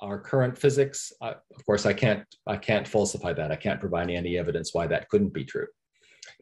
our 0.00 0.18
current 0.18 0.56
physics, 0.56 1.12
uh, 1.20 1.34
of 1.54 1.66
course, 1.66 1.84
I 1.84 1.92
can't, 1.92 2.24
I 2.46 2.56
can't 2.56 2.88
falsify 2.88 3.32
that. 3.34 3.52
I 3.52 3.56
can't 3.56 3.80
provide 3.80 4.10
any 4.10 4.38
evidence 4.38 4.72
why 4.72 4.86
that 4.86 5.08
couldn't 5.08 5.34
be 5.34 5.44
true. 5.44 5.66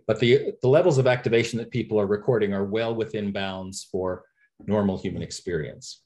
But 0.07 0.21
the, 0.21 0.53
the 0.61 0.69
levels 0.69 0.99
of 0.99 1.07
activation 1.07 1.59
that 1.59 1.71
people 1.71 2.01
are 2.01 2.07
recording 2.07 2.53
are 2.53 2.65
well 2.65 2.95
within 2.95 3.33
bounds 3.33 3.89
for 3.91 4.25
normal 4.67 4.99
human 4.99 5.23
experience. 5.23 6.04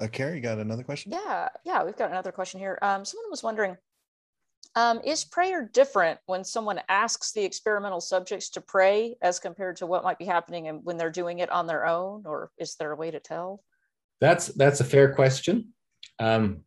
Uh, 0.00 0.06
Carrie, 0.06 0.40
got 0.40 0.58
another 0.58 0.84
question? 0.84 1.12
Yeah, 1.12 1.48
yeah, 1.64 1.84
we've 1.84 1.96
got 1.96 2.10
another 2.10 2.32
question 2.32 2.60
here. 2.60 2.78
Um, 2.82 3.04
someone 3.04 3.30
was 3.30 3.42
wondering, 3.42 3.76
um, 4.76 5.00
is 5.04 5.24
prayer 5.24 5.68
different 5.72 6.20
when 6.26 6.44
someone 6.44 6.80
asks 6.88 7.32
the 7.32 7.44
experimental 7.44 8.00
subjects 8.00 8.50
to 8.50 8.60
pray 8.60 9.16
as 9.22 9.40
compared 9.40 9.76
to 9.76 9.86
what 9.86 10.04
might 10.04 10.18
be 10.18 10.24
happening 10.24 10.68
and 10.68 10.84
when 10.84 10.96
they're 10.96 11.10
doing 11.10 11.40
it 11.40 11.50
on 11.50 11.66
their 11.66 11.86
own, 11.86 12.22
or 12.26 12.50
is 12.58 12.76
there 12.76 12.92
a 12.92 12.96
way 12.96 13.10
to 13.10 13.18
tell? 13.18 13.62
That's 14.20 14.48
that's 14.48 14.80
a 14.80 14.84
fair 14.84 15.14
question. 15.14 15.72
Um, 16.18 16.60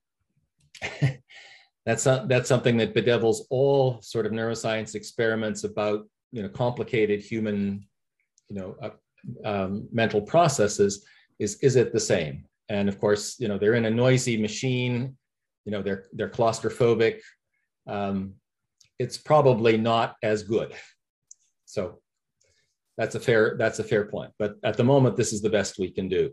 that's 1.85 2.05
not, 2.05 2.27
that's 2.27 2.49
something 2.49 2.77
that 2.77 2.93
bedevils 2.93 3.45
all 3.49 4.01
sort 4.01 4.25
of 4.25 4.31
neuroscience 4.31 4.95
experiments 4.95 5.63
about 5.63 6.07
you 6.31 6.41
know 6.41 6.49
complicated 6.49 7.21
human 7.21 7.85
you 8.49 8.55
know 8.55 8.75
uh, 8.81 8.89
um, 9.45 9.87
mental 9.91 10.21
processes. 10.21 11.05
Is 11.39 11.59
is 11.61 11.75
it 11.75 11.93
the 11.93 11.99
same? 11.99 12.45
And 12.71 12.87
of 12.87 12.95
course 13.03 13.23
you 13.41 13.47
know 13.49 13.57
they're 13.57 13.79
in 13.81 13.85
a 13.85 13.97
noisy 14.05 14.35
machine 14.47 14.95
you 15.65 15.71
know 15.71 15.81
they're 15.81 16.05
they're 16.13 16.29
claustrophobic. 16.29 17.19
Um, 17.87 18.35
it's 18.99 19.17
probably 19.17 19.77
not 19.77 20.15
as 20.21 20.43
good. 20.43 20.73
So 21.65 21.99
that's 22.97 23.15
a 23.15 23.19
fair 23.19 23.55
that's 23.57 23.79
a 23.79 23.83
fair 23.83 24.05
point. 24.05 24.31
But 24.37 24.55
at 24.63 24.77
the 24.77 24.83
moment 24.83 25.17
this 25.17 25.33
is 25.33 25.41
the 25.41 25.49
best 25.49 25.79
we 25.79 25.91
can 25.91 26.07
do. 26.07 26.31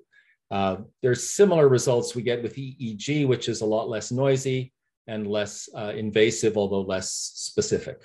Uh, 0.51 0.77
there's 1.03 1.31
similar 1.31 1.69
results 1.69 2.15
we 2.15 2.23
get 2.23 2.43
with 2.43 2.57
eeg 2.57 3.29
which 3.29 3.49
is 3.49 3.61
a 3.61 3.67
lot 3.67 3.89
less 3.89 4.11
noisy 4.11 4.73
and 5.07 5.27
less 5.27 5.69
uh, 5.77 5.93
invasive 5.95 6.57
although 6.57 6.81
less 6.81 7.11
specific. 7.35 7.99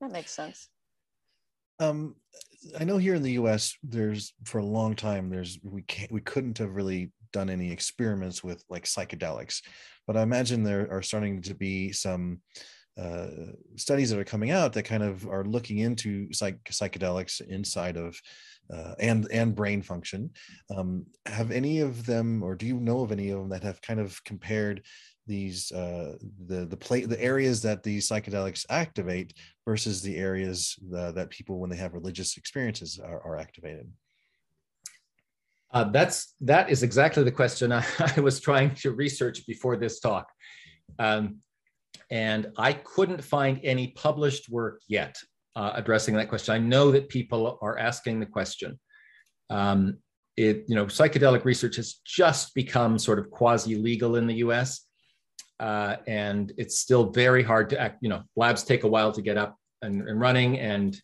That 0.00 0.12
makes 0.12 0.32
sense. 0.32 0.68
Um, 1.78 2.16
I 2.78 2.84
know 2.84 2.98
here 2.98 3.14
in 3.14 3.22
the 3.22 3.32
U.S. 3.32 3.74
there's 3.82 4.34
for 4.44 4.58
a 4.58 4.64
long 4.64 4.94
time 4.94 5.30
there's 5.30 5.58
we 5.62 5.82
can't 5.82 6.12
we 6.12 6.20
couldn't 6.20 6.58
have 6.58 6.74
really 6.74 7.10
done 7.32 7.50
any 7.50 7.70
experiments 7.70 8.42
with 8.42 8.64
like 8.68 8.84
psychedelics, 8.84 9.62
but 10.06 10.16
I 10.16 10.22
imagine 10.22 10.62
there 10.62 10.88
are 10.90 11.02
starting 11.02 11.42
to 11.42 11.54
be 11.54 11.92
some 11.92 12.40
uh, 12.98 13.28
studies 13.76 14.08
that 14.10 14.18
are 14.18 14.24
coming 14.24 14.50
out 14.50 14.72
that 14.72 14.84
kind 14.84 15.02
of 15.02 15.26
are 15.28 15.44
looking 15.44 15.78
into 15.78 16.32
psych- 16.32 16.64
psychedelics 16.64 17.42
inside 17.42 17.96
of 17.96 18.18
uh, 18.72 18.94
and 18.98 19.28
and 19.30 19.54
brain 19.54 19.82
function. 19.82 20.30
Um, 20.74 21.06
have 21.26 21.50
any 21.50 21.80
of 21.80 22.06
them, 22.06 22.42
or 22.42 22.54
do 22.54 22.66
you 22.66 22.80
know 22.80 23.00
of 23.00 23.12
any 23.12 23.30
of 23.30 23.38
them 23.38 23.50
that 23.50 23.62
have 23.62 23.82
kind 23.82 24.00
of 24.00 24.22
compared 24.24 24.82
these 25.26 25.72
uh, 25.72 26.16
the 26.46 26.66
the 26.66 26.76
play 26.76 27.04
the 27.04 27.20
areas 27.22 27.62
that 27.62 27.82
these 27.82 28.08
psychedelics 28.08 28.64
activate 28.70 29.34
versus 29.66 30.02
the 30.02 30.16
areas 30.16 30.76
the, 30.90 31.12
that 31.12 31.30
people 31.30 31.58
when 31.58 31.70
they 31.70 31.76
have 31.76 31.94
religious 31.94 32.36
experiences 32.36 32.98
are, 32.98 33.20
are 33.22 33.36
activated? 33.36 33.90
Uh, 35.72 35.84
that's 35.84 36.34
that 36.40 36.70
is 36.70 36.82
exactly 36.82 37.24
the 37.24 37.32
question 37.32 37.72
I, 37.72 37.84
I, 38.16 38.20
was 38.20 38.40
trying 38.40 38.74
to 38.76 38.92
research 38.92 39.46
before 39.46 39.76
this 39.76 40.00
talk. 40.00 40.30
Um, 40.98 41.40
and 42.10 42.52
i 42.56 42.72
couldn't 42.72 43.22
find 43.22 43.58
any 43.64 43.88
published 43.88 44.48
work 44.48 44.80
yet 44.86 45.16
uh, 45.56 45.72
addressing 45.74 46.14
that 46.14 46.28
question. 46.28 46.54
I 46.54 46.58
know 46.58 46.92
that 46.92 47.08
people 47.08 47.58
are 47.62 47.78
asking 47.78 48.20
the 48.20 48.26
question. 48.26 48.78
Um, 49.50 49.98
it 50.36 50.64
you 50.68 50.74
know 50.74 50.84
psychedelic 50.84 51.44
research 51.44 51.76
has 51.76 51.94
just 52.04 52.54
become 52.54 52.98
sort 52.98 53.18
of 53.18 53.30
quasi 53.30 53.74
legal 53.74 54.16
in 54.16 54.26
the 54.26 54.34
us 54.34 54.85
uh, 55.60 55.96
and 56.06 56.52
it's 56.56 56.78
still 56.78 57.10
very 57.10 57.42
hard 57.42 57.70
to 57.70 57.80
act. 57.80 57.98
You 58.00 58.08
know, 58.08 58.22
labs 58.36 58.64
take 58.64 58.84
a 58.84 58.88
while 58.88 59.12
to 59.12 59.22
get 59.22 59.36
up 59.36 59.56
and, 59.82 60.08
and 60.08 60.20
running, 60.20 60.58
and 60.58 61.00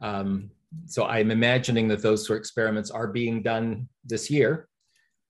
um, 0.00 0.50
so 0.86 1.04
I'm 1.04 1.30
imagining 1.30 1.88
that 1.88 2.02
those 2.02 2.26
sort 2.26 2.38
of 2.38 2.40
experiments 2.40 2.90
are 2.90 3.06
being 3.06 3.42
done 3.42 3.88
this 4.04 4.30
year, 4.30 4.68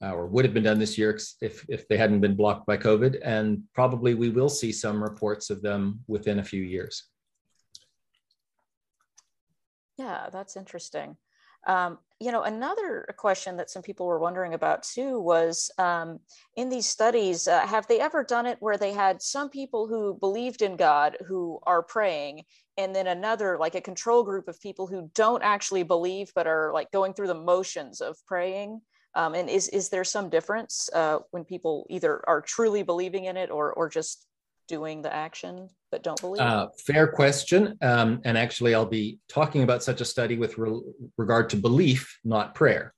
uh, 0.02 0.12
or 0.12 0.26
would 0.26 0.44
have 0.44 0.54
been 0.54 0.64
done 0.64 0.78
this 0.78 0.98
year 0.98 1.18
if 1.40 1.64
if 1.68 1.86
they 1.88 1.96
hadn't 1.96 2.20
been 2.20 2.36
blocked 2.36 2.66
by 2.66 2.76
COVID, 2.76 3.20
and 3.22 3.62
probably 3.74 4.14
we 4.14 4.30
will 4.30 4.48
see 4.48 4.72
some 4.72 5.02
reports 5.02 5.50
of 5.50 5.62
them 5.62 6.00
within 6.06 6.38
a 6.38 6.44
few 6.44 6.62
years. 6.62 7.04
Yeah, 9.96 10.28
that's 10.30 10.56
interesting. 10.56 11.16
Um, 11.68 11.98
you 12.18 12.32
know, 12.32 12.42
another 12.42 13.14
question 13.16 13.56
that 13.58 13.70
some 13.70 13.82
people 13.82 14.06
were 14.06 14.18
wondering 14.18 14.54
about 14.54 14.82
too 14.82 15.20
was 15.20 15.70
um, 15.78 16.18
in 16.56 16.68
these 16.68 16.86
studies, 16.86 17.46
uh, 17.46 17.64
have 17.64 17.86
they 17.86 18.00
ever 18.00 18.24
done 18.24 18.46
it 18.46 18.56
where 18.58 18.76
they 18.76 18.92
had 18.92 19.22
some 19.22 19.48
people 19.48 19.86
who 19.86 20.14
believed 20.18 20.62
in 20.62 20.76
God 20.76 21.16
who 21.28 21.60
are 21.64 21.82
praying, 21.82 22.42
and 22.76 22.94
then 22.94 23.06
another, 23.06 23.56
like 23.58 23.76
a 23.76 23.80
control 23.80 24.24
group 24.24 24.48
of 24.48 24.60
people 24.60 24.86
who 24.86 25.10
don't 25.14 25.44
actually 25.44 25.84
believe 25.84 26.32
but 26.34 26.46
are 26.46 26.72
like 26.72 26.90
going 26.90 27.12
through 27.12 27.28
the 27.28 27.34
motions 27.34 28.00
of 28.00 28.16
praying? 28.26 28.80
Um, 29.14 29.34
and 29.34 29.48
is 29.48 29.68
is 29.68 29.88
there 29.88 30.04
some 30.04 30.28
difference 30.30 30.88
uh, 30.94 31.18
when 31.30 31.44
people 31.44 31.86
either 31.90 32.22
are 32.28 32.40
truly 32.40 32.82
believing 32.82 33.24
in 33.26 33.36
it 33.36 33.50
or 33.50 33.72
or 33.72 33.88
just 33.88 34.27
doing 34.68 35.02
the 35.02 35.12
action 35.12 35.68
but 35.90 36.02
don't 36.02 36.20
believe? 36.20 36.40
Uh, 36.40 36.68
fair 36.86 37.06
question. 37.08 37.76
Um, 37.82 38.20
and 38.24 38.36
actually, 38.36 38.74
I'll 38.74 38.86
be 38.86 39.18
talking 39.28 39.62
about 39.62 39.82
such 39.82 40.00
a 40.00 40.04
study 40.04 40.36
with 40.36 40.58
re- 40.58 40.80
regard 41.16 41.50
to 41.50 41.56
belief, 41.56 42.18
not 42.24 42.54
prayer, 42.54 42.94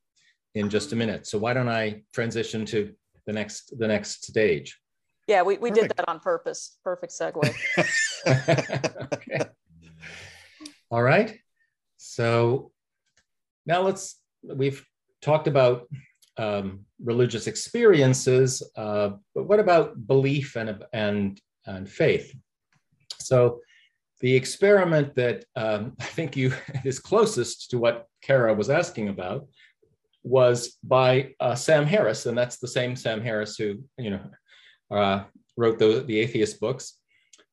in 0.54 0.68
just 0.68 0.92
a 0.92 0.96
minute. 0.96 1.26
So 1.26 1.38
why 1.38 1.54
don't 1.54 1.68
I 1.68 2.02
transition 2.12 2.64
to 2.66 2.92
the 3.26 3.32
next 3.32 3.78
the 3.78 3.86
next 3.86 4.24
stage? 4.24 4.78
Yeah, 5.26 5.42
we, 5.42 5.58
we 5.58 5.70
did 5.70 5.92
that 5.96 6.08
on 6.08 6.18
purpose. 6.18 6.78
Perfect 6.82 7.12
segue. 7.12 7.54
okay. 9.12 9.40
All 10.90 11.02
right. 11.02 11.38
So 11.98 12.72
now 13.66 13.82
let's 13.82 14.18
we've 14.42 14.84
talked 15.22 15.46
about 15.46 15.88
um, 16.36 16.80
religious 17.04 17.46
experiences, 17.46 18.62
uh, 18.76 19.10
but 19.34 19.44
what 19.44 19.60
about 19.60 20.06
belief 20.06 20.56
and 20.56 20.82
and 20.92 21.40
and 21.66 21.88
faith? 21.88 22.34
So 23.18 23.60
the 24.20 24.34
experiment 24.34 25.14
that 25.16 25.44
um, 25.56 25.96
I 26.00 26.04
think 26.04 26.36
you 26.36 26.52
is 26.84 26.98
closest 26.98 27.70
to 27.70 27.78
what 27.78 28.06
Kara 28.22 28.54
was 28.54 28.70
asking 28.70 29.08
about 29.08 29.46
was 30.22 30.76
by 30.82 31.34
uh, 31.40 31.54
Sam 31.54 31.86
Harris, 31.86 32.26
and 32.26 32.36
that's 32.36 32.58
the 32.58 32.68
same 32.68 32.94
Sam 32.94 33.22
Harris 33.22 33.56
who 33.56 33.82
you 33.96 34.10
know 34.10 34.30
uh, 34.90 35.24
wrote 35.56 35.78
the, 35.78 36.04
the 36.06 36.18
atheist 36.18 36.60
books. 36.60 36.96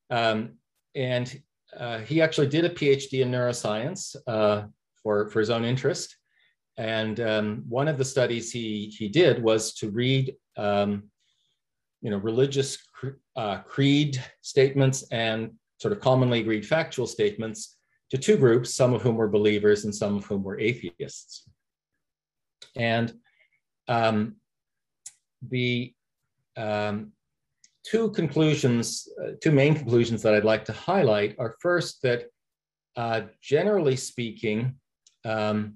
Um, 0.10 0.54
and 0.96 1.42
uh, 1.78 2.00
he 2.00 2.22
actually 2.22 2.48
did 2.48 2.66
a 2.66 2.70
PhD 2.70 3.22
in 3.22 3.32
neuroscience 3.32 4.16
uh, 4.26 4.64
for, 5.04 5.30
for 5.30 5.40
his 5.40 5.50
own 5.50 5.64
interest. 5.64 6.16
And 6.78 7.20
um, 7.20 7.64
one 7.68 7.88
of 7.88 7.98
the 7.98 8.06
studies 8.06 8.52
he, 8.52 8.94
he 8.98 9.08
did 9.10 9.42
was 9.42 9.74
to 9.76 9.90
read 9.90 10.36
um, 10.56 11.04
you 12.08 12.12
know, 12.12 12.20
religious 12.20 12.78
uh, 13.36 13.58
creed 13.58 14.24
statements 14.40 15.04
and 15.12 15.52
sort 15.78 15.92
of 15.92 16.00
commonly 16.00 16.40
agreed 16.40 16.66
factual 16.66 17.06
statements 17.06 17.76
to 18.10 18.18
two 18.18 18.38
groups, 18.38 18.74
some 18.74 18.94
of 18.94 19.02
whom 19.02 19.18
were 19.18 19.28
believers 19.28 19.84
and 19.84 19.94
some 19.94 20.16
of 20.16 20.24
whom 20.24 20.42
were 20.42 20.58
atheists. 20.58 21.50
And 22.78 23.14
um, 23.90 24.38
the 25.50 25.94
um, 26.56 27.12
two 27.84 28.12
conclusions, 28.12 29.10
uh, 29.22 29.32
two 29.44 29.52
main 29.52 29.76
conclusions 29.76 30.22
that 30.22 30.34
I'd 30.34 30.46
like 30.46 30.64
to 30.64 30.72
highlight 30.72 31.36
are 31.38 31.58
first 31.60 32.02
that 32.04 32.28
uh, 32.96 33.24
generally 33.42 33.98
speaking, 33.98 34.76
um, 35.26 35.74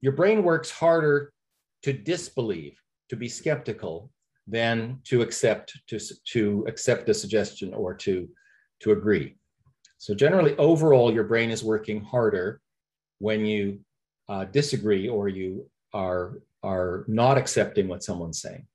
your 0.00 0.12
brain 0.12 0.42
works 0.42 0.70
harder 0.70 1.34
to 1.82 1.92
disbelieve, 1.92 2.80
to 3.10 3.16
be 3.16 3.28
skeptical, 3.28 4.10
than 4.46 5.00
to 5.04 5.22
accept 5.22 5.78
to, 5.88 5.98
to 6.32 6.64
accept 6.66 7.08
a 7.08 7.14
suggestion 7.14 7.72
or 7.74 7.94
to 7.94 8.28
to 8.80 8.92
agree. 8.92 9.36
So 9.98 10.14
generally, 10.14 10.56
overall, 10.56 11.12
your 11.12 11.24
brain 11.24 11.50
is 11.50 11.62
working 11.62 12.02
harder 12.02 12.60
when 13.18 13.44
you 13.44 13.80
uh, 14.30 14.46
disagree 14.46 15.08
or 15.08 15.28
you 15.28 15.68
are, 15.92 16.38
are 16.62 17.04
not 17.06 17.36
accepting 17.36 17.86
what 17.86 18.02
someone's 18.02 18.40
saying. 18.40 18.66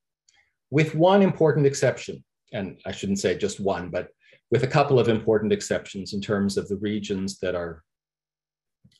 With 0.70 0.94
one 0.94 1.22
important 1.24 1.66
exception, 1.66 2.24
and 2.54 2.80
I 2.86 2.92
shouldn't 2.92 3.20
say 3.20 3.38
just 3.38 3.60
one, 3.60 3.90
but 3.90 4.10
with 4.52 4.64
a 4.64 4.68
couple 4.68 5.00
of 5.00 5.10
important 5.10 5.52
exceptions 5.52 6.14
in 6.14 6.22
terms 6.22 6.58
of 6.58 6.68
the 6.68 6.78
regions 6.78 7.40
that 7.40 7.56
are, 7.56 7.84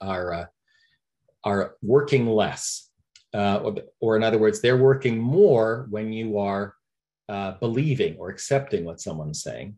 are, 0.02 0.34
uh, 0.34 0.46
are 1.44 1.76
working 1.84 2.26
less. 2.26 2.85
Uh, 3.36 3.58
or, 3.64 3.76
or, 4.00 4.16
in 4.16 4.24
other 4.24 4.38
words, 4.38 4.62
they're 4.62 4.78
working 4.78 5.18
more 5.18 5.88
when 5.90 6.14
you 6.14 6.38
are 6.38 6.74
uh, 7.28 7.54
believing 7.60 8.16
or 8.18 8.30
accepting 8.30 8.86
what 8.86 9.02
someone's 9.02 9.44
saying. 9.44 9.76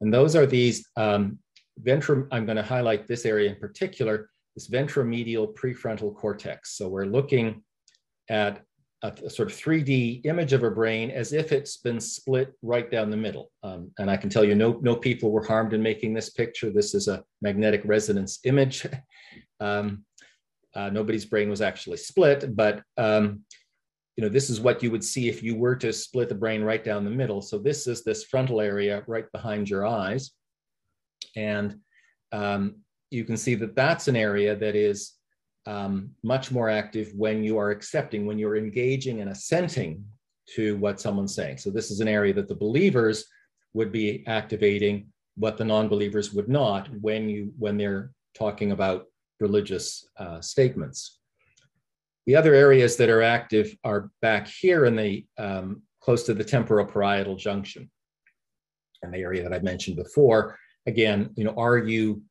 And 0.00 0.12
those 0.12 0.34
are 0.34 0.46
these 0.46 0.88
um, 0.96 1.38
ventral, 1.78 2.26
I'm 2.32 2.46
going 2.46 2.56
to 2.56 2.62
highlight 2.62 3.06
this 3.06 3.24
area 3.24 3.50
in 3.50 3.56
particular, 3.56 4.30
this 4.54 4.68
ventromedial 4.68 5.54
prefrontal 5.54 6.16
cortex. 6.16 6.76
So 6.76 6.88
we're 6.88 7.04
looking 7.04 7.62
at 8.28 8.62
a, 9.02 9.12
a, 9.24 9.30
sort 9.30 9.50
of 9.50 9.56
3D 9.56 10.24
image 10.24 10.52
of 10.52 10.64
a 10.64 10.70
brain 10.70 11.10
as 11.10 11.32
if 11.32 11.52
it's 11.52 11.76
been 11.76 12.00
split 12.00 12.54
right 12.62 12.90
down 12.90 13.10
the 13.10 13.16
middle. 13.16 13.50
Um, 13.62 13.90
and 13.98 14.10
I 14.10 14.16
can 14.16 14.30
tell 14.30 14.44
you, 14.44 14.54
no, 14.54 14.78
no 14.80 14.96
people 14.96 15.30
were 15.30 15.44
harmed 15.44 15.74
in 15.74 15.82
making 15.82 16.14
this 16.14 16.30
picture. 16.30 16.70
This 16.70 16.94
is 16.94 17.08
a 17.08 17.22
magnetic 17.42 17.82
resonance 17.84 18.40
image. 18.44 18.86
um, 19.60 20.05
uh, 20.76 20.90
nobody's 20.90 21.24
brain 21.24 21.48
was 21.48 21.62
actually 21.62 21.96
split, 21.96 22.54
but 22.54 22.82
um, 22.98 23.40
you 24.16 24.22
know, 24.22 24.30
this 24.30 24.48
is 24.48 24.60
what 24.60 24.82
you 24.82 24.90
would 24.90 25.04
see 25.04 25.28
if 25.28 25.42
you 25.42 25.56
were 25.56 25.76
to 25.76 25.92
split 25.92 26.28
the 26.28 26.34
brain 26.34 26.62
right 26.62 26.82
down 26.82 27.04
the 27.04 27.10
middle. 27.10 27.42
So 27.42 27.58
this 27.58 27.86
is 27.86 28.02
this 28.02 28.24
frontal 28.24 28.60
area 28.60 29.02
right 29.06 29.30
behind 29.32 29.68
your 29.68 29.86
eyes. 29.86 30.30
And 31.34 31.80
um, 32.32 32.76
you 33.10 33.24
can 33.24 33.36
see 33.36 33.54
that 33.56 33.76
that's 33.76 34.08
an 34.08 34.16
area 34.16 34.56
that 34.56 34.74
is 34.74 35.12
um, 35.66 36.10
much 36.22 36.50
more 36.50 36.70
active 36.70 37.12
when 37.14 37.44
you 37.44 37.58
are 37.58 37.70
accepting, 37.70 38.24
when 38.24 38.38
you're 38.38 38.56
engaging 38.56 39.20
and 39.20 39.30
assenting 39.30 40.04
to 40.54 40.76
what 40.76 41.00
someone's 41.00 41.34
saying. 41.34 41.58
So 41.58 41.70
this 41.70 41.90
is 41.90 42.00
an 42.00 42.08
area 42.08 42.32
that 42.34 42.48
the 42.48 42.54
believers 42.54 43.26
would 43.74 43.92
be 43.92 44.24
activating, 44.26 45.08
but 45.36 45.58
the 45.58 45.64
non-believers 45.64 46.32
would 46.32 46.48
not 46.48 46.88
when 47.00 47.28
you 47.28 47.52
when 47.58 47.76
they're 47.76 48.12
talking 48.34 48.72
about 48.72 49.06
religious 49.40 50.08
uh, 50.18 50.40
statements. 50.40 51.18
The 52.26 52.36
other 52.36 52.54
areas 52.54 52.96
that 52.96 53.08
are 53.08 53.22
active 53.22 53.76
are 53.84 54.10
back 54.20 54.48
here 54.48 54.84
in 54.84 54.96
the 54.96 55.26
um, 55.38 55.82
close 56.00 56.24
to 56.24 56.34
the 56.34 56.44
temporal 56.44 56.86
parietal 56.86 57.36
junction, 57.36 57.90
and 59.02 59.12
the 59.12 59.18
area 59.18 59.42
that 59.42 59.52
I 59.52 59.60
mentioned 59.60 59.96
before. 59.96 60.58
Again, 60.86 61.30
you 61.36 61.44
know, 61.44 61.54
are 61.56 61.78
you 61.78 62.22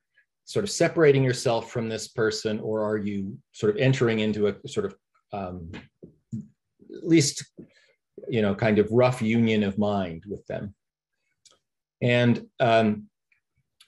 sort 0.45 0.63
of 0.63 0.69
separating 0.69 1.23
yourself 1.23 1.71
from 1.71 1.89
this 1.89 2.07
person, 2.07 2.59
or 2.59 2.83
are 2.83 2.97
you 2.97 3.37
sort 3.51 3.73
of 3.73 3.81
entering 3.81 4.19
into 4.19 4.47
a 4.47 4.67
sort 4.67 4.85
of 4.85 4.95
um, 5.33 5.71
at 6.33 7.07
least 7.07 7.45
you 8.29 8.41
know 8.41 8.55
kind 8.55 8.79
of 8.79 8.91
rough 8.91 9.21
union 9.21 9.63
of 9.63 9.77
mind 9.77 10.23
with 10.27 10.45
them? 10.47 10.73
And 12.01 12.45
um, 12.59 13.07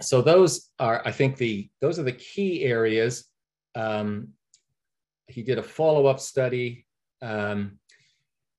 so 0.01 0.21
those 0.21 0.69
are, 0.79 1.01
I 1.05 1.11
think, 1.11 1.37
the 1.37 1.69
those 1.81 1.99
are 1.99 2.03
the 2.03 2.11
key 2.11 2.63
areas. 2.63 3.25
Um, 3.75 4.29
he 5.27 5.43
did 5.43 5.57
a 5.57 5.63
follow-up 5.63 6.19
study 6.19 6.85
um, 7.21 7.79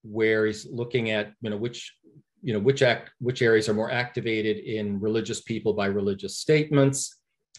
where 0.03 0.47
he's 0.47 0.67
looking 0.67 1.11
at 1.11 1.33
you 1.41 1.51
know 1.51 1.57
which 1.57 1.95
you 2.43 2.53
know 2.53 2.59
which 2.59 2.83
act 2.83 3.11
which 3.21 3.43
areas 3.43 3.69
are 3.69 3.75
more 3.75 3.91
activated 3.91 4.59
in 4.59 5.01
religious 5.01 5.41
people 5.41 5.73
by 5.73 5.87
religious 5.87 6.39
statements. 6.39 7.17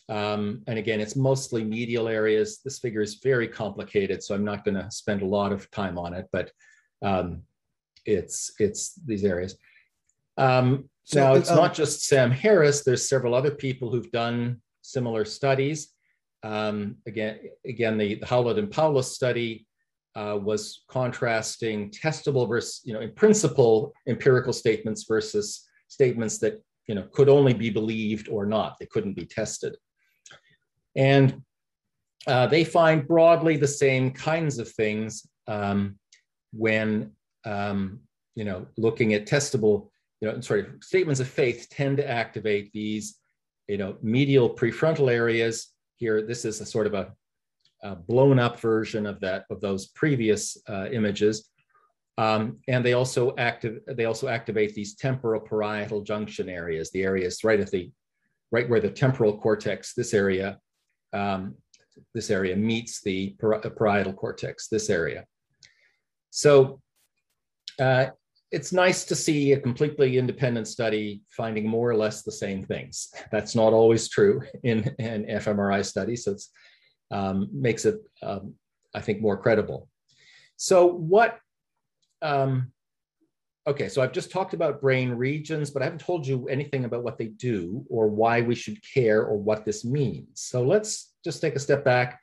Um, 0.10 0.64
and 0.68 0.80
again 0.80 1.00
it's 1.00 1.16
mostly 1.16 1.64
medial 1.64 2.08
areas. 2.08 2.62
This 2.64 2.80
figure 2.80 3.02
is 3.02 3.20
very 3.22 3.48
complicated 3.48 4.24
so 4.24 4.34
i'm 4.34 4.46
not 4.46 4.66
going 4.66 4.76
to 4.76 4.90
spend 4.90 5.22
a 5.22 5.26
lot 5.26 5.52
of 5.52 5.70
time 5.70 6.00
on 6.00 6.14
it 6.16 6.28
but 6.32 6.52
um, 7.02 7.44
it's 8.06 8.52
it's 8.60 8.94
these 9.06 9.24
areas. 9.24 9.56
Um, 10.38 10.90
so, 11.10 11.20
now 11.20 11.34
it's 11.34 11.50
um, 11.50 11.58
not 11.58 11.74
just 11.74 12.06
sam 12.06 12.32
harris 12.32 12.84
there's 12.84 13.08
several 13.08 13.34
other 13.34 13.52
people 13.52 13.92
who've 13.92 14.12
done 14.12 14.62
similar 14.82 15.26
studies 15.26 15.94
um, 16.44 16.96
again, 17.06 17.40
again, 17.66 17.98
the, 17.98 18.16
the 18.16 18.26
Howlett 18.26 18.60
and 18.60 18.72
Paulus 18.72 19.14
study 19.14 19.68
uh, 20.16 20.38
was 20.42 20.84
contrasting 20.88 21.92
testable 21.92 22.48
versus, 22.48 22.82
you 22.84 22.94
know, 22.94 23.02
in 23.02 23.14
principle, 23.14 23.94
empirical 24.08 24.54
statements 24.54 25.06
versus 25.08 25.68
statements 25.88 26.38
that, 26.40 26.62
you 26.88 26.96
know, 26.96 27.04
could 27.14 27.30
only 27.30 27.54
be 27.54 27.70
believed 27.70 28.30
or 28.30 28.46
not. 28.46 28.78
They 28.80 28.86
couldn't 28.88 29.14
be 29.14 29.26
tested. 29.26 29.76
And 30.96 31.42
uh, 32.28 32.48
they 32.48 32.64
find 32.64 33.08
broadly 33.08 33.58
the 33.58 33.68
same 33.68 34.12
kinds 34.12 34.60
of 34.60 34.70
things 34.70 35.28
um, 35.48 35.98
when, 36.52 37.12
um, 37.46 38.02
you 38.36 38.46
know, 38.46 38.66
looking 38.78 39.14
at 39.14 39.28
testable, 39.28 39.90
you 40.22 40.32
know, 40.32 40.42
sorry, 40.42 40.66
statements 40.82 41.20
of 41.20 41.28
faith 41.28 41.68
tend 41.70 41.98
to 41.98 42.10
activate 42.10 42.72
these, 42.74 43.18
you 43.68 43.78
know, 43.78 43.98
medial 44.02 44.50
prefrontal 44.50 45.12
areas 45.12 45.70
here, 45.96 46.22
this 46.22 46.46
is 46.46 46.62
a 46.62 46.66
sort 46.66 46.88
of 46.88 46.94
a, 46.94 47.14
a 47.84 47.96
blown 47.96 48.40
up 48.40 48.60
version 48.60 49.06
of 49.06 49.20
that 49.20 49.46
of 49.50 49.62
those 49.62 49.88
previous 49.88 50.58
uh, 50.68 50.88
images. 50.92 51.50
Um, 52.18 52.58
and 52.68 52.86
they 52.86 52.94
also 52.94 53.34
active 53.38 53.80
they 53.88 54.06
also 54.06 54.28
activate 54.28 54.74
these 54.74 54.96
temporal 54.96 55.42
parietal 55.42 56.02
junction 56.02 56.50
areas, 56.50 56.92
the 56.92 57.04
areas 57.04 57.44
right 57.44 57.60
at 57.60 57.72
the 57.72 57.92
right 58.52 58.68
where 58.68 58.82
the 58.82 58.90
temporal 58.90 59.38
cortex, 59.38 59.94
this 59.94 60.14
area, 60.14 60.60
um, 61.14 61.56
this 62.14 62.30
area 62.30 62.56
meets 62.56 63.02
the 63.02 63.36
parietal 63.40 64.14
cortex, 64.14 64.68
this 64.68 64.90
area. 64.90 65.26
So 66.30 66.82
uh, 67.80 68.08
it's 68.52 68.74
nice 68.74 69.06
to 69.06 69.16
see 69.16 69.52
a 69.52 69.60
completely 69.60 70.18
independent 70.18 70.68
study 70.68 71.22
finding 71.30 71.68
more 71.68 71.90
or 71.90 71.96
less 71.96 72.24
the 72.24 72.32
same 72.32 72.64
things. 72.64 73.10
That's 73.32 73.56
not 73.56 73.74
always 73.74 74.10
true 74.10 74.42
in 74.64 74.96
an 75.00 75.26
fMRI 75.26 75.86
study, 75.86 76.16
so 76.16 76.32
it 76.32 76.44
um, 77.12 77.50
makes 77.52 77.86
it, 77.86 78.00
um, 78.24 78.56
I 78.94 79.02
think, 79.02 79.22
more 79.22 79.38
credible. 79.38 79.88
So 80.58 80.88
what, 80.88 81.40
um, 82.22 82.72
okay, 83.68 83.88
so 83.88 84.02
I've 84.02 84.12
just 84.12 84.32
talked 84.32 84.54
about 84.54 84.82
brain 84.82 85.12
regions, 85.12 85.70
but 85.70 85.82
I 85.82 85.86
haven't 85.86 86.02
told 86.02 86.26
you 86.26 86.48
anything 86.48 86.86
about 86.86 87.04
what 87.04 87.18
they 87.18 87.28
do 87.28 87.86
or 87.90 88.08
why 88.08 88.42
we 88.42 88.56
should 88.56 88.78
care 88.94 89.24
or 89.24 89.38
what 89.38 89.64
this 89.64 89.86
means. 89.86 90.42
So 90.42 90.64
let's 90.64 91.14
just 91.24 91.40
take 91.40 91.56
a 91.56 91.60
step 91.60 91.86
back 91.86 92.20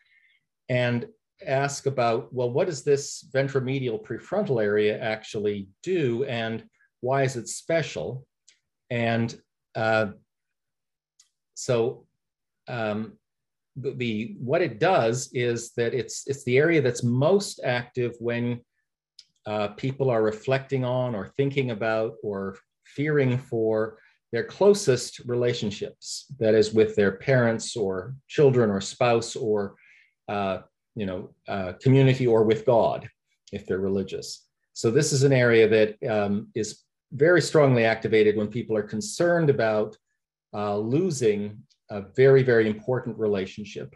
and 0.68 1.06
ask 1.44 1.86
about, 1.86 2.32
well, 2.32 2.50
what 2.50 2.66
does 2.66 2.82
this 2.82 3.28
ventromedial 3.34 4.02
prefrontal 4.02 4.62
area 4.62 4.98
actually 5.00 5.68
do 5.82 6.24
and 6.24 6.64
why 7.00 7.22
is 7.22 7.36
it 7.36 7.48
special? 7.48 8.26
And 8.90 9.38
uh, 9.74 10.08
so 11.54 12.06
um, 12.68 13.14
the, 13.76 14.36
what 14.38 14.62
it 14.62 14.80
does 14.80 15.30
is 15.32 15.72
that 15.72 15.92
it's 15.92 16.26
it's 16.26 16.44
the 16.44 16.56
area 16.56 16.80
that's 16.80 17.02
most 17.02 17.60
active 17.62 18.14
when 18.20 18.60
uh, 19.46 19.68
people 19.68 20.10
are 20.10 20.22
reflecting 20.22 20.84
on 20.84 21.14
or 21.14 21.28
thinking 21.36 21.70
about 21.70 22.14
or 22.22 22.58
fearing 22.84 23.36
for 23.38 23.98
their 24.32 24.44
closest 24.44 25.20
relationships 25.20 26.26
that 26.38 26.54
is 26.54 26.72
with 26.72 26.96
their 26.96 27.12
parents 27.12 27.76
or 27.76 28.14
children 28.28 28.70
or 28.70 28.80
spouse 28.80 29.36
or 29.36 29.74
uh, 30.28 30.58
you 30.96 31.06
know 31.06 31.30
uh, 31.46 31.72
community 31.80 32.26
or 32.26 32.42
with 32.42 32.66
god 32.66 33.08
if 33.52 33.66
they're 33.66 33.78
religious. 33.78 34.46
So 34.72 34.90
this 34.90 35.12
is 35.12 35.22
an 35.22 35.32
area 35.32 35.68
that 35.68 36.10
um, 36.10 36.48
is 36.54 36.82
very 37.12 37.40
strongly 37.40 37.84
activated 37.84 38.36
when 38.36 38.48
people 38.48 38.76
are 38.76 38.82
concerned 38.82 39.48
about 39.48 39.96
uh, 40.52 40.76
losing 40.76 41.62
a 41.90 42.00
very 42.00 42.42
very 42.42 42.68
important 42.68 43.16
relationship. 43.18 43.94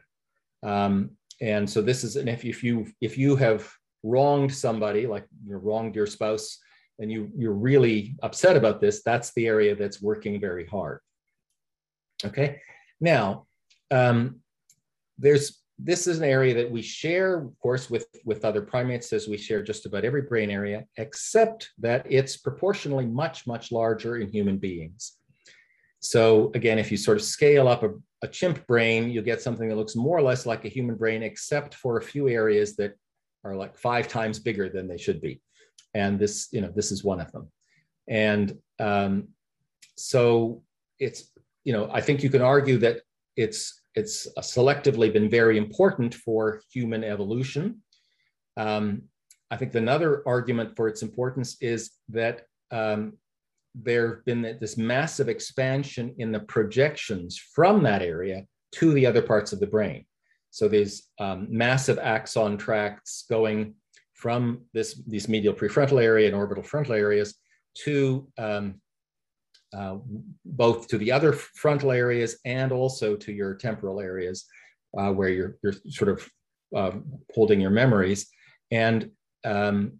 Um, 0.62 1.10
and 1.40 1.68
so 1.68 1.82
this 1.82 2.04
is 2.04 2.16
and 2.16 2.28
if, 2.28 2.44
if 2.44 2.62
you 2.62 2.86
if 3.00 3.18
you 3.18 3.34
have 3.36 3.68
wronged 4.02 4.54
somebody, 4.54 5.06
like 5.06 5.26
you 5.44 5.56
wronged 5.56 5.96
your 5.96 6.06
spouse, 6.06 6.58
and 6.98 7.10
you 7.10 7.30
you're 7.34 7.52
really 7.52 8.14
upset 8.22 8.56
about 8.56 8.80
this, 8.80 9.02
that's 9.02 9.32
the 9.32 9.46
area 9.46 9.74
that's 9.74 10.02
working 10.02 10.40
very 10.40 10.66
hard. 10.66 11.00
Okay, 12.24 12.60
now 13.00 13.46
um, 13.90 14.40
there's 15.18 15.59
this 15.82 16.06
is 16.06 16.18
an 16.18 16.24
area 16.24 16.54
that 16.54 16.70
we 16.70 16.82
share, 16.82 17.38
of 17.38 17.58
course, 17.60 17.88
with 17.90 18.06
with 18.24 18.44
other 18.44 18.62
primates, 18.62 19.12
as 19.12 19.28
we 19.28 19.38
share 19.38 19.62
just 19.62 19.86
about 19.86 20.04
every 20.04 20.22
brain 20.22 20.50
area, 20.50 20.84
except 20.96 21.70
that 21.78 22.06
it's 22.08 22.36
proportionally 22.36 23.06
much 23.06 23.46
much 23.46 23.72
larger 23.72 24.18
in 24.18 24.28
human 24.28 24.58
beings. 24.58 25.16
So 26.00 26.50
again, 26.54 26.78
if 26.78 26.90
you 26.90 26.96
sort 26.96 27.18
of 27.18 27.24
scale 27.24 27.68
up 27.68 27.82
a, 27.82 27.90
a 28.22 28.28
chimp 28.28 28.66
brain, 28.66 29.10
you'll 29.10 29.24
get 29.24 29.42
something 29.42 29.68
that 29.68 29.76
looks 29.76 29.96
more 29.96 30.16
or 30.16 30.22
less 30.22 30.46
like 30.46 30.64
a 30.64 30.68
human 30.68 30.96
brain, 30.96 31.22
except 31.22 31.74
for 31.74 31.98
a 31.98 32.02
few 32.02 32.28
areas 32.28 32.76
that 32.76 32.94
are 33.44 33.54
like 33.54 33.76
five 33.76 34.08
times 34.08 34.38
bigger 34.38 34.68
than 34.68 34.88
they 34.88 34.98
should 34.98 35.20
be. 35.20 35.40
And 35.94 36.18
this, 36.18 36.48
you 36.52 36.60
know, 36.60 36.72
this 36.74 36.92
is 36.92 37.04
one 37.04 37.20
of 37.20 37.30
them. 37.32 37.50
And 38.08 38.58
um, 38.78 39.28
so 39.96 40.62
it's, 40.98 41.30
you 41.64 41.72
know, 41.72 41.90
I 41.92 42.00
think 42.00 42.22
you 42.22 42.30
can 42.30 42.42
argue 42.42 42.78
that 42.78 43.02
it's 43.36 43.79
it's 43.94 44.28
selectively 44.38 45.12
been 45.12 45.28
very 45.28 45.58
important 45.58 46.14
for 46.14 46.60
human 46.72 47.02
evolution. 47.04 47.82
Um, 48.56 49.02
I 49.50 49.56
think 49.56 49.74
another 49.74 50.22
argument 50.26 50.76
for 50.76 50.88
its 50.88 51.02
importance 51.02 51.56
is 51.60 51.90
that 52.10 52.42
um, 52.70 53.14
there 53.74 54.16
have 54.16 54.24
been 54.24 54.42
this 54.60 54.76
massive 54.76 55.28
expansion 55.28 56.14
in 56.18 56.32
the 56.32 56.40
projections 56.40 57.36
from 57.36 57.82
that 57.82 58.02
area 58.02 58.46
to 58.72 58.92
the 58.92 59.06
other 59.06 59.22
parts 59.22 59.52
of 59.52 59.60
the 59.60 59.66
brain. 59.66 60.04
So 60.50 60.68
these 60.68 61.08
um, 61.18 61.46
massive 61.50 61.98
axon 61.98 62.58
tracts 62.58 63.24
going 63.28 63.74
from 64.14 64.62
this, 64.72 65.00
these 65.06 65.28
medial 65.28 65.54
prefrontal 65.54 66.02
area 66.02 66.26
and 66.26 66.36
orbital 66.36 66.62
frontal 66.62 66.94
areas 66.94 67.36
to 67.84 68.28
um, 68.38 68.79
uh, 69.76 69.96
both 70.44 70.88
to 70.88 70.98
the 70.98 71.12
other 71.12 71.32
frontal 71.32 71.92
areas 71.92 72.38
and 72.44 72.72
also 72.72 73.16
to 73.16 73.32
your 73.32 73.54
temporal 73.54 74.00
areas 74.00 74.46
uh, 74.98 75.12
where 75.12 75.28
you're, 75.28 75.56
you're 75.62 75.74
sort 75.88 76.10
of 76.10 76.28
uh, 76.74 76.98
holding 77.34 77.60
your 77.60 77.70
memories. 77.70 78.28
And 78.70 79.10
um, 79.44 79.92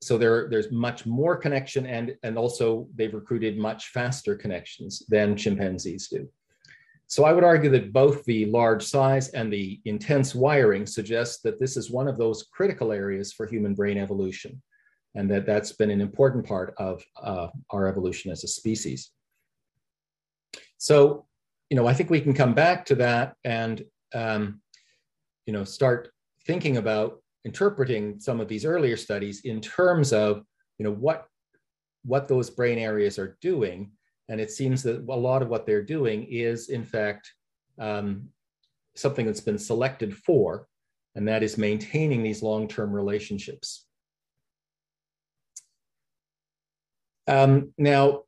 so 0.00 0.18
there, 0.18 0.48
there's 0.48 0.70
much 0.70 1.06
more 1.06 1.36
connection 1.36 1.86
and, 1.86 2.16
and 2.22 2.38
also 2.38 2.88
they've 2.94 3.14
recruited 3.14 3.58
much 3.58 3.88
faster 3.88 4.36
connections 4.36 5.02
than 5.08 5.36
chimpanzees 5.36 6.08
do. 6.08 6.28
So 7.08 7.24
I 7.24 7.32
would 7.32 7.44
argue 7.44 7.70
that 7.70 7.92
both 7.92 8.24
the 8.24 8.46
large 8.46 8.82
size 8.84 9.28
and 9.28 9.52
the 9.52 9.80
intense 9.84 10.34
wiring 10.34 10.86
suggest 10.86 11.42
that 11.44 11.58
this 11.60 11.76
is 11.76 11.90
one 11.90 12.08
of 12.08 12.18
those 12.18 12.48
critical 12.52 12.92
areas 12.92 13.32
for 13.32 13.46
human 13.46 13.74
brain 13.74 13.96
evolution, 13.96 14.60
and 15.16 15.30
that 15.30 15.46
that's 15.46 15.72
been 15.72 15.90
an 15.90 16.00
important 16.00 16.46
part 16.46 16.74
of 16.78 17.02
uh, 17.20 17.48
our 17.70 17.86
evolution 17.88 18.30
as 18.30 18.44
a 18.44 18.48
species. 18.48 19.10
So, 20.78 21.26
you 21.70 21.76
know, 21.76 21.86
I 21.86 21.94
think 21.94 22.10
we 22.10 22.20
can 22.20 22.34
come 22.34 22.54
back 22.54 22.84
to 22.86 22.94
that 22.96 23.34
and, 23.42 23.82
um, 24.14 24.60
you 25.46 25.52
know, 25.52 25.64
start 25.64 26.10
thinking 26.46 26.76
about 26.76 27.20
interpreting 27.44 28.20
some 28.20 28.40
of 28.40 28.46
these 28.46 28.64
earlier 28.64 28.96
studies 28.96 29.40
in 29.44 29.60
terms 29.60 30.12
of, 30.12 30.42
you 30.78 30.84
know, 30.84 30.92
what 30.92 31.26
what 32.04 32.28
those 32.28 32.50
brain 32.50 32.78
areas 32.78 33.18
are 33.18 33.36
doing 33.40 33.90
and 34.28 34.40
it 34.40 34.50
seems 34.50 34.82
that 34.82 35.04
a 35.08 35.16
lot 35.16 35.42
of 35.42 35.48
what 35.48 35.66
they're 35.66 35.82
doing 35.82 36.24
is, 36.24 36.68
in 36.68 36.84
fact, 36.84 37.32
um, 37.78 38.28
something 38.96 39.26
that's 39.26 39.40
been 39.40 39.58
selected 39.58 40.16
for, 40.16 40.66
and 41.14 41.28
that 41.28 41.42
is 41.42 41.56
maintaining 41.56 42.22
these 42.22 42.42
long 42.42 42.66
term 42.66 42.92
relationships. 42.92 43.86
Um, 47.28 47.72
now, 47.76 48.22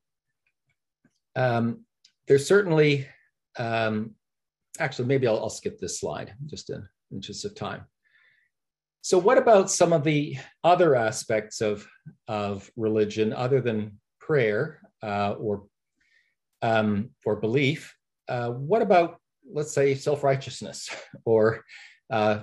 um, 1.36 1.84
there's 2.26 2.46
certainly, 2.46 3.06
um, 3.58 4.14
actually, 4.78 5.06
maybe 5.06 5.26
I'll, 5.26 5.38
I'll, 5.38 5.50
skip 5.50 5.78
this 5.78 6.00
slide 6.00 6.34
just 6.46 6.70
in 6.70 6.86
interest 7.12 7.44
of 7.44 7.54
time. 7.54 7.84
So, 9.02 9.18
what 9.18 9.38
about 9.38 9.70
some 9.70 9.92
of 9.92 10.02
the 10.04 10.36
other 10.64 10.96
aspects 10.96 11.60
of, 11.60 11.86
of 12.26 12.68
religion 12.76 13.32
other 13.32 13.60
than 13.60 13.98
prayer 14.28 14.80
uh, 15.02 15.32
or 15.32 15.64
um, 16.62 17.10
or 17.24 17.36
belief. 17.36 17.94
Uh, 18.28 18.50
what 18.50 18.82
about, 18.82 19.20
let's 19.50 19.72
say, 19.72 19.94
self 19.94 20.22
righteousness 20.22 20.90
or 21.24 21.64
uh, 22.10 22.40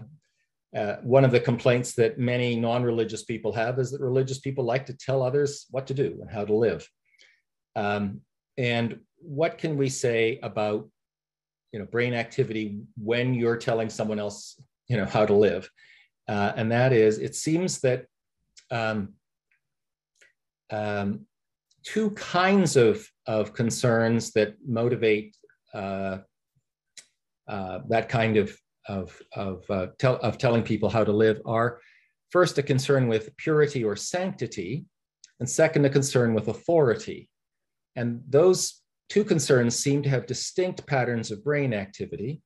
uh, 0.76 0.98
one 1.04 1.24
of 1.24 1.32
the 1.32 1.40
complaints 1.40 1.94
that 1.94 2.20
many 2.20 2.56
non 2.56 2.84
religious 2.84 3.24
people 3.24 3.54
have 3.54 3.80
is 3.80 3.92
that 3.92 4.02
religious 4.02 4.40
people 4.40 4.66
like 4.66 4.86
to 4.86 4.94
tell 4.94 5.22
others 5.22 5.68
what 5.72 5.88
to 5.88 5.94
do 5.94 6.18
and 6.22 6.30
how 6.30 6.44
to 6.44 6.54
live. 6.54 6.88
Um, 7.76 8.22
and 8.58 9.00
what 9.18 9.58
can 9.58 9.78
we 9.78 9.90
say 9.90 10.40
about 10.44 10.90
you 11.72 11.80
know, 11.80 11.86
brain 11.86 12.14
activity 12.14 12.80
when 12.98 13.34
you're 13.34 13.58
telling 13.58 13.90
someone 13.90 14.20
else 14.20 14.60
you 14.88 14.98
know, 14.98 15.06
how 15.06 15.26
to 15.26 15.34
live? 15.34 15.70
Uh, 16.28 16.52
and 16.56 16.72
that 16.72 16.92
is, 16.92 17.20
it 17.20 17.36
seems 17.36 17.80
that 17.82 18.06
um, 18.72 19.14
um, 20.72 21.26
two 21.84 22.12
kinds 22.12 22.76
of, 22.76 23.08
of 23.28 23.54
concerns 23.54 24.32
that 24.32 24.56
motivate 24.66 25.38
uh, 25.74 26.18
uh, 27.48 27.80
that 27.90 28.10
kind 28.10 28.38
of, 28.38 28.58
of, 28.88 29.22
of, 29.36 29.70
uh, 29.70 29.88
tell, 30.00 30.18
of 30.18 30.38
telling 30.38 30.64
people 30.64 30.90
how 30.90 31.04
to 31.04 31.12
live 31.12 31.42
are 31.46 31.80
first 32.30 32.58
a 32.58 32.64
concern 32.64 33.08
with 33.08 33.36
purity 33.38 33.84
or 33.84 33.96
sanctity, 33.96 34.86
and 35.40 35.50
second, 35.50 35.86
a 35.86 35.90
concern 35.90 36.34
with 36.34 36.48
authority. 36.48 37.30
And 37.96 38.22
those 38.28 38.82
two 39.10 39.24
concerns 39.24 39.78
seem 39.78 40.02
to 40.04 40.10
have 40.10 40.26
distinct 40.26 40.86
patterns 40.86 41.32
of 41.32 41.44
brain 41.44 41.74
activity. 41.74 42.42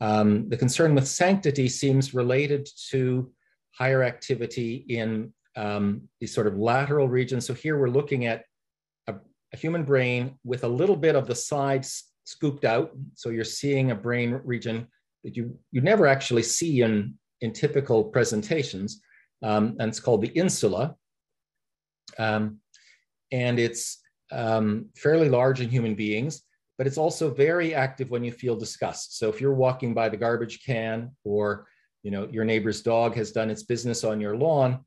Um, 0.00 0.48
the 0.48 0.56
concern 0.56 0.94
with 0.94 1.08
sanctity 1.08 1.68
seems 1.68 2.14
related 2.14 2.68
to 2.90 3.32
higher 3.72 4.02
activity 4.02 4.86
in 4.88 5.32
um, 5.56 6.02
these 6.20 6.32
sort 6.32 6.46
of 6.46 6.56
lateral 6.56 7.08
regions. 7.08 7.46
So 7.46 7.54
here 7.54 7.78
we're 7.78 7.90
looking 7.90 8.26
at 8.26 8.44
a 9.52 9.56
human 9.56 9.84
brain 9.84 10.38
with 10.44 10.64
a 10.64 10.68
little 10.68 10.96
bit 10.96 11.16
of 11.16 11.26
the 11.26 11.34
sides 11.34 12.04
scooped 12.24 12.64
out. 12.64 12.92
So 13.14 13.30
you're 13.30 13.44
seeing 13.44 13.90
a 13.90 13.94
brain 13.94 14.40
region 14.44 14.86
that 15.24 15.36
you, 15.36 15.58
you 15.72 15.80
never 15.80 16.06
actually 16.06 16.42
see 16.42 16.82
in, 16.82 17.14
in 17.40 17.52
typical 17.52 18.04
presentations. 18.04 19.00
Um, 19.42 19.76
and 19.78 19.88
it's 19.88 20.00
called 20.00 20.22
the 20.22 20.28
insula. 20.28 20.96
Um, 22.18 22.58
and 23.30 23.58
it's 23.58 24.00
um, 24.32 24.86
fairly 24.96 25.28
large 25.28 25.60
in 25.60 25.68
human 25.68 25.94
beings, 25.94 26.42
but 26.76 26.86
it's 26.86 26.98
also 26.98 27.32
very 27.32 27.74
active 27.74 28.10
when 28.10 28.24
you 28.24 28.32
feel 28.32 28.56
disgust. 28.56 29.18
So 29.18 29.28
if 29.28 29.40
you're 29.40 29.54
walking 29.54 29.94
by 29.94 30.08
the 30.08 30.16
garbage 30.16 30.64
can 30.64 31.10
or 31.24 31.66
you 32.02 32.10
know 32.10 32.28
your 32.30 32.44
neighbor's 32.44 32.80
dog 32.82 33.14
has 33.16 33.32
done 33.32 33.50
its 33.50 33.64
business 33.64 34.04
on 34.04 34.20
your 34.20 34.36
lawn, 34.36 34.84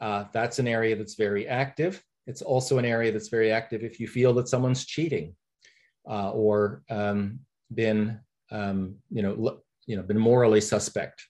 uh, 0.00 0.24
that's 0.32 0.58
an 0.58 0.68
area 0.68 0.96
that's 0.96 1.14
very 1.14 1.46
active. 1.48 2.02
It's 2.26 2.42
also 2.42 2.78
an 2.78 2.84
area 2.84 3.12
that's 3.12 3.28
very 3.28 3.50
active 3.50 3.82
if 3.82 3.98
you 3.98 4.06
feel 4.06 4.32
that 4.34 4.48
someone's 4.48 4.86
cheating 4.86 5.34
uh, 6.08 6.30
or 6.30 6.82
um, 6.90 7.40
been, 7.74 8.20
um, 8.50 8.96
you 9.10 9.22
know, 9.22 9.60
you 9.86 9.96
know, 9.96 10.02
been 10.02 10.18
morally 10.18 10.60
suspect. 10.60 11.26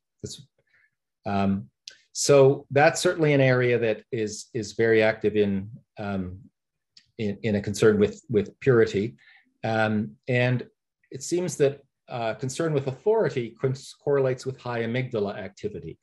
Um, 1.27 1.69
so 2.13 2.67
that's 2.71 3.01
certainly 3.01 3.33
an 3.33 3.41
area 3.41 3.79
that 3.79 4.03
is 4.13 4.47
is 4.55 4.73
very 4.73 5.03
active 5.03 5.37
in 5.37 5.71
um, 5.99 6.39
in, 7.19 7.39
in, 7.43 7.55
a 7.57 7.61
concern 7.61 7.99
with 7.99 8.23
with 8.29 8.59
purity, 8.61 9.17
um, 9.65 10.13
and 10.29 10.67
it 11.11 11.23
seems 11.23 11.57
that 11.57 11.81
uh, 12.09 12.35
concern 12.35 12.75
with 12.75 12.87
authority 12.89 13.57
correlates 14.03 14.45
with 14.45 14.61
high 14.61 14.83
amygdala 14.83 15.37
activity. 15.39 15.99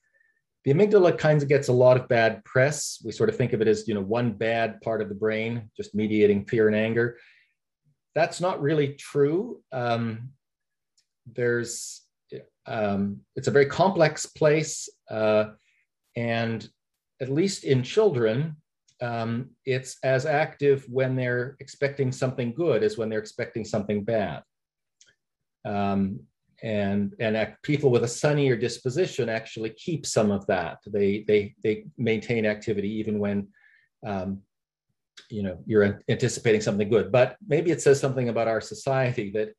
The 0.66 0.74
amygdala 0.74 1.18
kind 1.18 1.42
of 1.42 1.48
gets 1.48 1.68
a 1.68 1.74
lot 1.74 1.98
of 1.98 2.08
bad 2.08 2.44
press. 2.44 3.02
We 3.06 3.12
sort 3.12 3.30
of 3.30 3.36
think 3.36 3.54
of 3.54 3.62
it 3.62 3.68
as 3.68 3.88
you 3.88 3.94
know 3.94 4.02
one 4.02 4.32
bad 4.32 4.82
part 4.82 5.02
of 5.02 5.10
the 5.10 5.16
brain, 5.16 5.70
just 5.78 5.94
mediating 5.94 6.46
fear 6.46 6.68
and 6.68 6.76
anger. 6.76 7.18
That's 8.16 8.42
not 8.42 8.62
really 8.62 8.96
true. 8.96 9.62
Um, 9.72 10.32
there's 11.28 12.02
um, 12.66 13.22
it's 13.36 13.48
a 13.48 13.52
very 13.52 13.66
complex 13.66 14.26
place. 14.26 14.90
Uh, 15.10 15.52
and 16.16 16.70
at 17.22 17.30
least 17.30 17.64
in 17.64 17.84
children, 17.84 18.56
um, 19.02 19.50
it's 19.66 19.98
as 20.04 20.26
active 20.26 20.86
when 20.90 21.16
they're 21.16 21.56
expecting 21.60 22.12
something 22.12 22.54
good 22.54 22.84
as 22.84 22.98
when 22.98 23.10
they're 23.10 23.20
expecting 23.20 23.64
something 23.66 24.04
bad. 24.04 24.44
Um, 25.66 26.22
and 26.62 27.14
and 27.20 27.56
people 27.64 27.90
with 27.90 28.04
a 28.04 28.08
sunnier 28.08 28.58
disposition 28.58 29.30
actually 29.30 29.70
keep 29.72 30.06
some 30.06 30.30
of 30.30 30.46
that. 30.48 30.80
They 30.86 31.24
they 31.28 31.56
they 31.64 31.86
maintain 31.98 32.46
activity 32.46 32.90
even 33.00 33.20
when 33.20 33.48
um, 34.06 34.42
you 35.30 35.44
know 35.44 35.60
you're 35.66 36.02
anticipating 36.10 36.62
something 36.62 36.90
good. 36.90 37.12
But 37.12 37.38
maybe 37.48 37.72
it 37.72 37.82
says 37.82 38.00
something 38.00 38.30
about 38.30 38.48
our 38.50 38.62
society 38.62 39.32
that, 39.32 39.50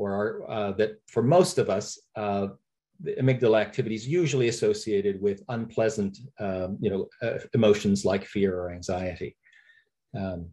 or 0.00 0.14
our, 0.14 0.50
uh, 0.50 0.72
that 0.72 0.92
for 1.06 1.22
most 1.22 1.58
of 1.58 1.68
us, 1.68 1.98
uh, 2.16 2.46
the 3.02 3.14
amygdala 3.16 3.60
activity 3.60 3.94
is 3.94 4.08
usually 4.08 4.48
associated 4.48 5.20
with 5.20 5.42
unpleasant, 5.48 6.18
um, 6.38 6.78
you 6.80 6.90
know, 6.90 7.06
uh, 7.22 7.38
emotions 7.52 8.04
like 8.04 8.24
fear 8.24 8.58
or 8.58 8.70
anxiety. 8.70 9.36
Um, 10.18 10.48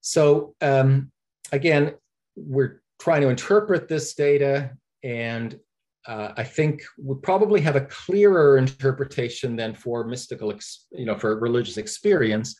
so 0.00 0.54
um, 0.60 1.10
again, 1.50 1.94
we're 2.36 2.82
trying 3.00 3.22
to 3.22 3.28
interpret 3.28 3.88
this 3.88 4.14
data, 4.14 4.70
and 5.02 5.58
uh, 6.06 6.32
I 6.36 6.44
think 6.44 6.82
we 6.98 7.16
probably 7.22 7.60
have 7.60 7.76
a 7.76 7.86
clearer 8.02 8.58
interpretation 8.58 9.56
than 9.56 9.74
for 9.74 10.04
mystical, 10.04 10.52
you 10.92 11.04
know, 11.04 11.18
for 11.18 11.38
religious 11.38 11.78
experience, 11.78 12.56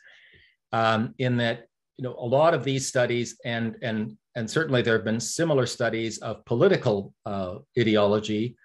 um, 0.72 1.14
in 1.18 1.36
that 1.38 1.66
you 1.96 2.04
know 2.04 2.14
a 2.18 2.26
lot 2.26 2.54
of 2.54 2.64
these 2.64 2.86
studies 2.86 3.36
and 3.44 3.76
and 3.82 4.16
and 4.34 4.50
certainly 4.50 4.82
there 4.82 4.94
have 4.94 5.04
been 5.04 5.20
similar 5.20 5.66
studies 5.66 6.18
of 6.18 6.44
political 6.44 7.14
uh, 7.26 7.56
ideology, 7.78 8.56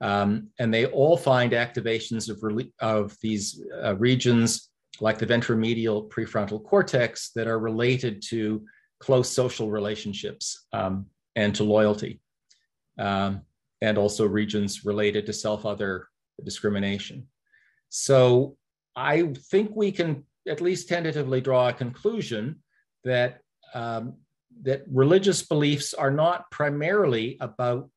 um, 0.00 0.48
and 0.58 0.72
they 0.72 0.86
all 0.86 1.16
find 1.16 1.52
activations 1.52 2.28
of, 2.28 2.38
of 2.80 3.16
these 3.20 3.62
uh, 3.82 3.96
regions 3.96 4.70
like 5.00 5.18
the 5.18 5.26
ventromedial 5.26 6.08
prefrontal 6.08 6.62
cortex 6.64 7.30
that 7.34 7.46
are 7.46 7.58
related 7.58 8.22
to 8.28 8.64
close 9.00 9.28
social 9.28 9.70
relationships 9.70 10.66
um, 10.72 11.06
and 11.34 11.54
to 11.54 11.64
loyalty, 11.64 12.20
um, 12.98 13.42
and 13.82 13.98
also 13.98 14.26
regions 14.26 14.84
related 14.84 15.26
to 15.26 15.32
self-other 15.32 16.08
discrimination. 16.44 17.26
So 17.88 18.56
I 18.94 19.32
think 19.50 19.72
we 19.74 19.92
can 19.92 20.24
at 20.48 20.60
least 20.60 20.88
tentatively 20.88 21.40
draw 21.40 21.68
a 21.68 21.72
conclusion 21.72 22.62
that 23.04 23.40
um, 23.74 24.14
that 24.62 24.82
religious 24.90 25.42
beliefs 25.42 25.94
are 25.94 26.10
not 26.10 26.50
primarily 26.50 27.36
about 27.40 27.90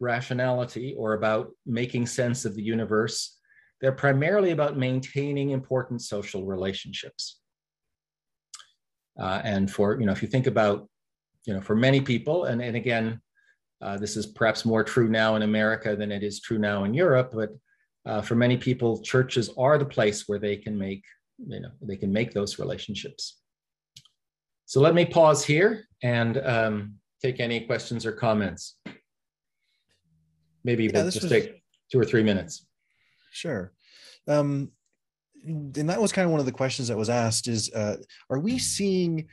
rationality 0.00 0.94
or 0.96 1.14
about 1.14 1.50
making 1.64 2.06
sense 2.06 2.44
of 2.44 2.54
the 2.54 2.62
universe. 2.62 3.38
They're 3.80 3.92
primarily 3.92 4.50
about 4.50 4.76
maintaining 4.76 5.50
important 5.50 6.02
social 6.02 6.44
relationships. 6.44 7.40
Uh, 9.18 9.40
and 9.44 9.70
for, 9.70 9.98
you 9.98 10.06
know, 10.06 10.12
if 10.12 10.22
you 10.22 10.28
think 10.28 10.46
about, 10.46 10.88
you 11.46 11.54
know, 11.54 11.60
for 11.60 11.74
many 11.74 12.00
people, 12.00 12.44
and, 12.44 12.60
and 12.60 12.76
again, 12.76 13.20
uh, 13.80 13.96
this 13.96 14.16
is 14.16 14.26
perhaps 14.26 14.64
more 14.64 14.84
true 14.84 15.08
now 15.08 15.36
in 15.36 15.42
America 15.42 15.96
than 15.96 16.10
it 16.10 16.22
is 16.22 16.40
true 16.40 16.58
now 16.58 16.84
in 16.84 16.94
Europe, 16.94 17.32
but 17.34 17.50
uh, 18.06 18.22
for 18.22 18.34
many 18.34 18.56
people, 18.56 19.02
churches 19.02 19.50
are 19.58 19.78
the 19.78 19.84
place 19.84 20.28
where 20.28 20.38
they 20.38 20.56
can 20.56 20.78
make, 20.78 21.04
you 21.46 21.60
know, 21.60 21.70
they 21.82 21.96
can 21.96 22.12
make 22.12 22.32
those 22.32 22.58
relationships. 22.58 23.40
So 24.66 24.80
let 24.80 24.94
me 24.94 25.04
pause 25.04 25.44
here 25.44 25.84
and 26.02 26.38
um, 26.38 26.94
take 27.22 27.38
any 27.38 27.60
questions 27.60 28.04
or 28.04 28.12
comments. 28.12 28.78
Maybe 30.64 30.84
yeah, 30.84 30.90
we'll 30.92 31.04
just 31.04 31.22
was... 31.22 31.30
take 31.30 31.62
two 31.90 32.00
or 32.00 32.04
three 32.04 32.24
minutes. 32.24 32.66
Sure. 33.30 33.72
Um, 34.26 34.72
and 35.44 35.88
that 35.88 36.00
was 36.00 36.10
kind 36.10 36.24
of 36.24 36.32
one 36.32 36.40
of 36.40 36.46
the 36.46 36.52
questions 36.52 36.88
that 36.88 36.96
was 36.96 37.08
asked 37.08 37.46
is, 37.46 37.72
uh, 37.72 37.98
are 38.28 38.40
we 38.40 38.58
seeing 38.58 39.28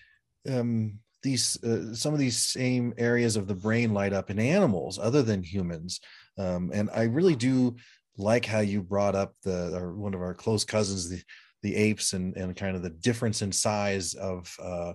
um, 0.47 0.99
these, 1.23 1.61
uh, 1.63 1.95
some 1.95 2.13
of 2.13 2.19
these 2.19 2.37
same 2.37 2.93
areas 2.99 3.35
of 3.35 3.47
the 3.47 3.55
brain 3.55 3.91
light 3.91 4.13
up 4.13 4.29
in 4.29 4.37
animals 4.39 4.99
other 4.99 5.23
than 5.23 5.41
humans? 5.41 5.99
Um, 6.37 6.69
and 6.71 6.91
I 6.93 7.03
really 7.03 7.35
do 7.35 7.75
like 8.19 8.45
how 8.45 8.59
you 8.59 8.83
brought 8.83 9.15
up 9.15 9.33
the, 9.41 9.75
our, 9.75 9.93
one 9.93 10.13
of 10.13 10.21
our 10.21 10.35
close 10.35 10.63
cousins, 10.63 11.09
the, 11.09 11.23
the 11.63 11.75
apes 11.75 12.13
and, 12.13 12.37
and 12.37 12.55
kind 12.55 12.75
of 12.75 12.83
the 12.83 12.91
difference 12.91 13.41
in 13.41 13.51
size 13.51 14.13
of 14.13 14.55
uh, 14.61 14.93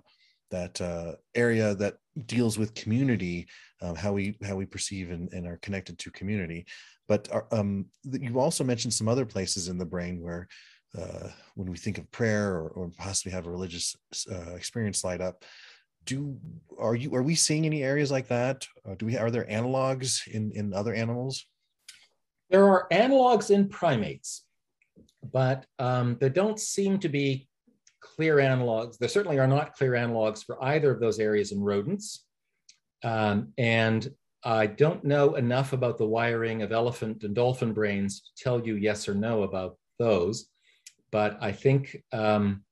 that 0.50 0.80
uh, 0.80 1.12
area 1.34 1.74
that 1.76 1.96
deals 2.26 2.58
with 2.58 2.74
community, 2.74 3.46
um, 3.82 3.94
how 3.94 4.12
we 4.12 4.36
how 4.44 4.56
we 4.56 4.66
perceive 4.66 5.10
and, 5.10 5.32
and 5.32 5.46
are 5.46 5.58
connected 5.58 5.98
to 5.98 6.10
community. 6.10 6.66
But 7.06 7.28
uh, 7.32 7.42
um, 7.52 7.86
you 8.04 8.38
also 8.38 8.64
mentioned 8.64 8.92
some 8.92 9.08
other 9.08 9.24
places 9.24 9.68
in 9.68 9.78
the 9.78 9.86
brain 9.86 10.20
where, 10.20 10.46
uh, 10.98 11.28
when 11.54 11.70
we 11.70 11.76
think 11.76 11.98
of 11.98 12.10
prayer 12.10 12.54
or, 12.54 12.68
or 12.68 12.90
possibly 12.98 13.32
have 13.32 13.46
a 13.46 13.50
religious 13.50 13.96
uh, 14.30 14.54
experience 14.54 15.04
light 15.04 15.20
up, 15.20 15.44
do 16.04 16.38
are 16.78 16.94
you 16.94 17.14
are 17.14 17.22
we 17.22 17.34
seeing 17.34 17.66
any 17.66 17.82
areas 17.82 18.10
like 18.10 18.28
that? 18.28 18.66
Uh, 18.88 18.94
do 18.94 19.06
we 19.06 19.16
are 19.16 19.30
there 19.30 19.46
analogs 19.46 20.26
in 20.26 20.52
in 20.52 20.74
other 20.74 20.94
animals? 20.94 21.46
There 22.50 22.64
are 22.64 22.86
analogs 22.90 23.50
in 23.50 23.68
primates, 23.68 24.44
but 25.32 25.66
um, 25.78 26.16
there 26.18 26.30
don't 26.30 26.58
seem 26.58 26.98
to 27.00 27.08
be 27.08 27.47
clear 28.00 28.36
analogs. 28.36 28.98
There 28.98 29.08
certainly 29.08 29.38
are 29.38 29.46
not 29.46 29.74
clear 29.74 29.92
analogs 29.92 30.44
for 30.44 30.62
either 30.62 30.90
of 30.90 31.00
those 31.00 31.18
areas 31.18 31.52
in 31.52 31.60
rodents. 31.60 32.24
Um, 33.04 33.52
and 33.58 34.08
I 34.44 34.66
don't 34.66 35.04
know 35.04 35.34
enough 35.34 35.72
about 35.72 35.98
the 35.98 36.06
wiring 36.06 36.62
of 36.62 36.72
elephant 36.72 37.24
and 37.24 37.34
dolphin 37.34 37.72
brains 37.72 38.20
to 38.20 38.42
tell 38.42 38.64
you 38.64 38.76
yes 38.76 39.08
or 39.08 39.14
no 39.14 39.42
about 39.42 39.76
those. 39.98 40.48
But 41.10 41.38
I 41.40 41.52
think, 41.52 42.02
um, 42.12 42.64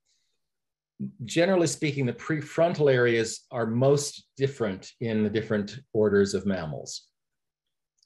generally 1.24 1.66
speaking, 1.66 2.06
the 2.06 2.12
prefrontal 2.12 2.92
areas 2.92 3.46
are 3.50 3.66
most 3.66 4.28
different 4.36 4.92
in 5.00 5.22
the 5.22 5.30
different 5.30 5.80
orders 5.92 6.34
of 6.34 6.46
mammals. 6.46 7.08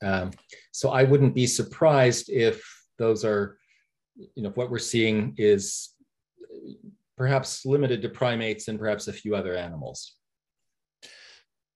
Um, 0.03 0.31
so 0.73 0.91
I 0.91 1.05
wouldn't 1.05 1.35
be 1.35 1.47
surprised 1.47 2.31
if 2.31 2.63
those 2.99 3.25
are, 3.25 3.59
you 4.17 4.43
know, 4.43 4.51
what 4.51 4.71
we're 4.71 4.79
seeing 4.79 5.35
is 5.37 5.91
perhaps 7.21 7.67
limited 7.67 8.01
to 8.01 8.09
primates 8.09 8.69
and 8.69 8.79
perhaps 8.79 9.07
a 9.07 9.13
few 9.13 9.37
other 9.37 9.55
animals. 9.55 10.15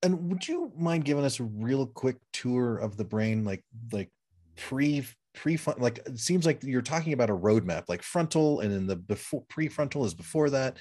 And 0.02 0.30
would 0.30 0.48
you 0.48 0.72
mind 0.74 1.04
giving 1.04 1.22
us 1.22 1.38
a 1.38 1.44
real 1.44 1.86
quick 1.86 2.16
tour 2.32 2.78
of 2.78 2.96
the 2.96 3.04
brain, 3.04 3.44
like 3.44 3.62
like 3.92 4.10
pre 4.56 5.06
pre 5.34 5.58
front? 5.58 5.82
like 5.82 5.98
it 6.06 6.18
seems 6.18 6.46
like 6.46 6.62
you're 6.62 6.80
talking 6.80 7.12
about 7.12 7.28
a 7.28 7.36
roadmap, 7.36 7.90
like 7.90 8.02
frontal, 8.02 8.60
and 8.60 8.72
then 8.72 8.86
the 8.86 8.96
before 8.96 9.44
prefrontal 9.52 10.06
is 10.06 10.14
before 10.14 10.48
that. 10.48 10.78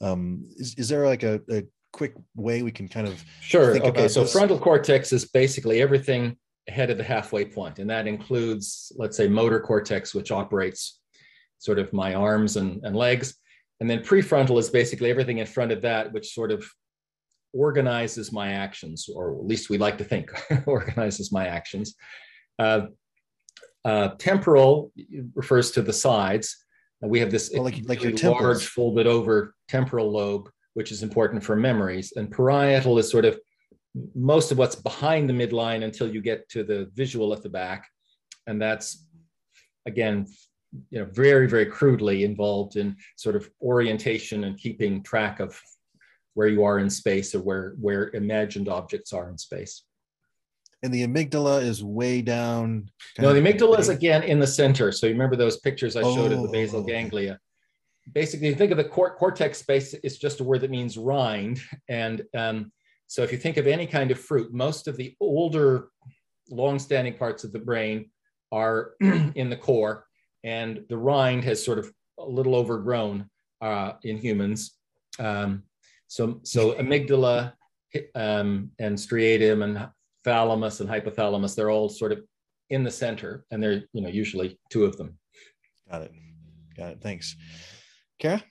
Um, 0.00 0.42
is 0.56 0.74
is 0.78 0.88
there 0.88 1.04
like 1.04 1.22
a, 1.22 1.42
a 1.50 1.64
quick 1.92 2.14
way 2.34 2.62
we 2.62 2.72
can 2.72 2.88
kind 2.88 3.06
of 3.06 3.22
sure? 3.42 3.76
okay, 3.76 4.08
so 4.08 4.22
this? 4.22 4.32
frontal 4.32 4.58
cortex 4.58 5.12
is 5.12 5.26
basically 5.26 5.82
everything 5.82 6.34
ahead 6.66 6.88
of 6.88 6.96
the 6.96 7.04
halfway 7.04 7.44
point, 7.44 7.78
and 7.78 7.90
that 7.90 8.06
includes, 8.06 8.90
let's 8.96 9.18
say, 9.18 9.28
motor 9.28 9.60
cortex, 9.60 10.14
which 10.14 10.30
operates 10.30 10.98
sort 11.58 11.78
of 11.78 11.92
my 11.92 12.14
arms 12.14 12.56
and, 12.56 12.82
and 12.84 12.96
legs 12.96 13.34
and 13.80 13.88
then 13.88 14.00
prefrontal 14.00 14.58
is 14.58 14.70
basically 14.70 15.10
everything 15.10 15.38
in 15.38 15.46
front 15.46 15.72
of 15.72 15.82
that, 15.82 16.12
which 16.12 16.32
sort 16.34 16.50
of 16.50 16.64
organizes 17.52 18.32
my 18.32 18.52
actions, 18.52 19.08
or 19.08 19.32
at 19.32 19.46
least 19.46 19.70
we 19.70 19.78
like 19.78 19.98
to 19.98 20.04
think 20.04 20.30
organizes 20.66 21.32
my 21.32 21.46
actions. 21.46 21.94
Uh, 22.58 22.86
uh, 23.84 24.08
temporal 24.18 24.92
refers 25.34 25.70
to 25.70 25.82
the 25.82 25.92
sides. 25.92 26.56
we 27.00 27.20
have 27.20 27.30
this 27.30 27.50
well, 27.54 27.64
like, 27.64 27.80
like 27.86 28.02
your 28.02 28.12
large 28.32 28.66
folded 28.66 29.06
over 29.06 29.54
temporal 29.68 30.10
lobe, 30.10 30.50
which 30.74 30.90
is 30.90 31.02
important 31.02 31.42
for 31.42 31.56
memories. 31.56 32.12
And 32.16 32.30
parietal 32.30 32.98
is 32.98 33.10
sort 33.10 33.24
of 33.24 33.38
most 34.14 34.52
of 34.52 34.58
what's 34.58 34.76
behind 34.76 35.28
the 35.28 35.34
midline 35.34 35.84
until 35.84 36.12
you 36.12 36.20
get 36.20 36.48
to 36.50 36.64
the 36.64 36.90
visual 36.94 37.32
at 37.32 37.42
the 37.42 37.48
back. 37.48 37.88
And 38.46 38.60
that's, 38.60 39.06
again, 39.86 40.26
you 40.90 40.98
know, 40.98 41.06
very, 41.06 41.48
very 41.48 41.66
crudely 41.66 42.24
involved 42.24 42.76
in 42.76 42.96
sort 43.16 43.36
of 43.36 43.50
orientation 43.62 44.44
and 44.44 44.58
keeping 44.58 45.02
track 45.02 45.40
of 45.40 45.58
where 46.34 46.48
you 46.48 46.62
are 46.64 46.78
in 46.78 46.90
space 46.90 47.34
or 47.34 47.40
where, 47.40 47.74
where 47.80 48.10
imagined 48.14 48.68
objects 48.68 49.12
are 49.12 49.30
in 49.30 49.38
space. 49.38 49.82
And 50.82 50.94
the 50.94 51.04
amygdala 51.04 51.62
is 51.62 51.82
way 51.82 52.22
down. 52.22 52.90
No, 53.18 53.32
the 53.32 53.40
amygdala 53.40 53.80
is 53.80 53.88
again 53.88 54.22
in 54.22 54.38
the 54.38 54.46
center. 54.46 54.92
So 54.92 55.06
you 55.06 55.12
remember 55.12 55.34
those 55.34 55.56
pictures 55.58 55.96
I 55.96 56.02
showed 56.02 56.30
of 56.30 56.42
the 56.42 56.48
basal 56.52 56.80
Oh. 56.80 56.84
ganglia. 56.84 57.40
Basically, 58.14 58.54
think 58.54 58.70
of 58.70 58.76
the 58.78 58.84
cor- 58.84 59.16
cortex 59.16 59.58
space. 59.58 59.94
It's 60.04 60.16
just 60.18 60.40
a 60.40 60.44
word 60.44 60.60
that 60.60 60.70
means 60.70 60.96
rind. 60.96 61.60
And 61.88 62.22
um, 62.36 62.72
so 63.08 63.22
if 63.22 63.32
you 63.32 63.38
think 63.38 63.56
of 63.56 63.66
any 63.66 63.86
kind 63.86 64.10
of 64.10 64.20
fruit, 64.20 64.54
most 64.54 64.86
of 64.86 64.96
the 64.96 65.16
older, 65.20 65.88
long-standing 66.48 67.14
parts 67.14 67.42
of 67.44 67.52
the 67.52 67.58
brain 67.58 68.10
are 68.52 68.92
in 69.00 69.50
the 69.50 69.56
core, 69.56 70.06
and 70.44 70.84
the 70.88 70.96
rind 70.96 71.44
has 71.44 71.64
sort 71.64 71.78
of 71.78 71.92
a 72.18 72.26
little 72.26 72.54
overgrown 72.54 73.28
uh, 73.60 73.92
in 74.02 74.18
humans. 74.18 74.76
Um, 75.18 75.62
so, 76.06 76.40
so 76.42 76.72
amygdala 76.72 77.52
um, 78.14 78.70
and 78.78 78.96
striatum 78.96 79.64
and 79.64 79.88
thalamus 80.24 80.80
and 80.80 80.88
hypothalamus, 80.88 81.54
they're 81.54 81.70
all 81.70 81.88
sort 81.88 82.12
of 82.12 82.22
in 82.70 82.84
the 82.84 82.90
center, 82.90 83.44
and 83.50 83.62
they're 83.62 83.84
you 83.92 84.02
know 84.02 84.08
usually 84.08 84.58
two 84.70 84.84
of 84.84 84.96
them. 84.96 85.18
Got 85.90 86.02
it. 86.02 86.12
Got 86.76 86.92
it. 86.92 87.00
Thanks. 87.00 87.36
Kara? 88.18 88.42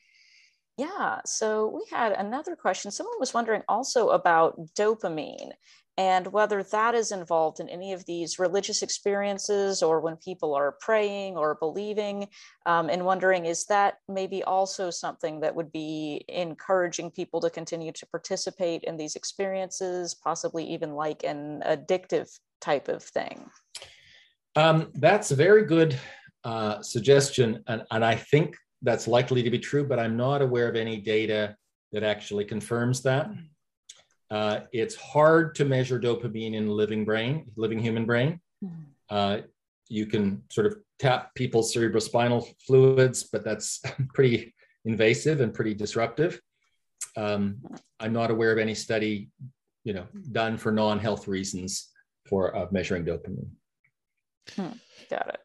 Yeah, 0.78 1.22
so 1.26 1.68
we 1.68 1.84
had 1.90 2.12
another 2.12 2.56
question. 2.56 2.92
Someone 2.92 3.20
was 3.20 3.34
wondering 3.34 3.64
also 3.68 4.10
about 4.10 4.60
dopamine 4.76 5.52
and 5.98 6.28
whether 6.28 6.62
that 6.62 6.94
is 6.94 7.12
involved 7.12 7.60
in 7.60 7.68
any 7.70 7.92
of 7.92 8.06
these 8.06 8.38
religious 8.38 8.84
experiences 8.84 9.82
or 9.82 10.00
when 10.00 10.16
people 10.18 10.54
are 10.54 10.78
praying 10.80 11.36
or 11.36 11.56
believing, 11.56 12.28
um, 12.68 12.90
and 12.90 13.04
wondering 13.04 13.46
is 13.46 13.66
that 13.66 13.96
maybe 14.08 14.44
also 14.44 14.92
something 14.92 15.40
that 15.40 15.56
would 15.56 15.72
be 15.72 16.24
encouraging 16.28 17.10
people 17.10 17.42
to 17.42 17.50
continue 17.50 17.92
to 17.92 18.06
participate 18.08 18.84
in 18.84 18.96
these 18.96 19.16
experiences, 19.16 20.14
possibly 20.14 20.64
even 20.64 20.94
like 20.94 21.24
an 21.24 21.64
addictive 21.66 22.30
type 22.62 22.88
of 22.88 23.02
thing? 23.02 23.50
Um, 24.56 24.92
that's 24.96 25.32
a 25.32 25.36
very 25.36 25.66
good 25.66 26.00
uh, 26.44 26.82
suggestion, 26.82 27.64
and, 27.68 27.84
and 27.90 28.06
I 28.06 28.16
think 28.16 28.56
that's 28.84 29.08
likely 29.08 29.42
to 29.42 29.50
be 29.50 29.60
true, 29.60 29.84
but 29.84 30.00
I'm 30.00 30.16
not 30.16 30.44
aware 30.44 30.70
of 30.70 30.76
any 30.76 30.98
data 30.98 31.56
that 31.92 32.04
actually 32.04 32.46
confirms 32.46 33.02
that. 33.04 33.30
Uh, 34.30 34.62
it's 34.72 34.96
hard 34.96 35.56
to 35.56 35.66
measure 35.66 36.00
dopamine 36.00 36.54
in 36.54 36.70
living 36.70 37.06
brain, 37.06 37.50
living 37.56 37.80
human 37.80 38.06
brain. 38.06 38.40
Uh, 39.10 39.40
you 39.90 40.06
can 40.06 40.44
sort 40.52 40.68
of 40.68 40.78
tap 41.00 41.34
people's 41.36 41.74
cerebrospinal 41.74 42.46
fluids, 42.66 43.24
but 43.24 43.44
that's 43.44 43.82
pretty 44.14 44.54
invasive 44.86 45.42
and 45.42 45.54
pretty 45.54 45.74
disruptive. 45.74 46.42
Um, 47.16 47.58
I'm 48.00 48.14
not 48.14 48.32
aware 48.32 48.52
of 48.52 48.58
any 48.58 48.76
study, 48.76 49.30
you 49.84 49.94
know, 49.94 50.06
done 50.32 50.58
for 50.58 50.72
non-health 50.72 51.28
reasons 51.28 51.90
for 52.28 52.56
uh, 52.56 52.68
measuring 52.72 53.06
dopamine. 53.06 53.50
Got 55.10 55.30
it. 55.30 55.40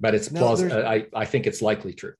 But 0.00 0.14
it's 0.14 0.28
plausible. 0.28 0.86
I, 0.86 1.06
I 1.14 1.24
think 1.26 1.46
it's 1.46 1.62
likely 1.62 1.92
true. 1.92 2.14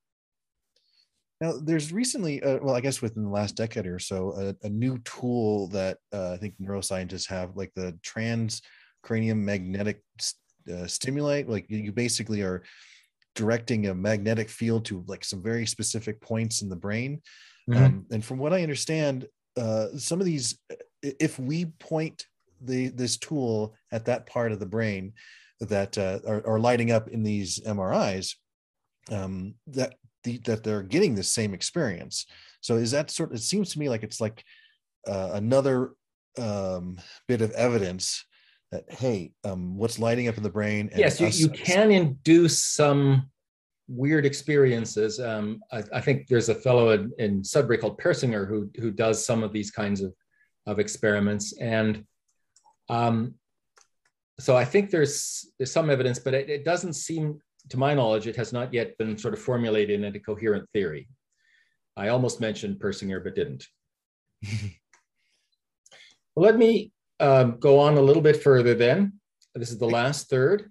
Now, 1.43 1.55
there's 1.61 1.93
recently, 1.93 2.40
uh, 2.40 2.61
well, 2.62 2.76
I 2.76 2.80
guess 2.80 3.03
within 3.03 3.24
the 3.24 3.28
last 3.28 3.57
decade 3.57 3.84
or 3.84 3.99
so, 3.99 4.55
a, 4.62 4.66
a 4.66 4.70
new 4.70 4.99
tool 4.99 5.66
that 5.70 5.99
uh, 6.12 6.30
I 6.30 6.36
think 6.36 6.55
neuroscientists 6.62 7.28
have, 7.28 7.57
like 7.57 7.72
the 7.74 7.99
transcranial 8.07 9.36
magnetic 9.36 10.05
uh, 10.72 10.86
stimulate. 10.86 11.49
Like 11.49 11.66
you, 11.68 11.90
basically 11.90 12.43
are 12.43 12.62
directing 13.34 13.88
a 13.88 13.95
magnetic 13.95 14.51
field 14.51 14.84
to 14.84 15.03
like 15.09 15.24
some 15.24 15.43
very 15.43 15.66
specific 15.66 16.20
points 16.20 16.62
in 16.62 16.68
the 16.68 16.76
brain. 16.76 17.20
Mhm. 17.68 17.76
Um, 17.76 18.07
and 18.12 18.24
from 18.24 18.38
what 18.38 18.53
I 18.53 18.62
understand, 18.62 19.26
uh, 19.57 19.88
some 19.97 20.20
of 20.20 20.26
these, 20.26 20.57
if 21.03 21.40
we 21.40 21.64
point 21.64 22.24
the 22.61 22.90
this 22.90 23.16
tool 23.16 23.74
at 23.90 24.05
that 24.05 24.26
part 24.26 24.53
of 24.53 24.61
the 24.61 24.66
brain 24.66 25.12
that 25.59 25.99
uh, 25.99 26.20
are, 26.24 26.47
are 26.47 26.61
lighting 26.61 26.93
up 26.93 27.09
in 27.09 27.24
these 27.24 27.59
MRIs, 27.66 28.36
um, 29.11 29.55
that 29.66 29.95
the, 30.25 30.39
that 30.45 30.62
they're 30.62 30.83
getting 30.83 31.14
the 31.14 31.23
same 31.23 31.55
experience. 31.55 32.27
So 32.61 32.77
is 32.77 32.91
that 32.93 33.11
sort? 33.11 33.31
Of 33.31 33.37
it 33.37 33.43
seems 33.43 33.73
to 33.73 33.79
me 33.79 33.89
like 33.89 34.03
it's 34.03 34.20
like 34.20 34.45
uh, 35.07 35.31
another 35.35 35.93
um, 36.39 36.99
bit 37.29 37.43
of 37.43 37.51
evidence 37.53 38.25
that 38.70 38.85
hey, 38.89 39.33
um, 39.45 39.77
what's 39.77 39.99
lighting 39.99 40.29
up 40.29 40.37
in 40.37 40.43
the 40.43 40.51
brain? 40.51 40.89
and 40.93 41.01
yes, 41.01 41.20
you, 41.20 41.27
us- 41.27 41.39
you 41.39 41.49
can 41.49 41.91
induce 41.91 42.62
some 42.62 43.29
weird 43.89 44.25
experiences. 44.25 45.20
Um, 45.20 45.61
I, 45.70 45.83
I 45.93 46.01
think 46.01 46.29
there's 46.29 46.49
a 46.49 46.55
fellow 46.55 46.91
in, 46.91 47.12
in 47.18 47.45
Sudbury 47.45 47.79
called 47.79 47.99
Persinger 47.99 48.49
who 48.49 48.70
who 48.79 48.91
does 48.91 49.25
some 49.25 49.43
of 49.43 49.53
these 49.53 49.70
kinds 49.70 50.01
of 50.01 50.14
of 50.66 50.79
experiments, 50.79 51.55
and 51.61 52.05
um, 52.89 53.35
so 54.39 54.57
I 54.57 54.64
think 54.64 54.91
there's 54.91 55.47
there's 55.59 55.73
some 55.73 55.91
evidence, 55.91 56.18
but 56.18 56.35
it, 56.35 56.49
it 56.49 56.64
doesn't 56.64 56.95
seem, 56.95 57.41
to 57.71 57.79
my 57.79 57.95
knowledge, 57.95 58.27
it 58.27 58.37
has 58.37 58.53
not 58.53 58.73
yet 58.73 58.97
been 58.99 59.17
sort 59.17 59.35
of 59.35 59.41
formulated 59.41 60.03
into 60.03 60.21
coherent 60.21 60.69
theory. 60.73 61.09
I 61.97 62.09
almost 62.09 62.41
mentioned 62.41 62.81
Persinger, 62.81 63.23
but 63.23 63.35
didn't. 63.35 63.67
well, 66.35 66.47
let 66.47 66.57
me 66.57 66.93
um, 67.21 67.59
go 67.59 67.79
on 67.79 67.97
a 67.97 68.03
little 68.03 68.23
bit 68.23 68.43
further 68.43 68.75
then. 68.75 69.15
This 69.55 69.71
is 69.71 69.79
the 69.79 69.87
last 69.87 70.29
third. 70.31 70.71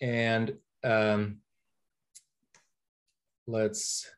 And 0.00 0.54
um, 0.82 1.38
let's, 3.46 4.08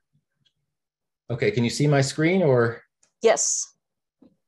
okay, 1.31 1.51
can 1.51 1.65
you 1.65 1.71
see 1.71 1.87
my 1.87 2.01
screen 2.01 2.43
or? 2.43 2.83
Yes. 3.23 3.75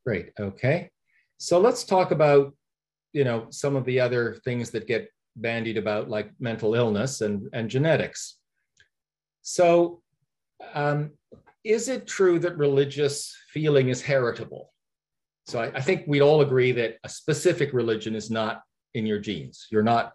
Great, 0.04 0.30
okay. 0.38 0.90
So 1.38 1.60
let's 1.60 1.84
talk 1.84 2.10
about, 2.10 2.54
you 3.12 3.24
know, 3.24 3.46
some 3.50 3.76
of 3.76 3.84
the 3.84 4.00
other 4.00 4.38
things 4.44 4.70
that 4.70 4.86
get 4.86 5.08
bandied 5.36 5.76
about 5.76 6.08
like 6.08 6.30
mental 6.38 6.74
illness 6.74 7.20
and, 7.20 7.48
and 7.52 7.68
genetics. 7.68 8.38
So 9.42 10.02
um, 10.74 11.10
is 11.64 11.88
it 11.88 12.06
true 12.06 12.38
that 12.40 12.56
religious 12.56 13.36
feeling 13.52 13.88
is 13.88 14.02
heritable? 14.02 14.72
So 15.46 15.60
I, 15.60 15.66
I 15.74 15.80
think 15.80 16.04
we'd 16.06 16.22
all 16.22 16.40
agree 16.40 16.72
that 16.72 16.96
a 17.04 17.08
specific 17.08 17.72
religion 17.72 18.14
is 18.14 18.30
not 18.30 18.62
in 18.94 19.06
your 19.06 19.18
genes. 19.18 19.66
You're 19.70 19.82
not, 19.82 20.12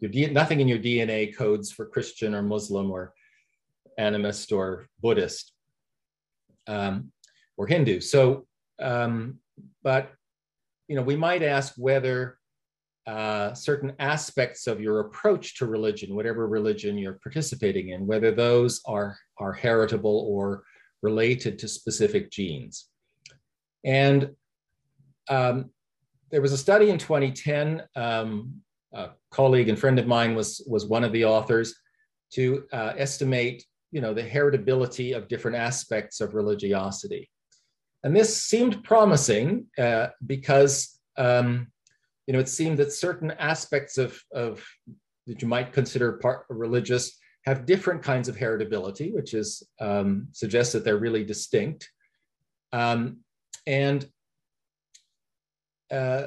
your 0.00 0.30
nothing 0.30 0.60
in 0.60 0.68
your 0.68 0.78
DNA 0.78 1.36
codes 1.36 1.72
for 1.72 1.86
Christian 1.86 2.34
or 2.34 2.42
Muslim 2.42 2.90
or 2.90 3.12
animist 3.98 4.54
or 4.56 4.88
Buddhist 5.00 5.52
um, 6.66 7.12
or 7.56 7.66
Hindu. 7.66 8.00
So, 8.00 8.46
um, 8.80 9.38
but 9.82 10.12
you 10.88 10.96
know, 10.96 11.02
we 11.02 11.16
might 11.16 11.42
ask 11.42 11.74
whether 11.76 12.38
uh, 13.06 13.54
certain 13.54 13.92
aspects 13.98 14.66
of 14.66 14.80
your 14.80 15.00
approach 15.00 15.56
to 15.58 15.66
religion, 15.66 16.16
whatever 16.16 16.48
religion 16.48 16.98
you're 16.98 17.20
participating 17.22 17.90
in, 17.90 18.06
whether 18.06 18.30
those 18.30 18.80
are 18.86 19.16
are 19.38 19.52
heritable 19.52 20.26
or 20.28 20.64
related 21.02 21.58
to 21.58 21.68
specific 21.68 22.30
genes. 22.30 22.88
And 23.84 24.30
um, 25.28 25.70
there 26.30 26.42
was 26.42 26.52
a 26.52 26.58
study 26.58 26.90
in 26.90 26.98
2010. 26.98 27.82
Um, 27.94 28.62
a 28.92 29.10
colleague 29.30 29.68
and 29.68 29.78
friend 29.78 29.98
of 29.98 30.06
mine 30.06 30.34
was 30.34 30.64
was 30.68 30.86
one 30.86 31.04
of 31.04 31.12
the 31.12 31.24
authors 31.24 31.74
to 32.32 32.64
uh, 32.72 32.92
estimate, 32.96 33.62
you 33.92 34.00
know, 34.00 34.12
the 34.12 34.22
heritability 34.22 35.16
of 35.16 35.28
different 35.28 35.56
aspects 35.56 36.20
of 36.20 36.34
religiosity. 36.34 37.30
And 38.02 38.14
this 38.14 38.42
seemed 38.42 38.84
promising 38.84 39.66
uh, 39.78 40.08
because, 40.26 40.98
um, 41.16 41.68
you 42.26 42.32
know, 42.32 42.40
it 42.40 42.48
seemed 42.48 42.78
that 42.78 42.92
certain 42.92 43.30
aspects 43.32 43.98
of, 43.98 44.20
of 44.32 44.64
that 45.26 45.42
you 45.42 45.48
might 45.48 45.72
consider 45.72 46.14
part 46.14 46.46
religious 46.48 47.18
have 47.44 47.66
different 47.66 48.02
kinds 48.02 48.28
of 48.28 48.36
heritability, 48.36 49.12
which 49.14 49.32
is 49.32 49.62
um, 49.80 50.26
suggests 50.32 50.72
that 50.72 50.84
they're 50.84 50.98
really 50.98 51.24
distinct. 51.24 51.88
Um, 52.72 53.18
and 53.66 54.06
uh, 55.92 56.26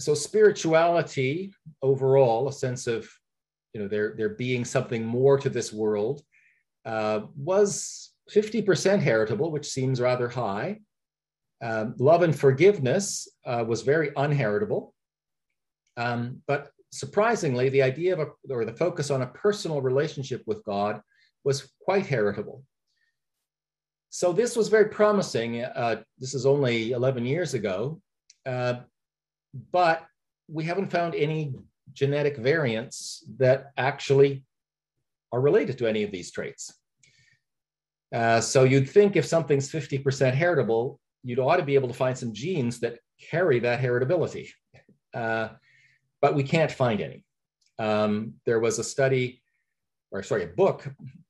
so 0.00 0.14
spirituality 0.14 1.52
overall, 1.82 2.48
a 2.48 2.52
sense 2.52 2.88
of, 2.88 3.08
you 3.72 3.80
know, 3.80 3.86
there, 3.86 4.14
there 4.16 4.30
being 4.30 4.64
something 4.64 5.04
more 5.04 5.38
to 5.38 5.48
this 5.48 5.72
world, 5.72 6.22
uh, 6.84 7.20
was 7.36 8.10
50% 8.34 9.00
heritable, 9.00 9.52
which 9.52 9.68
seems 9.68 10.00
rather 10.00 10.28
high. 10.28 10.80
Um, 11.62 11.94
love 11.98 12.22
and 12.22 12.38
forgiveness 12.38 13.28
uh, 13.46 13.64
was 13.66 13.82
very 13.82 14.10
unheritable. 14.16 14.94
Um, 15.96 16.42
but 16.46 16.70
surprisingly, 16.92 17.68
the 17.68 17.82
idea 17.82 18.14
of 18.14 18.20
a, 18.20 18.52
or 18.52 18.64
the 18.64 18.72
focus 18.72 19.10
on 19.10 19.22
a 19.22 19.26
personal 19.26 19.82
relationship 19.82 20.42
with 20.46 20.64
God 20.64 21.00
was 21.44 21.70
quite 21.82 22.06
heritable. 22.06 22.62
So 24.10 24.32
this 24.32 24.56
was 24.56 24.68
very 24.68 24.88
promising. 24.88 25.62
Uh, 25.62 26.02
this 26.18 26.34
is 26.34 26.46
only 26.46 26.92
11 26.92 27.24
years 27.24 27.54
ago, 27.54 28.00
uh, 28.46 28.80
but 29.72 30.04
we 30.48 30.64
haven't 30.64 30.90
found 30.90 31.14
any 31.14 31.54
genetic 31.92 32.36
variants 32.36 33.24
that 33.38 33.72
actually 33.76 34.44
are 35.32 35.40
related 35.40 35.78
to 35.78 35.86
any 35.86 36.02
of 36.02 36.10
these 36.10 36.32
traits. 36.32 36.74
Uh, 38.12 38.40
so 38.40 38.64
you'd 38.64 38.90
think 38.90 39.14
if 39.14 39.24
something's 39.24 39.70
50% 39.70 40.34
heritable, 40.34 40.99
you'd 41.22 41.38
ought 41.38 41.56
to 41.56 41.64
be 41.64 41.74
able 41.74 41.88
to 41.88 41.94
find 41.94 42.16
some 42.16 42.32
genes 42.32 42.80
that 42.80 42.98
carry 43.30 43.60
that 43.60 43.80
heritability. 43.80 44.48
Uh, 45.14 45.48
but 46.20 46.34
we 46.34 46.42
can't 46.42 46.70
find 46.70 47.00
any. 47.00 47.24
Um, 47.78 48.34
there 48.46 48.60
was 48.60 48.78
a 48.78 48.84
study, 48.84 49.42
or 50.10 50.22
sorry, 50.22 50.44
a 50.44 50.48
book 50.48 50.86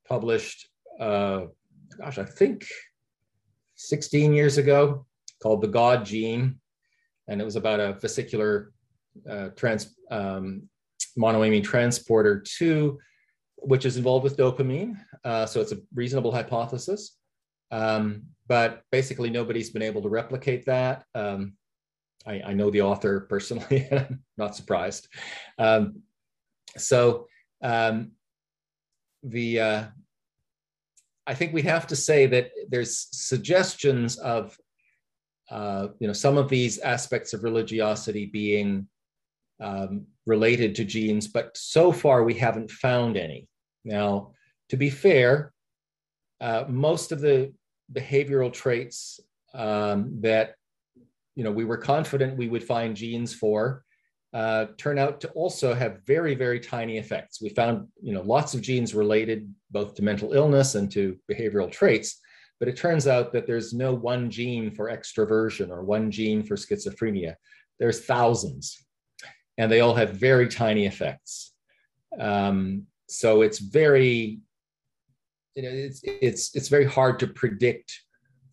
published, 0.08 0.68
uh, 0.98 1.42
gosh, 1.98 2.18
I 2.18 2.24
think 2.24 2.66
16 3.76 4.32
years 4.32 4.58
ago 4.58 5.06
called 5.42 5.62
The 5.62 5.68
God 5.68 6.04
Gene. 6.04 6.60
And 7.28 7.40
it 7.40 7.44
was 7.44 7.56
about 7.56 7.80
a 7.80 7.94
vesicular 8.00 8.72
uh, 9.28 9.48
trans, 9.50 9.96
um, 10.10 10.68
monoamine 11.18 11.64
transporter 11.64 12.40
2, 12.40 12.98
which 13.56 13.84
is 13.86 13.96
involved 13.96 14.24
with 14.24 14.36
dopamine. 14.36 14.96
Uh, 15.24 15.46
so 15.46 15.60
it's 15.60 15.72
a 15.72 15.78
reasonable 15.94 16.32
hypothesis. 16.32 17.16
Um, 17.70 18.24
but 18.46 18.82
basically, 18.90 19.30
nobody's 19.30 19.70
been 19.70 19.82
able 19.82 20.02
to 20.02 20.08
replicate 20.08 20.66
that. 20.66 21.04
Um, 21.14 21.54
I, 22.26 22.42
I, 22.46 22.52
know 22.52 22.70
the 22.70 22.82
author 22.82 23.20
personally, 23.20 23.88
I'm 23.92 24.22
not 24.36 24.56
surprised. 24.56 25.08
Um, 25.58 26.02
so 26.76 27.26
um, 27.62 28.12
the 29.22 29.60
uh, 29.60 29.84
I 31.26 31.34
think 31.34 31.52
we 31.52 31.62
have 31.62 31.86
to 31.88 31.96
say 31.96 32.26
that 32.26 32.50
there's 32.68 33.08
suggestions 33.12 34.18
of 34.18 34.58
uh, 35.50 35.88
you 35.98 36.06
know 36.06 36.12
some 36.12 36.36
of 36.36 36.48
these 36.48 36.78
aspects 36.78 37.32
of 37.32 37.44
religiosity 37.44 38.26
being 38.26 38.88
um, 39.60 40.06
related 40.26 40.74
to 40.74 40.84
genes, 40.84 41.28
but 41.28 41.56
so 41.56 41.92
far 41.92 42.24
we 42.24 42.34
haven't 42.34 42.70
found 42.70 43.16
any. 43.16 43.46
Now, 43.84 44.32
to 44.70 44.76
be 44.76 44.90
fair, 44.90 45.52
uh, 46.40 46.64
most 46.68 47.12
of 47.12 47.20
the 47.20 47.52
behavioral 47.92 48.52
traits 48.52 49.20
um, 49.54 50.20
that 50.20 50.54
you 51.34 51.44
know 51.44 51.50
we 51.50 51.64
were 51.64 51.76
confident 51.76 52.36
we 52.36 52.48
would 52.48 52.64
find 52.64 52.96
genes 52.96 53.34
for 53.34 53.84
uh, 54.32 54.66
turn 54.78 54.98
out 54.98 55.20
to 55.20 55.28
also 55.30 55.74
have 55.74 56.04
very 56.06 56.34
very 56.34 56.60
tiny 56.60 56.98
effects. 56.98 57.40
We 57.42 57.48
found 57.48 57.88
you 58.00 58.14
know 58.14 58.22
lots 58.22 58.54
of 58.54 58.62
genes 58.62 58.94
related 58.94 59.52
both 59.70 59.94
to 59.96 60.02
mental 60.02 60.32
illness 60.32 60.76
and 60.76 60.90
to 60.92 61.16
behavioral 61.30 61.70
traits, 61.70 62.20
but 62.60 62.68
it 62.68 62.76
turns 62.76 63.08
out 63.08 63.32
that 63.32 63.46
there's 63.46 63.72
no 63.72 63.92
one 63.92 64.30
gene 64.30 64.70
for 64.70 64.88
extroversion 64.90 65.70
or 65.70 65.82
one 65.82 66.10
gene 66.10 66.44
for 66.44 66.54
schizophrenia. 66.54 67.34
There's 67.80 68.04
thousands, 68.04 68.78
and 69.58 69.70
they 69.70 69.80
all 69.80 69.94
have 69.94 70.10
very 70.10 70.48
tiny 70.48 70.86
effects. 70.86 71.52
Um, 72.18 72.86
so 73.08 73.42
it's 73.42 73.58
very 73.58 74.40
you 75.54 75.62
know, 75.62 75.70
it's 75.70 76.00
it's 76.04 76.54
it's 76.54 76.68
very 76.68 76.84
hard 76.84 77.18
to 77.20 77.26
predict 77.26 78.00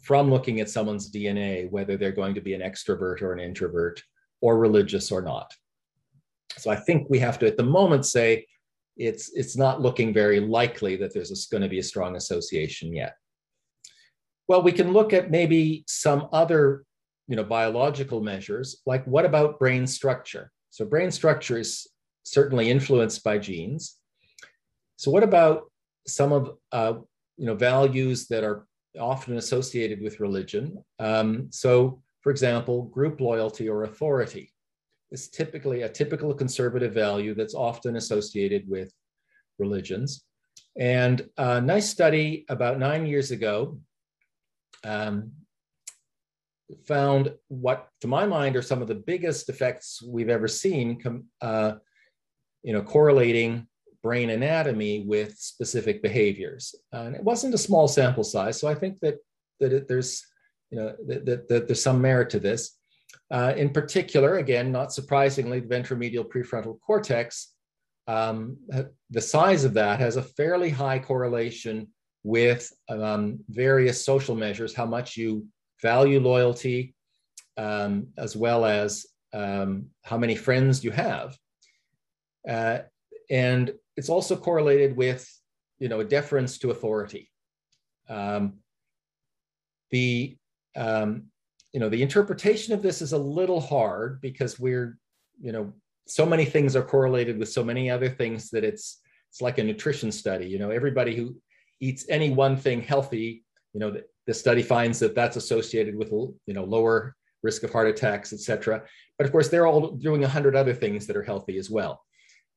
from 0.02 0.30
looking 0.30 0.60
at 0.60 0.70
someone's 0.70 1.12
DNA 1.12 1.70
whether 1.70 1.98
they're 1.98 2.12
going 2.12 2.34
to 2.36 2.42
be 2.42 2.54
an 2.54 2.62
extrovert 2.62 3.22
or 3.22 3.34
an 3.34 3.40
introvert 3.40 4.02
or 4.42 4.58
religious 4.58 5.12
or 5.12 5.22
not. 5.22 5.54
So 6.58 6.72
I 6.72 6.76
think 6.76 7.10
we 7.10 7.20
have 7.20 7.38
to 7.40 7.48
at 7.48 7.58
the 7.58 7.64
moment 7.64 8.06
say 8.06 8.46
it's 8.96 9.32
it's 9.34 9.56
not 9.56 9.82
looking 9.82 10.14
very 10.14 10.40
likely 10.40 10.96
that 10.98 11.14
there's 11.14 11.48
going 11.48 11.64
to 11.64 11.70
be 11.70 11.80
a 11.80 11.84
strong 11.84 12.16
association 12.16 12.94
yet. 12.94 13.16
Well, 14.48 14.64
we 14.64 14.72
can 14.72 14.94
look 14.94 15.14
at 15.14 15.30
maybe 15.30 15.84
some 15.88 16.30
other 16.32 16.84
you 17.28 17.36
know 17.36 17.44
biological 17.44 18.22
measures 18.22 18.82
like 18.86 19.06
what 19.06 19.26
about 19.26 19.60
brain 19.60 19.86
structure? 19.86 20.52
So 20.72 20.86
brain 20.86 21.12
structure 21.12 21.60
is 21.60 21.88
certainly 22.24 22.70
influenced 22.70 23.24
by 23.24 23.38
genes. 23.38 23.98
So 24.96 25.12
what 25.12 25.24
about 25.24 25.72
some 26.08 26.32
of 26.32 26.58
uh, 26.72 26.94
you 27.38 27.46
know 27.46 27.56
values 27.56 28.28
that 28.28 28.44
are 28.44 28.68
often 29.00 29.38
associated 29.38 30.02
with 30.02 30.20
religion. 30.20 30.84
Um, 31.00 31.48
so, 31.52 32.02
for 32.22 32.32
example, 32.32 32.84
group 32.84 33.22
loyalty 33.22 33.70
or 33.70 33.84
authority 33.84 34.52
is 35.12 35.30
typically 35.30 35.84
a 35.84 35.90
typical 35.90 36.34
conservative 36.34 36.94
value 36.94 37.34
that's 37.34 37.54
often 37.56 37.96
associated 37.96 38.68
with 38.68 38.92
religions. 39.60 40.24
And 40.78 41.28
a 41.38 41.62
nice 41.62 41.90
study 41.90 42.46
about 42.50 42.80
nine 42.80 43.06
years 43.06 43.32
ago 43.32 43.80
um, 44.84 45.32
found 46.86 47.34
what, 47.48 47.90
to 48.02 48.08
my 48.08 48.26
mind, 48.26 48.56
are 48.56 48.62
some 48.62 48.82
of 48.82 48.88
the 48.88 48.96
biggest 48.96 49.50
effects 49.50 50.02
we've 50.04 50.30
ever 50.30 50.48
seen, 50.48 51.00
uh, 51.42 51.74
you 52.64 52.74
know, 52.74 52.82
correlating 52.82 53.68
brain 54.08 54.30
anatomy 54.30 55.04
with 55.06 55.38
specific 55.38 56.02
behaviors. 56.02 56.64
and 56.94 57.14
it 57.14 57.24
wasn't 57.32 57.54
a 57.54 57.66
small 57.68 57.88
sample 57.90 58.24
size, 58.24 58.58
so 58.58 58.66
I 58.74 58.76
think 58.82 58.94
that 59.02 59.16
that 59.60 59.74
it, 59.74 59.88
there's 59.90 60.12
you 60.72 60.78
know 60.80 60.96
that, 61.08 61.26
that, 61.26 61.48
that, 61.50 61.68
there's 61.68 61.88
some 61.90 62.02
merit 62.02 62.30
to 62.30 62.40
this. 62.40 62.62
Uh, 63.38 63.52
in 63.64 63.70
particular, 63.80 64.32
again, 64.38 64.72
not 64.72 64.94
surprisingly, 64.94 65.60
the 65.60 65.74
ventromedial 65.76 66.26
prefrontal 66.34 66.80
cortex, 66.88 67.54
um, 68.08 68.56
the 69.18 69.26
size 69.36 69.66
of 69.66 69.74
that 69.74 70.00
has 70.00 70.16
a 70.16 70.30
fairly 70.40 70.70
high 70.70 71.00
correlation 71.00 71.76
with 72.24 72.72
um, 72.88 73.40
various 73.50 73.98
social 74.12 74.36
measures, 74.36 74.74
how 74.74 74.86
much 74.86 75.18
you 75.18 75.46
value 75.82 76.22
loyalty, 76.22 76.96
um, 77.58 78.08
as 78.18 78.38
well 78.44 78.64
as 78.64 79.06
um, 79.34 79.88
how 80.10 80.18
many 80.18 80.36
friends 80.36 80.84
you 80.86 80.92
have. 80.92 81.38
Uh, 82.48 82.80
and 83.30 83.74
it's 83.98 84.10
also 84.10 84.36
correlated 84.36 84.96
with 84.96 85.28
you 85.80 85.90
know 85.90 86.04
deference 86.04 86.58
to 86.60 86.72
authority. 86.72 87.30
Um, 88.10 88.60
the 89.92 90.38
um, 90.76 91.24
you 91.74 91.80
know 91.80 91.90
the 91.90 92.02
interpretation 92.02 92.74
of 92.74 92.82
this 92.82 93.02
is 93.02 93.14
a 93.14 93.18
little 93.18 93.60
hard 93.60 94.22
because 94.22 94.60
we're 94.60 94.98
you 95.42 95.52
know 95.52 95.74
so 96.08 96.26
many 96.26 96.46
things 96.46 96.76
are 96.76 96.84
correlated 96.84 97.38
with 97.38 97.50
so 97.50 97.64
many 97.64 97.90
other 97.90 98.10
things 98.10 98.50
that 98.52 98.64
it's 98.64 99.02
it's 99.30 99.42
like 99.42 99.58
a 99.58 99.64
nutrition 99.64 100.12
study. 100.12 100.48
You 100.48 100.60
know 100.60 100.70
everybody 100.70 101.16
who 101.16 101.36
eats 101.80 102.06
any 102.10 102.30
one 102.30 102.56
thing 102.56 102.82
healthy 102.82 103.44
you 103.78 103.80
know 103.80 103.92
the, 103.92 104.04
the 104.26 104.34
study 104.34 104.64
finds 104.64 104.98
that 105.00 105.14
that's 105.14 105.38
associated 105.38 105.96
with 105.96 106.10
you 106.12 106.54
know 106.54 106.64
lower 106.64 107.16
risk 107.44 107.62
of 107.64 107.72
heart 107.72 107.88
attacks 107.88 108.34
etc 108.34 108.82
but 109.18 109.26
of 109.26 109.32
course 109.32 109.50
they're 109.50 109.68
all 109.68 109.92
doing 109.92 110.24
a 110.24 110.28
hundred 110.28 110.56
other 110.56 110.74
things 110.74 111.06
that 111.06 111.16
are 111.16 111.22
healthy 111.22 111.58
as 111.58 111.70
well 111.70 112.04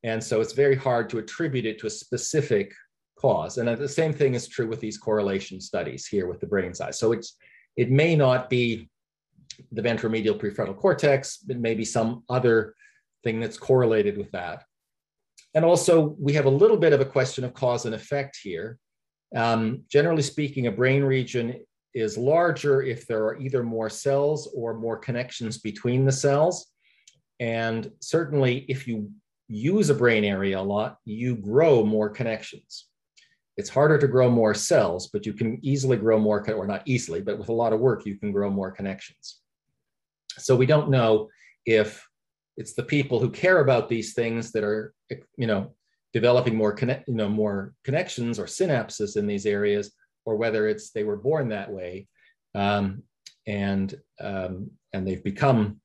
and 0.03 0.23
so 0.23 0.41
it's 0.41 0.53
very 0.53 0.77
hard 0.77 1.11
to 1.11 1.19
attribute 1.19 1.67
it 1.67 1.79
to 1.81 1.87
a 1.87 1.91
specific 1.91 2.73
cause. 3.19 3.59
And 3.59 3.69
the 3.69 3.89
same 3.89 4.13
thing 4.13 4.35
is 4.35 4.49
true 4.49 4.67
with 4.67 4.81
these 4.81 4.97
correlation 4.97 5.61
studies 5.61 6.07
here 6.07 6.27
with 6.27 6.41
the 6.41 6.47
brain 6.47 6.73
size. 6.75 6.99
So 6.99 7.13
it's 7.13 7.37
it 7.77 7.91
may 7.91 8.17
not 8.17 8.51
be 8.51 8.89
the 9.73 9.83
ventromedial 9.83 10.39
prefrontal 10.39 10.77
cortex, 10.77 11.39
but 11.39 11.59
maybe 11.59 11.85
some 11.85 12.25
other 12.29 12.75
thing 13.25 13.41
that's 13.41 13.59
correlated 13.59 14.17
with 14.17 14.31
that. 14.33 14.65
And 15.55 15.65
also, 15.65 16.17
we 16.19 16.33
have 16.35 16.47
a 16.47 16.51
little 16.51 16.77
bit 16.77 16.93
of 16.93 17.01
a 17.01 17.05
question 17.05 17.45
of 17.45 17.55
cause 17.55 17.85
and 17.85 17.95
effect 17.95 18.39
here. 18.43 18.79
Um, 19.35 19.83
generally 19.91 20.23
speaking, 20.23 20.67
a 20.67 20.73
brain 20.73 21.03
region 21.03 21.61
is 21.93 22.17
larger 22.17 22.83
if 22.83 23.07
there 23.07 23.25
are 23.25 23.39
either 23.41 23.63
more 23.63 23.91
cells 23.91 24.49
or 24.55 24.75
more 24.75 24.97
connections 24.97 25.59
between 25.59 26.05
the 26.05 26.13
cells. 26.13 26.67
And 27.41 27.91
certainly, 28.01 28.65
if 28.69 28.87
you 28.87 29.11
use 29.51 29.91
a 29.91 29.95
brain 29.95 30.25
area 30.25 30.59
a 30.59 30.63
lot, 30.63 30.99
you 31.05 31.35
grow 31.35 31.85
more 31.85 32.09
connections. 32.09 32.87
It's 33.57 33.69
harder 33.69 33.99
to 33.99 34.07
grow 34.07 34.31
more 34.31 34.55
cells, 34.55 35.09
but 35.13 35.27
you 35.27 35.33
can 35.33 35.59
easily 35.63 35.97
grow 35.97 36.19
more, 36.19 36.49
or 36.53 36.67
not 36.67 36.83
easily, 36.87 37.21
but 37.21 37.39
with 37.39 37.49
a 37.49 37.53
lot 37.53 37.73
of 37.73 37.81
work, 37.81 38.07
you 38.07 38.17
can 38.17 38.31
grow 38.31 38.49
more 38.49 38.71
connections. 38.71 39.41
So 40.39 40.55
we 40.55 40.67
don't 40.67 40.89
know 40.89 41.29
if 41.67 42.07
it's 42.57 42.75
the 42.75 42.85
people 42.85 43.19
who 43.19 43.29
care 43.29 43.61
about 43.61 43.89
these 43.89 44.15
things 44.15 44.53
that 44.53 44.63
are, 44.63 44.95
you 45.37 45.49
know, 45.49 45.75
developing 46.13 46.55
more 46.55 46.73
connect, 46.73 47.09
you 47.09 47.15
know, 47.15 47.29
more 47.29 47.75
connections 47.85 48.39
or 48.39 48.45
synapses 48.45 49.17
in 49.17 49.27
these 49.27 49.47
areas, 49.47 49.93
or 50.25 50.37
whether 50.37 50.69
it's 50.69 50.91
they 50.91 51.05
were 51.05 51.17
born 51.17 51.49
that 51.49 51.71
way, 51.71 52.07
um, 52.55 53.03
and 53.47 53.95
um, 54.21 54.71
and 54.93 55.07
they've 55.07 55.25
become 55.25 55.81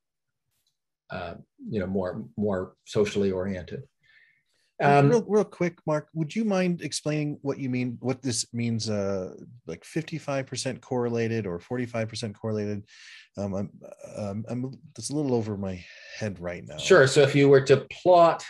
uh, 1.10 1.34
you 1.68 1.80
know 1.80 1.86
more 1.86 2.24
more 2.36 2.74
socially 2.84 3.30
oriented. 3.30 3.84
Um, 4.82 5.08
real, 5.08 5.24
real 5.26 5.44
quick, 5.44 5.78
Mark, 5.86 6.08
would 6.12 6.36
you 6.36 6.44
mind 6.44 6.82
explaining 6.82 7.38
what 7.40 7.58
you 7.58 7.70
mean, 7.70 7.96
what 8.00 8.20
this 8.20 8.52
means, 8.52 8.90
uh, 8.90 9.34
like 9.66 9.82
55% 9.84 10.82
correlated 10.82 11.46
or 11.46 11.58
45% 11.58 12.34
correlated? 12.34 12.84
Um, 13.38 13.54
I'm, 13.54 13.70
um, 14.16 14.44
I'm, 14.48 14.78
it's 14.98 15.08
a 15.08 15.14
little 15.14 15.34
over 15.34 15.56
my 15.56 15.82
head 16.18 16.38
right 16.40 16.62
now. 16.66 16.76
Sure. 16.76 17.06
So 17.06 17.22
if 17.22 17.34
you 17.34 17.48
were 17.48 17.62
to 17.62 17.86
plot, 17.90 18.44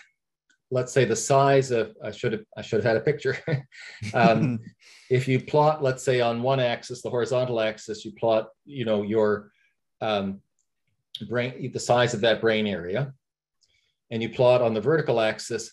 let's 0.72 0.92
say 0.92 1.04
the 1.04 1.14
size 1.14 1.70
of, 1.70 1.94
I 2.02 2.10
should 2.10 2.32
have, 2.32 2.42
I 2.56 2.62
should 2.62 2.82
have 2.82 2.92
had 2.92 2.96
a 2.96 3.04
picture. 3.04 3.38
um, 4.14 4.58
if 5.10 5.28
you 5.28 5.40
plot, 5.40 5.80
let's 5.80 6.02
say 6.02 6.20
on 6.20 6.42
one 6.42 6.58
axis, 6.58 7.02
the 7.02 7.10
horizontal 7.10 7.60
axis, 7.60 8.04
you 8.04 8.10
plot, 8.12 8.48
you 8.64 8.84
know, 8.84 9.02
your 9.02 9.52
um, 10.00 10.40
brain, 11.18 11.70
the 11.72 11.80
size 11.80 12.14
of 12.14 12.20
that 12.22 12.40
brain 12.40 12.66
area, 12.66 13.12
and 14.10 14.22
you 14.22 14.28
plot 14.28 14.62
on 14.62 14.74
the 14.74 14.80
vertical 14.80 15.20
axis 15.20 15.72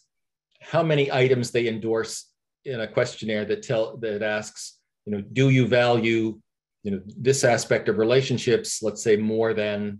how 0.61 0.81
many 0.81 1.11
items 1.11 1.51
they 1.51 1.67
endorse 1.67 2.29
in 2.63 2.79
a 2.79 2.87
questionnaire 2.87 3.43
that 3.43 3.63
tell 3.63 3.97
that 3.97 4.21
asks, 4.21 4.79
you 5.05 5.11
know, 5.11 5.21
do 5.21 5.49
you 5.49 5.67
value, 5.67 6.39
you 6.83 6.91
know, 6.91 7.01
this 7.17 7.43
aspect 7.43 7.89
of 7.89 7.97
relationships, 7.97 8.81
let's 8.81 9.03
say 9.03 9.17
more 9.17 9.53
than 9.53 9.99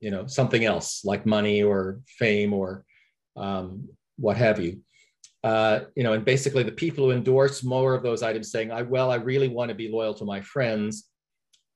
you 0.00 0.10
know, 0.10 0.26
something 0.26 0.64
else 0.64 1.04
like 1.04 1.26
money 1.26 1.62
or 1.62 2.00
fame 2.06 2.52
or 2.52 2.84
um, 3.36 3.88
what 4.16 4.36
have 4.36 4.60
you. 4.60 4.80
Uh, 5.42 5.80
you 5.94 6.02
know, 6.02 6.12
and 6.12 6.24
basically 6.24 6.62
the 6.62 6.72
people 6.72 7.04
who 7.04 7.12
endorse 7.12 7.62
more 7.62 7.94
of 7.94 8.02
those 8.02 8.22
items 8.22 8.50
saying, 8.50 8.70
I, 8.72 8.82
well, 8.82 9.10
I 9.10 9.16
really 9.16 9.48
want 9.48 9.68
to 9.68 9.74
be 9.74 9.88
loyal 9.88 10.14
to 10.14 10.24
my 10.24 10.40
friends 10.40 11.04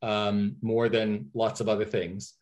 um, 0.02 0.56
more 0.60 0.88
than 0.88 1.30
lots 1.34 1.60
of 1.60 1.68
other 1.68 1.84
things, 1.84 2.34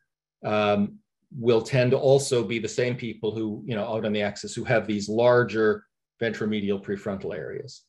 um, 0.45 0.99
will 1.37 1.63
tend 1.63 1.91
to 1.91 1.99
also 1.99 2.43
be 2.43 2.59
the 2.59 2.69
same 2.69 2.97
people 2.97 3.35
who, 3.35 3.63
you 3.67 3.75
know, 3.75 3.87
out 3.87 4.05
on 4.05 4.13
the 4.13 4.23
axis 4.23 4.55
who 4.55 4.65
have 4.65 4.87
these 4.87 5.09
larger 5.09 5.85
ventromedial 6.21 6.83
prefrontal 6.83 7.37
areas. 7.37 7.83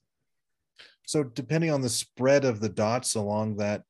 So 1.06 1.24
depending 1.24 1.72
on 1.72 1.82
the 1.82 1.89
spread 1.89 2.45
of 2.45 2.60
the 2.60 2.70
dots 2.70 3.16
along 3.16 3.58
that 3.58 3.84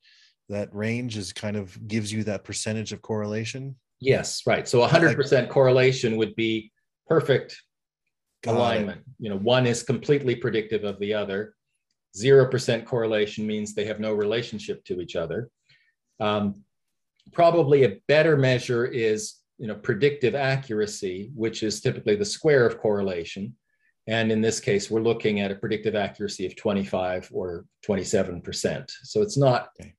that 0.50 0.74
range 0.74 1.18
is 1.18 1.32
kind 1.32 1.56
of 1.56 1.88
gives 1.88 2.12
you 2.12 2.24
that 2.24 2.44
percentage 2.44 2.92
of 2.92 3.02
correlation. 3.02 3.76
Yes, 4.00 4.44
right. 4.48 4.68
So 4.68 4.86
100% 4.86 5.50
correlation 5.50 6.18
would 6.18 6.36
be 6.36 6.72
perfect 7.08 7.62
alignment. 8.48 9.00
It. 9.00 9.06
You 9.20 9.30
know, 9.30 9.38
one 9.38 9.68
is 9.68 9.84
completely 9.84 10.36
predictive 10.36 10.84
of 10.84 11.00
the 11.00 11.14
other. 11.14 11.54
0% 12.18 12.86
correlation 12.86 13.46
means 13.46 13.74
they 13.74 13.86
have 13.86 14.00
no 14.00 14.14
relationship 14.14 14.84
to 14.86 15.00
each 15.00 15.16
other. 15.16 15.50
Um, 16.20 16.64
probably 17.32 17.84
a 17.84 17.98
better 18.08 18.38
measure 18.38 18.86
is 18.86 19.40
you 19.60 19.68
know, 19.68 19.76
predictive 19.76 20.36
accuracy, 20.36 21.32
which 21.36 21.64
is 21.64 21.82
typically 21.82 22.16
the 22.16 22.26
square 22.26 22.66
of 22.66 22.80
correlation. 22.80 23.56
And 24.08 24.32
in 24.32 24.42
this 24.42 24.60
case, 24.60 24.90
we're 24.90 25.02
looking 25.02 25.42
at 25.42 25.52
a 25.52 25.56
predictive 25.56 25.96
accuracy 25.96 26.46
of 26.46 26.56
25 26.56 27.30
or 27.32 27.66
27%. 27.86 28.90
So 29.04 29.22
it's 29.22 29.38
not, 29.38 29.68
okay. 29.80 29.94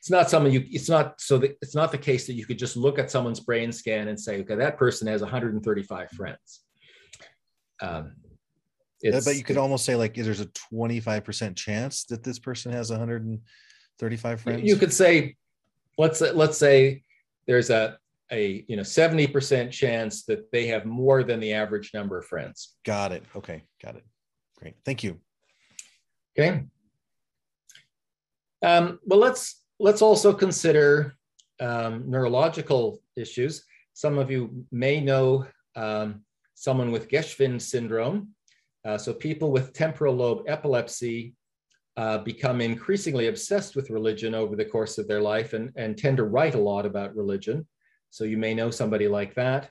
it's 0.00 0.10
not 0.10 0.30
something 0.30 0.50
you, 0.50 0.64
it's 0.70 0.88
not, 0.88 1.20
so 1.20 1.36
that 1.38 1.58
it's 1.60 1.74
not 1.74 1.92
the 1.92 1.98
case 1.98 2.26
that 2.26 2.32
you 2.32 2.46
could 2.46 2.58
just 2.58 2.74
look 2.74 2.98
at 2.98 3.10
someone's 3.10 3.38
brain 3.38 3.70
scan 3.70 4.08
and 4.08 4.18
say, 4.18 4.40
okay, 4.40 4.56
that 4.56 4.78
person 4.78 5.06
has 5.08 5.20
135 5.20 6.10
friends. 6.10 6.62
Um, 7.82 8.16
but 9.02 9.36
you 9.36 9.44
could 9.44 9.58
almost 9.58 9.84
say 9.84 9.94
like 9.94 10.14
there's 10.14 10.40
a 10.40 10.46
25% 10.72 11.54
chance 11.54 12.04
that 12.06 12.24
this 12.24 12.38
person 12.38 12.72
has 12.72 12.90
135 12.90 14.40
friends. 14.40 14.62
You 14.64 14.76
could 14.76 14.92
say, 14.92 15.36
let's 15.98 16.20
let's 16.20 16.58
say 16.58 17.02
there's 17.46 17.70
a 17.70 17.98
a 18.32 18.64
you 18.68 18.76
know 18.76 18.82
70% 18.82 19.70
chance 19.70 20.24
that 20.24 20.50
they 20.50 20.66
have 20.66 20.84
more 20.84 21.22
than 21.22 21.40
the 21.40 21.52
average 21.52 21.92
number 21.94 22.18
of 22.18 22.26
friends. 22.26 22.76
Got 22.84 23.12
it. 23.12 23.24
Okay, 23.36 23.62
got 23.82 23.96
it. 23.96 24.04
Great. 24.58 24.74
Thank 24.84 25.04
you. 25.04 25.20
Okay. 26.38 26.64
Um, 28.62 28.98
well, 29.04 29.20
let's 29.20 29.62
let's 29.78 30.02
also 30.02 30.32
consider 30.32 31.14
um, 31.60 32.10
neurological 32.10 33.00
issues. 33.16 33.64
Some 33.92 34.18
of 34.18 34.30
you 34.30 34.66
may 34.72 35.00
know 35.00 35.46
um, 35.76 36.22
someone 36.54 36.90
with 36.90 37.08
Geschwind 37.08 37.62
syndrome. 37.62 38.30
Uh, 38.84 38.98
so 38.98 39.12
people 39.12 39.50
with 39.50 39.72
temporal 39.72 40.14
lobe 40.14 40.44
epilepsy 40.46 41.34
uh, 41.96 42.18
become 42.18 42.60
increasingly 42.60 43.28
obsessed 43.28 43.74
with 43.74 43.90
religion 43.90 44.34
over 44.34 44.54
the 44.54 44.64
course 44.64 44.98
of 44.98 45.08
their 45.08 45.22
life 45.22 45.54
and, 45.54 45.72
and 45.76 45.96
tend 45.96 46.16
to 46.18 46.24
write 46.24 46.54
a 46.54 46.60
lot 46.60 46.84
about 46.84 47.16
religion. 47.16 47.66
So 48.10 48.24
you 48.24 48.36
may 48.36 48.54
know 48.54 48.70
somebody 48.70 49.08
like 49.08 49.34
that. 49.34 49.70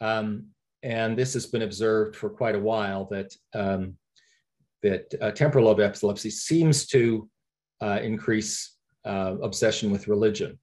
Um, 0.00 0.46
and 0.82 1.16
this 1.16 1.32
has 1.34 1.46
been 1.46 1.62
observed 1.62 2.14
for 2.14 2.28
quite 2.30 2.54
a 2.54 2.60
while 2.60 3.06
that, 3.06 3.34
um, 3.54 3.96
that 4.82 5.12
uh, 5.20 5.30
temporal 5.32 5.64
lobe 5.64 5.80
epilepsy 5.80 6.30
seems 6.30 6.86
to 6.88 7.28
uh, 7.80 8.00
increase 8.02 8.76
uh, 9.04 9.34
obsession 9.42 9.90
with 9.90 10.08
religion. 10.08 10.58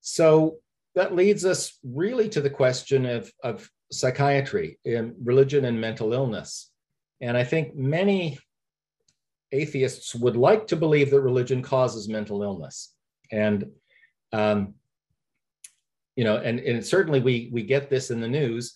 So 0.00 0.58
that 0.94 1.14
leads 1.14 1.44
us 1.44 1.78
really 1.82 2.28
to 2.28 2.40
the 2.40 2.50
question 2.50 3.06
of, 3.06 3.32
of 3.42 3.68
psychiatry, 3.90 4.78
in 4.84 5.14
religion 5.22 5.64
and 5.64 5.80
mental 5.80 6.12
illness. 6.12 6.70
And 7.20 7.36
I 7.36 7.44
think 7.44 7.74
many 7.74 8.38
atheists 9.52 10.14
would 10.14 10.36
like 10.36 10.66
to 10.68 10.76
believe 10.76 11.10
that 11.10 11.20
religion 11.20 11.62
causes 11.62 12.08
mental 12.08 12.42
illness. 12.42 12.94
And 13.30 13.70
um, 14.32 14.74
you 16.16 16.24
know, 16.24 16.36
and, 16.36 16.58
and 16.60 16.84
certainly 16.84 17.20
we 17.20 17.48
we 17.52 17.62
get 17.62 17.88
this 17.88 18.10
in 18.10 18.20
the 18.20 18.28
news. 18.28 18.74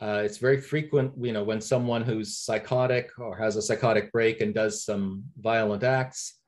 Uh, 0.00 0.22
it's 0.24 0.38
very 0.38 0.60
frequent, 0.60 1.12
you 1.18 1.32
know, 1.32 1.42
when 1.42 1.60
someone 1.60 2.02
who's 2.02 2.36
psychotic 2.36 3.10
or 3.18 3.36
has 3.36 3.56
a 3.56 3.62
psychotic 3.62 4.12
break 4.12 4.40
and 4.42 4.54
does 4.54 4.84
some 4.84 5.24
violent 5.38 5.82
acts, 5.82 6.38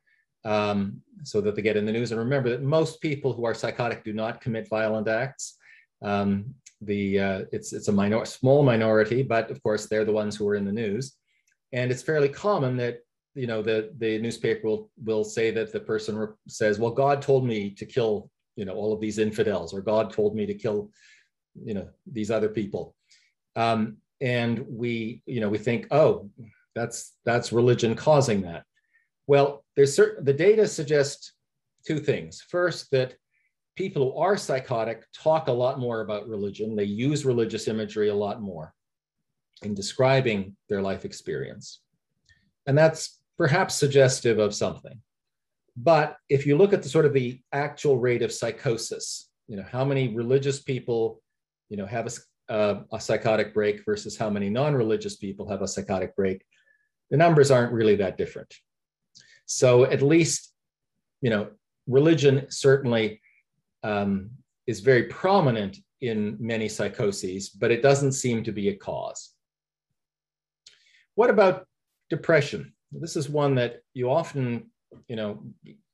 um, 0.45 1.01
so 1.25 1.41
that 1.41 1.57
they 1.57 1.63
get 1.63 1.77
in 1.77 1.87
the 1.87 1.93
news. 1.93 2.13
And 2.13 2.21
remember 2.21 2.51
that 2.51 2.63
most 2.63 3.01
people 3.01 3.33
who 3.33 3.45
are 3.47 3.55
psychotic 3.55 4.05
do 4.05 4.13
not 4.13 4.41
commit 4.41 4.69
violent 4.69 5.09
acts. 5.09 5.57
Um, 6.03 6.55
the 6.81 7.19
uh, 7.19 7.41
it's 7.51 7.73
it's 7.73 7.89
a 7.89 7.93
minor 7.93 8.25
small 8.25 8.63
minority, 8.63 9.23
but 9.23 9.51
of 9.51 9.63
course 9.63 9.87
they're 9.87 10.05
the 10.05 10.13
ones 10.13 10.37
who 10.37 10.47
are 10.47 10.55
in 10.55 10.65
the 10.65 10.73
news. 10.73 11.17
And 11.73 11.91
it's 11.91 12.03
fairly 12.03 12.29
common 12.29 12.77
that 12.77 12.99
you 13.39 13.47
know 13.47 13.63
the 13.63 13.93
the 13.99 14.19
newspaper 14.19 14.67
will 14.67 14.91
will 15.05 15.25
say 15.25 15.51
that 15.53 15.73
the 15.73 15.81
person 15.81 16.35
says, 16.49 16.79
"Well, 16.79 16.91
God 16.91 17.23
told 17.23 17.47
me 17.47 17.71
to 17.71 17.87
kill 17.87 18.31
you 18.57 18.65
know 18.65 18.75
all 18.75 18.93
of 18.93 19.01
these 19.01 19.19
infidels," 19.19 19.73
or 19.73 19.81
"God 19.81 20.13
told 20.13 20.35
me 20.35 20.45
to 20.47 20.55
kill 20.55 20.91
you 21.55 21.75
know 21.75 21.89
these 22.11 22.31
other 22.33 22.49
people," 22.49 22.97
um, 23.55 23.99
and 24.21 24.65
we 24.69 25.23
you 25.27 25.41
know 25.41 25.49
we 25.49 25.59
think, 25.59 25.87
"Oh, 25.93 26.31
that's 26.75 27.15
that's 27.25 27.53
religion 27.53 27.95
causing 27.95 28.43
that." 28.43 28.65
Well, 29.29 29.65
there's 29.77 29.95
certain 29.95 30.25
the 30.25 30.33
data 30.33 30.67
suggest 30.67 31.33
two 31.87 32.01
things. 32.01 32.43
First, 32.43 32.91
that 32.91 33.15
people 33.77 34.11
who 34.11 34.19
are 34.19 34.37
psychotic 34.37 35.05
talk 35.13 35.47
a 35.47 35.53
lot 35.53 35.79
more 35.79 36.01
about 36.01 36.29
religion. 36.29 36.75
They 36.75 36.85
use 36.85 37.25
religious 37.25 37.69
imagery 37.69 38.09
a 38.09 38.15
lot 38.27 38.43
more 38.43 38.75
in 39.63 39.75
describing 39.75 40.57
their 40.69 40.83
life 40.83 41.05
experience. 41.05 41.81
And 42.67 42.77
that's 42.77 43.18
perhaps 43.39 43.77
suggestive 43.77 44.39
of 44.39 44.55
something. 44.55 45.01
But 45.77 46.17
if 46.29 46.45
you 46.45 46.57
look 46.57 46.73
at 46.73 46.83
the 46.83 46.89
sort 46.89 47.07
of 47.07 47.15
the 47.15 47.41
actual 47.53 47.99
rate 47.99 48.23
of 48.23 48.33
psychosis, 48.33 49.31
you 49.47 49.57
know, 49.57 49.65
how 49.71 49.85
many 49.85 50.15
religious 50.15 50.61
people, 50.61 51.23
you 51.69 51.77
know, 51.77 51.87
have 51.87 52.09
a, 52.09 52.53
uh, 52.53 52.83
a 52.93 53.01
psychotic 53.01 53.55
break 53.55 53.85
versus 53.85 54.19
how 54.19 54.29
many 54.29 54.51
non-religious 54.51 55.17
people 55.17 55.49
have 55.49 55.63
a 55.63 55.69
psychotic 55.69 56.17
break, 56.17 56.45
the 57.11 57.17
numbers 57.17 57.51
aren't 57.51 57.73
really 57.73 57.95
that 57.97 58.19
different. 58.19 58.53
So 59.47 59.85
at 59.85 60.03
least, 60.03 60.53
you 61.23 61.31
know, 61.31 61.49
religion 61.87 62.47
certainly 62.51 63.21
um, 63.85 64.31
is 64.67 64.81
very 64.81 65.05
prominent 65.05 65.79
in 66.01 66.37
many 66.41 66.69
psychoses, 66.69 67.49
but 67.49 67.71
it 67.71 67.83
doesn't 67.83 68.13
seem 68.13 68.43
to 68.45 68.53
be 68.53 68.69
a 68.69 68.77
cause. 68.77 69.33
What 71.15 71.31
about 71.31 71.67
depression? 72.11 72.75
This 72.93 73.17
is 73.17 73.29
one 73.29 73.55
that 73.57 73.81
you 73.95 74.11
often, 74.11 74.71
you 75.09 75.17
know, 75.17 75.43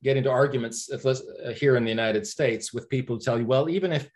get 0.03 0.16
into 0.16 0.30
arguments 0.30 0.90
uh, 0.90 1.14
here 1.57 1.76
in 1.76 1.84
the 1.84 1.90
United 1.90 2.26
States 2.26 2.72
with 2.72 2.88
people 2.88 3.16
who 3.16 3.22
tell 3.22 3.38
you, 3.38 3.47
well, 3.47 3.68
even 3.68 3.92
if 3.92 4.09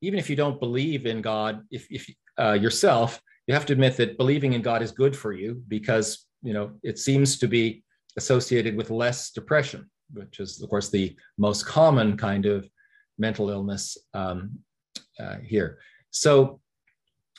even 0.00 0.18
if 0.18 0.30
you 0.30 0.36
don't 0.36 0.60
believe 0.60 1.06
in 1.06 1.20
God, 1.20 1.62
if, 1.72 1.88
if 1.90 2.08
uh, 2.38 2.52
yourself, 2.52 3.20
you 3.48 3.54
have 3.54 3.66
to 3.66 3.72
admit 3.72 3.96
that 3.96 4.16
believing 4.16 4.52
in 4.52 4.62
God 4.62 4.80
is 4.80 4.92
good 4.92 5.16
for 5.16 5.32
you 5.32 5.62
because 5.68 6.26
you 6.42 6.54
know 6.54 6.72
it 6.82 6.98
seems 6.98 7.38
to 7.38 7.48
be 7.48 7.82
associated 8.16 8.76
with 8.76 8.90
less 8.90 9.30
depression, 9.30 9.90
which 10.12 10.40
is 10.40 10.62
of 10.62 10.70
course 10.70 10.88
the 10.88 11.16
most 11.36 11.66
common 11.66 12.16
kind 12.16 12.46
of 12.46 12.68
mental 13.18 13.50
illness 13.50 13.98
um, 14.14 14.58
uh, 15.20 15.36
here. 15.44 15.78
So 16.10 16.60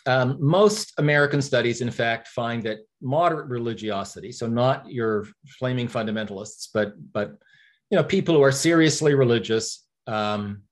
um, 0.10 0.38
most 0.40 0.94
American 0.98 1.42
studies, 1.42 1.82
in 1.82 1.92
fact, 1.92 2.30
find 2.30 2.64
that 2.64 2.80
moderate 3.02 3.48
religiosity, 3.48 4.32
so 4.32 4.48
not 4.48 4.90
your 4.92 5.28
flaming 5.60 5.88
fundamentalists, 5.88 6.70
but 6.74 6.94
but 7.14 7.38
you 7.90 7.96
know 7.98 8.04
people 8.04 8.36
who 8.36 8.42
are 8.42 8.52
seriously 8.52 9.14
religious 9.14 9.86
um, 10.08 10.64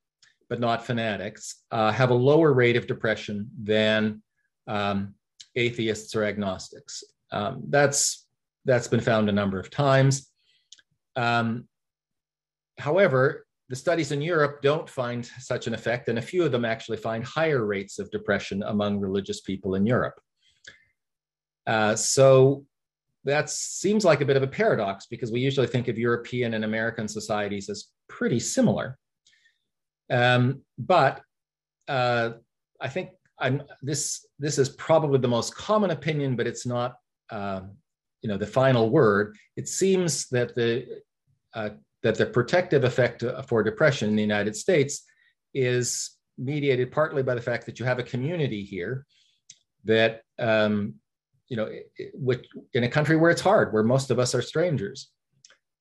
but 0.50 0.60
not 0.60 0.86
fanatics, 0.86 1.64
uh, 1.72 1.92
have 1.92 2.10
a 2.10 2.14
lower 2.14 2.54
rate 2.54 2.78
of 2.78 2.88
depression 2.88 3.50
than 3.62 4.22
um, 4.68 5.14
atheists 5.56 6.16
or 6.16 6.24
agnostics. 6.24 7.04
Um, 7.32 7.64
that's 7.70 8.26
that's 8.66 8.88
been 8.88 9.02
found 9.02 9.30
a 9.30 9.34
number 9.34 9.60
of 9.60 9.70
times. 9.70 10.30
Um, 11.16 11.68
however, 12.78 13.47
the 13.70 13.76
studies 13.76 14.11
in 14.11 14.22
Europe 14.22 14.61
don't 14.61 14.89
find 14.89 15.26
such 15.39 15.68
an 15.68 15.74
effect, 15.74 16.07
and 16.07 16.18
a 16.18 16.22
few 16.22 16.43
of 16.43 16.51
them 16.51 16.65
actually 16.65 16.97
find 16.97 17.24
higher 17.24 17.65
rates 17.65 17.99
of 17.99 18.09
depression 18.11 18.63
among 18.63 18.99
religious 18.99 19.41
people 19.41 19.76
in 19.76 19.86
Europe. 19.86 20.20
Uh, 21.65 21.95
so 21.95 22.65
that 23.26 23.49
seems 23.49 24.05
like 24.05 24.22
a 24.22 24.26
bit 24.26 24.38
of 24.38 24.43
a 24.43 24.47
paradox 24.47 25.05
because 25.07 25.34
we 25.34 25.41
usually 25.41 25.68
think 25.68 25.89
of 25.89 25.97
European 25.97 26.53
and 26.53 26.63
American 26.63 27.09
societies 27.09 27.70
as 27.70 27.88
pretty 28.07 28.39
similar. 28.39 28.97
Um, 30.09 30.61
but 30.78 31.22
uh, 31.89 32.32
I 32.80 32.88
think 32.88 33.09
I'm, 33.38 33.63
this 33.82 34.26
this 34.39 34.57
is 34.57 34.70
probably 34.70 35.20
the 35.20 35.28
most 35.28 35.55
common 35.55 35.91
opinion, 35.91 36.38
but 36.38 36.47
it's 36.47 36.65
not 36.65 36.95
uh, 37.30 37.61
you 38.22 38.30
know 38.30 38.38
the 38.38 38.47
final 38.47 38.89
word. 38.89 39.36
It 39.57 39.68
seems 39.68 40.30
that 40.30 40.55
the 40.55 41.01
uh, 41.53 41.72
that 42.08 42.16
the 42.16 42.26
protective 42.26 42.84
effect 42.86 43.24
for 43.49 43.62
depression 43.62 44.10
in 44.10 44.16
the 44.16 44.22
United 44.22 44.55
States 44.55 45.03
is 45.53 46.12
mediated 46.38 46.91
partly 46.91 47.22
by 47.22 47.36
the 47.36 47.41
fact 47.41 47.66
that 47.66 47.80
you 47.80 47.86
have 47.86 47.99
a 47.99 48.03
community 48.03 48.64
here 48.64 49.05
that 49.84 50.22
um, 50.39 50.93
you 51.49 51.58
know, 51.58 51.70
which 52.14 52.45
in 52.74 52.84
a 52.86 52.89
country 52.89 53.16
where 53.18 53.32
it's 53.32 53.41
hard, 53.41 53.74
where 53.74 53.84
most 53.84 54.12
of 54.12 54.20
us 54.20 54.34
are 54.36 54.41
strangers, 54.41 55.12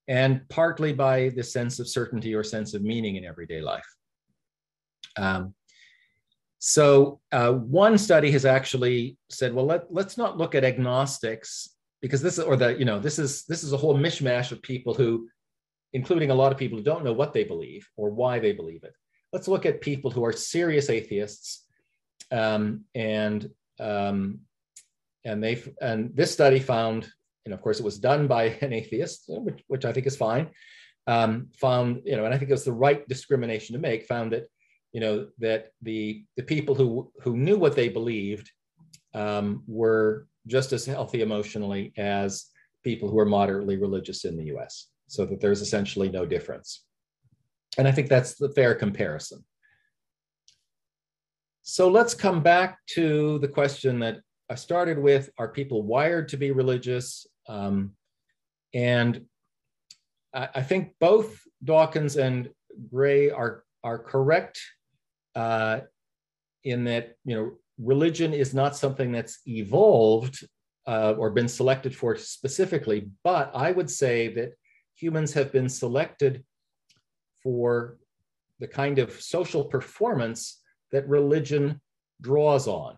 and 0.08 0.40
partly 0.48 0.92
by 0.92 1.30
the 1.30 1.42
sense 1.42 1.78
of 1.78 1.88
certainty 1.88 2.34
or 2.34 2.42
sense 2.42 2.74
of 2.74 2.82
meaning 2.82 3.16
in 3.16 3.24
everyday 3.24 3.60
life. 3.60 3.86
Um, 5.16 5.54
so 6.58 7.20
uh, 7.32 7.52
one 7.52 7.98
study 7.98 8.30
has 8.32 8.44
actually 8.44 9.16
said, 9.30 9.54
well, 9.54 9.66
let, 9.66 9.92
let's 9.92 10.16
not 10.16 10.38
look 10.38 10.54
at 10.54 10.64
agnostics 10.64 11.70
because 12.02 12.22
this 12.22 12.38
is, 12.38 12.44
or 12.44 12.56
the, 12.56 12.78
you 12.78 12.84
know, 12.84 12.98
this 12.98 13.18
is, 13.18 13.44
this 13.44 13.62
is 13.62 13.72
a 13.72 13.76
whole 13.76 13.96
mishmash 13.96 14.52
of 14.52 14.62
people 14.62 14.94
who, 14.94 15.28
including 15.96 16.30
a 16.30 16.34
lot 16.34 16.52
of 16.52 16.58
people 16.58 16.76
who 16.76 16.84
don't 16.84 17.04
know 17.04 17.14
what 17.14 17.32
they 17.32 17.42
believe 17.42 17.88
or 17.96 18.10
why 18.10 18.38
they 18.38 18.52
believe 18.52 18.84
it. 18.84 18.92
Let's 19.32 19.48
look 19.48 19.64
at 19.64 19.80
people 19.80 20.10
who 20.10 20.26
are 20.26 20.32
serious 20.32 20.90
atheists 20.90 21.64
um, 22.30 22.84
and 22.94 23.48
um, 23.80 24.40
and 25.24 25.42
they 25.42 25.62
and 25.80 26.14
this 26.14 26.30
study 26.30 26.58
found, 26.58 27.10
and 27.46 27.54
of 27.54 27.62
course 27.62 27.80
it 27.80 27.84
was 27.84 27.98
done 27.98 28.26
by 28.26 28.44
an 28.60 28.74
atheist, 28.74 29.24
which, 29.28 29.62
which 29.68 29.84
I 29.86 29.92
think 29.92 30.06
is 30.06 30.16
fine. 30.16 30.50
Um, 31.06 31.48
found, 31.56 32.02
you 32.04 32.16
know, 32.16 32.26
and 32.26 32.34
I 32.34 32.36
think 32.36 32.50
it 32.50 32.58
was 32.60 32.64
the 32.64 32.84
right 32.86 33.08
discrimination 33.08 33.72
to 33.72 33.80
make. 33.80 34.04
Found 34.04 34.32
that, 34.32 34.48
you 34.92 35.00
know, 35.00 35.28
that 35.38 35.70
the 35.80 36.24
the 36.36 36.42
people 36.42 36.74
who 36.74 37.10
who 37.22 37.38
knew 37.38 37.56
what 37.56 37.74
they 37.74 37.88
believed 37.88 38.50
um, 39.14 39.62
were 39.66 40.26
just 40.46 40.74
as 40.74 40.84
healthy 40.84 41.22
emotionally 41.22 41.94
as 41.96 42.50
people 42.84 43.08
who 43.08 43.18
are 43.18 43.32
moderately 43.38 43.78
religious 43.78 44.26
in 44.26 44.36
the 44.36 44.48
U.S. 44.54 44.88
So 45.08 45.24
that 45.26 45.40
there's 45.40 45.60
essentially 45.60 46.08
no 46.08 46.26
difference, 46.26 46.84
and 47.78 47.86
I 47.86 47.92
think 47.92 48.08
that's 48.08 48.34
the 48.34 48.50
fair 48.50 48.74
comparison. 48.74 49.44
So 51.68 51.88
let's 51.88 52.14
come 52.14 52.44
back 52.44 52.78
to 52.90 53.40
the 53.40 53.48
question 53.48 53.98
that 53.98 54.18
I 54.48 54.54
started 54.54 54.98
with 55.00 55.30
are 55.36 55.48
people 55.48 55.82
wired 55.82 56.28
to 56.28 56.36
be 56.36 56.52
religious? 56.52 57.26
Um, 57.48 57.92
and 58.72 59.26
I, 60.32 60.48
I, 60.54 60.62
think 60.62 60.92
both 61.00 61.40
Dawkins 61.64 62.16
and 62.16 62.50
Gray 62.92 63.30
are, 63.30 63.64
are 63.82 63.98
correct 63.98 64.60
uh, 65.34 65.80
in 66.62 66.84
that, 66.84 67.16
you 67.24 67.34
know, 67.34 67.52
religion 67.78 68.32
is 68.32 68.54
not 68.54 68.76
something 68.76 69.10
that's 69.10 69.40
evolved 69.46 70.46
uh, 70.86 71.14
or 71.18 71.30
been 71.30 71.48
selected 71.48 71.96
for 71.96 72.16
specifically, 72.16 73.10
but 73.24 73.50
I 73.54 73.72
would 73.72 73.90
say 73.90 74.32
that 74.34 74.52
humans 74.96 75.32
have 75.34 75.52
been 75.52 75.68
selected 75.68 76.42
for 77.42 77.98
the 78.58 78.66
kind 78.66 78.98
of 78.98 79.12
social 79.12 79.64
performance 79.64 80.62
that 80.90 81.08
religion 81.08 81.80
draws 82.22 82.66
on. 82.66 82.96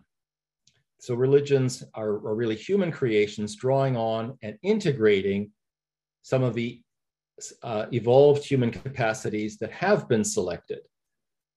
So 0.99 1.13
religions 1.15 1.83
are, 1.93 2.13
are 2.27 2.35
really 2.35 2.55
human 2.55 2.91
creations 2.91 3.55
drawing 3.55 3.95
on 3.95 4.37
and 4.41 4.57
integrating 4.63 5.51
some 6.23 6.43
of 6.43 6.53
the 6.53 6.81
uh, 7.63 7.85
evolved 7.93 8.43
human 8.43 8.71
capacities 8.71 9.57
that 9.57 9.71
have 9.71 10.07
been 10.09 10.23
selected. 10.23 10.79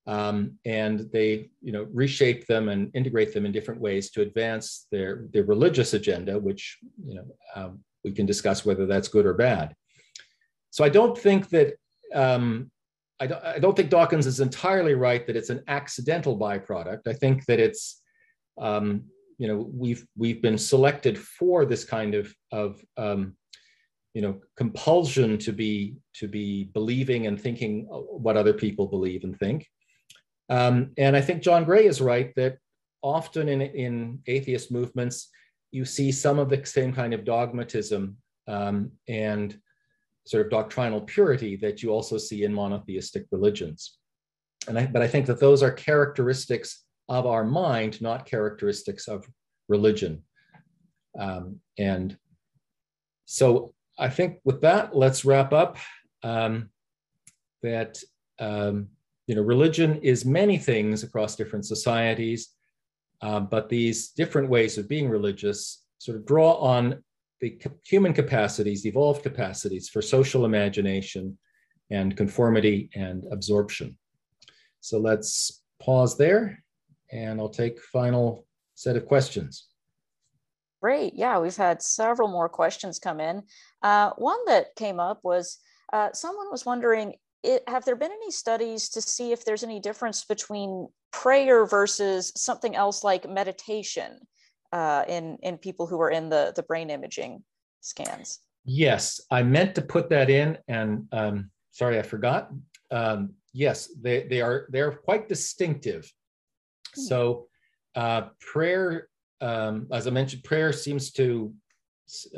Um, 0.07 0.59
and 0.65 1.09
they 1.13 1.51
you 1.61 1.73
know, 1.73 1.87
reshape 1.93 2.47
them 2.47 2.69
and 2.69 2.91
integrate 2.95 3.33
them 3.33 3.47
in 3.47 3.53
different 3.53 3.81
ways 3.81 4.11
to 4.11 4.23
advance 4.23 4.87
their, 4.91 5.27
their 5.33 5.45
religious 5.45 5.95
agenda, 5.95 6.39
which 6.39 6.79
you 7.05 7.15
know, 7.15 7.25
um, 7.55 7.81
we 8.05 8.11
can 8.11 8.27
discuss 8.27 8.65
whether 8.65 8.87
that's 8.87 9.09
good 9.09 9.27
or 9.27 9.35
bad. 9.35 9.75
So 10.73 10.83
I 10.85 10.89
don't 10.89 11.17
think 11.17 11.49
that 11.51 11.75
um, 12.15 12.71
I 13.21 13.27
don't, 13.29 13.45
I 13.45 13.59
don't 13.61 13.77
think 13.77 13.91
Dawkins 13.91 14.27
is 14.27 14.41
entirely 14.41 14.95
right 14.95 15.25
that 15.27 15.37
it's 15.37 15.51
an 15.51 15.63
accidental 15.69 16.37
byproduct. 16.37 17.07
I 17.07 17.13
think 17.13 17.45
that 17.47 17.61
it's 17.61 18.03
um, 18.61 19.05
you 19.39 19.47
know 19.49 19.71
we've 19.73 20.05
we've 20.17 20.43
been 20.43 20.59
selected 20.59 21.19
for 21.19 21.65
this 21.65 21.85
kind 21.85 22.15
of 22.15 22.35
of 22.51 22.83
um, 22.97 23.37
you 24.15 24.23
know 24.23 24.41
compulsion 24.57 25.39
to 25.39 25.53
be 25.53 25.97
to 26.15 26.29
be 26.29 26.65
believing 26.75 27.27
and 27.27 27.41
thinking 27.41 27.87
what 27.91 28.37
other 28.37 28.53
people 28.53 28.87
believe 28.87 29.25
and 29.25 29.39
think 29.39 29.67
um, 30.49 30.91
and 30.99 31.17
i 31.17 31.21
think 31.21 31.43
john 31.43 31.65
gray 31.65 31.87
is 31.87 32.01
right 32.01 32.35
that 32.37 32.59
often 33.03 33.49
in 33.49 33.63
in 33.63 34.19
atheist 34.27 34.71
movements 34.71 35.29
you 35.71 35.85
see 35.85 36.13
some 36.13 36.39
of 36.39 36.51
the 36.51 36.65
same 36.67 36.93
kind 36.93 37.15
of 37.15 37.25
dogmatism 37.25 38.17
um, 38.49 38.91
and 39.09 39.59
sort 40.25 40.45
of 40.45 40.51
doctrinal 40.51 41.01
purity 41.01 41.57
that 41.57 41.83
you 41.83 41.91
also 41.91 42.19
see 42.19 42.45
in 42.45 42.55
monotheistic 42.55 43.27
religions 43.31 43.99
and 44.69 44.79
I, 44.79 44.87
but 44.87 45.03
i 45.03 45.09
think 45.09 45.27
that 45.27 45.41
those 45.41 45.63
are 45.63 45.71
characteristics 45.73 46.85
of 47.09 47.27
our 47.27 47.45
mind, 47.45 48.01
not 48.01 48.27
characteristics 48.27 49.09
of 49.09 49.27
religion. 49.69 50.23
Um, 51.19 51.61
and 51.79 52.17
so 53.27 53.75
I 53.99 54.09
think 54.09 54.39
with 54.45 54.61
that, 54.63 54.97
let's 54.97 55.25
wrap 55.25 55.53
up 55.53 55.77
um, 56.23 56.71
that, 57.63 58.03
um, 58.39 58.89
you 59.27 59.35
know, 59.35 59.43
religion 59.43 59.97
is 59.97 60.25
many 60.25 60.59
things 60.59 61.03
across 61.03 61.37
different 61.37 61.67
societies, 61.67 62.49
uh, 63.21 63.41
but 63.41 63.69
these 63.69 64.11
different 64.11 64.49
ways 64.49 64.79
of 64.79 64.89
being 64.89 65.09
religious 65.09 65.85
sort 65.99 66.17
of 66.17 66.27
draw 66.27 66.55
on 66.55 67.03
the 67.43 67.59
human 67.85 68.15
capacities, 68.15 68.87
evolved 68.87 69.25
capacities 69.25 69.89
for 69.89 70.01
social 70.01 70.45
imagination 70.45 71.37
and 71.91 72.17
conformity 72.17 72.89
and 72.95 73.25
absorption. 73.33 73.99
So 74.81 74.99
let's 74.99 75.63
pause 75.81 76.17
there 76.17 76.63
and 77.11 77.41
I'll 77.41 77.49
take 77.49 77.83
final 77.83 78.47
set 78.77 78.97
of 78.97 79.07
questions. 79.07 79.67
Great. 80.81 81.15
Yeah, 81.15 81.41
we've 81.41 81.57
had 81.57 81.83
several 81.83 82.29
more 82.29 82.49
questions 82.49 82.99
come 82.99 83.21
in. 83.21 83.43
Uh, 83.83 84.11
one 84.17 84.39
that 84.47 84.75
came 84.77 85.01
up 85.01 85.21
was 85.23 85.59
uh, 85.93 86.11
someone 86.13 86.51
was 86.51 86.65
wondering 86.65 87.15
it, 87.43 87.65
have 87.67 87.85
there 87.85 87.97
been 87.97 88.13
any 88.13 88.31
studies 88.31 88.89
to 88.91 89.03
see 89.03 89.33
if 89.33 89.45
there's 89.45 89.65
any 89.65 89.81
difference 89.81 90.25
between 90.25 90.89
prayer 91.11 91.67
versus 91.67 92.33
something 92.37 92.77
else 92.77 93.03
like 93.03 93.29
meditation 93.29 94.21
uh, 94.73 95.05
in, 95.09 95.39
in 95.43 95.59
people 95.59 95.87
who 95.87 96.01
are 96.01 96.11
in 96.11 96.29
the, 96.29 96.53
the 96.57 96.63
brain 96.63 96.91
imaging 96.91 97.43
scans? 97.81 98.41
Yes, 98.65 99.21
I 99.31 99.43
meant 99.43 99.75
to 99.75 99.83
put 99.83 100.09
that 100.11 100.31
in 100.31 100.59
and 100.69 101.07
um, 101.13 101.51
sorry, 101.73 101.99
I 101.99 102.03
forgot. 102.03 102.51
Um, 102.91 103.35
yes, 103.53 103.91
they, 104.01 104.25
they 104.25 104.41
are 104.41 104.67
they're 104.71 104.93
quite 104.93 105.29
distinctive. 105.29 106.11
Hmm. 106.95 107.01
So 107.01 107.47
uh, 107.95 108.23
prayer, 108.41 109.09
um, 109.41 109.89
as 109.93 110.07
I 110.07 110.11
mentioned, 110.11 110.45
prayer 110.45 110.73
seems 110.73 111.11
to 111.13 111.53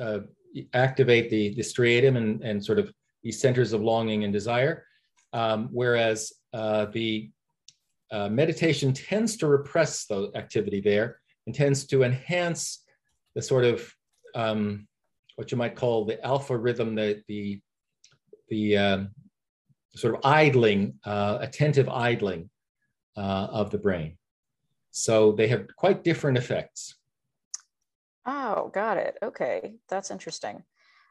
uh, 0.01 0.20
activate 0.72 1.30
the, 1.30 1.55
the 1.55 1.62
striatum 1.62 2.16
and, 2.16 2.43
and 2.43 2.64
sort 2.64 2.78
of 2.78 2.93
these 3.22 3.41
centers 3.41 3.72
of 3.72 3.82
longing 3.82 4.24
and 4.24 4.32
desire, 4.32 4.87
um, 5.32 5.68
whereas 5.72 6.32
uh, 6.53 6.87
the 6.87 7.30
uh, 8.11 8.28
meditation 8.28 8.93
tends 8.93 9.37
to 9.39 9.47
repress 9.47 10.07
the 10.07 10.30
activity 10.35 10.80
there 10.80 11.20
and 11.47 11.55
tends 11.55 11.86
to 11.86 12.03
enhance 12.03 12.84
the 13.34 13.42
sort 13.42 13.64
of 13.64 13.92
um, 14.34 14.86
what 15.36 15.51
you 15.51 15.57
might 15.57 15.76
call 15.76 16.05
the 16.05 16.24
alpha 16.24 16.57
rhythm, 16.57 16.95
the 16.95 17.22
the 17.28 17.61
the 18.49 18.76
um, 18.76 19.11
sort 19.95 20.14
of 20.14 20.20
idling, 20.24 20.95
uh, 21.05 21.38
attentive 21.40 21.88
idling 21.88 22.51
uh, 23.16 23.49
of 23.51 23.70
the 23.70 23.78
brain. 23.78 24.18
So 24.90 25.32
they 25.32 25.49
have 25.49 25.66
quite 25.76 26.05
different 26.05 26.38
effects. 26.38 26.97
Oh, 28.26 28.70
got 28.72 28.97
it. 28.97 29.16
Okay, 29.22 29.74
that's 29.88 30.11
interesting. 30.11 30.62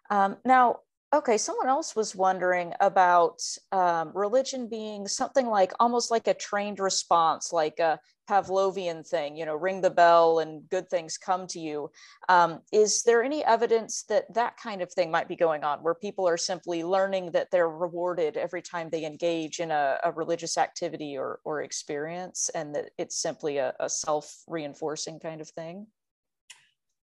Um, 0.09 0.37
now, 0.45 0.79
okay, 1.13 1.37
someone 1.37 1.67
else 1.67 1.95
was 1.95 2.15
wondering 2.15 2.73
about 2.79 3.39
um, 3.71 4.11
religion 4.15 4.67
being 4.67 5.07
something 5.07 5.45
like 5.45 5.71
almost 5.79 6.09
like 6.09 6.27
a 6.27 6.33
trained 6.33 6.79
response, 6.79 7.53
like 7.53 7.77
a 7.79 7.99
Pavlovian 8.27 9.07
thing, 9.07 9.35
you 9.35 9.45
know, 9.45 9.55
ring 9.55 9.81
the 9.81 9.91
bell 9.91 10.39
and 10.39 10.67
good 10.69 10.89
things 10.89 11.17
come 11.17 11.45
to 11.45 11.59
you. 11.59 11.91
Um, 12.29 12.61
is 12.71 13.03
there 13.03 13.21
any 13.21 13.45
evidence 13.45 14.03
that 14.09 14.33
that 14.33 14.57
kind 14.57 14.81
of 14.81 14.91
thing 14.91 15.11
might 15.11 15.27
be 15.27 15.35
going 15.35 15.63
on 15.63 15.79
where 15.79 15.93
people 15.93 16.27
are 16.27 16.37
simply 16.37 16.83
learning 16.83 17.31
that 17.31 17.51
they're 17.51 17.69
rewarded 17.69 18.35
every 18.35 18.63
time 18.63 18.89
they 18.89 19.05
engage 19.05 19.59
in 19.59 19.69
a, 19.69 19.99
a 20.03 20.11
religious 20.11 20.57
activity 20.57 21.15
or, 21.15 21.39
or 21.43 21.61
experience 21.61 22.49
and 22.55 22.73
that 22.73 22.89
it's 22.97 23.21
simply 23.21 23.57
a, 23.57 23.73
a 23.79 23.89
self 23.89 24.35
reinforcing 24.47 25.19
kind 25.19 25.41
of 25.41 25.49
thing? 25.49 25.85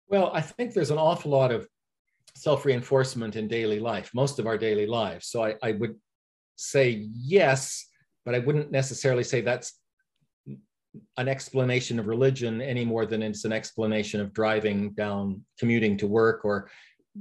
Well, 0.09 0.31
I 0.35 0.43
think 0.43 0.75
there's 0.75 0.91
an 0.91 0.99
awful 0.99 1.31
lot 1.31 1.51
of 1.51 1.67
self 2.37 2.65
reinforcement 2.65 3.37
in 3.37 3.49
daily 3.49 3.81
life, 3.81 4.11
most 4.15 4.39
of 4.39 4.47
our 4.47 4.59
daily 4.59 4.87
lives. 4.87 5.29
So 5.29 5.45
I, 5.45 5.55
I 5.63 5.73
would 5.73 5.97
say 6.57 7.07
yes, 7.13 7.87
but 8.25 8.35
I 8.35 8.41
wouldn't 8.41 8.71
necessarily 8.71 9.25
say 9.25 9.41
that's 9.41 9.79
an 11.17 11.29
explanation 11.29 11.99
of 11.99 12.07
religion 12.07 12.61
any 12.61 12.85
more 12.85 13.07
than 13.07 13.23
it's 13.23 13.45
an 13.45 13.53
explanation 13.53 14.21
of 14.21 14.33
driving 14.33 14.91
down 14.93 15.43
commuting 15.59 15.97
to 15.99 16.07
work 16.07 16.45
or 16.45 16.71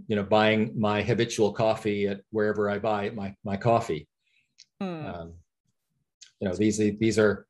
you 0.08 0.16
know 0.16 0.24
buying 0.24 0.72
my 0.80 1.02
habitual 1.02 1.52
coffee 1.52 2.08
at 2.08 2.22
wherever 2.32 2.70
i 2.70 2.80
buy 2.80 3.10
my, 3.10 3.36
my 3.44 3.58
coffee 3.58 4.08
mm. 4.82 5.14
um, 5.14 5.34
you 6.40 6.48
know 6.48 6.56
these 6.56 6.78
these 6.78 7.20
are 7.20 7.46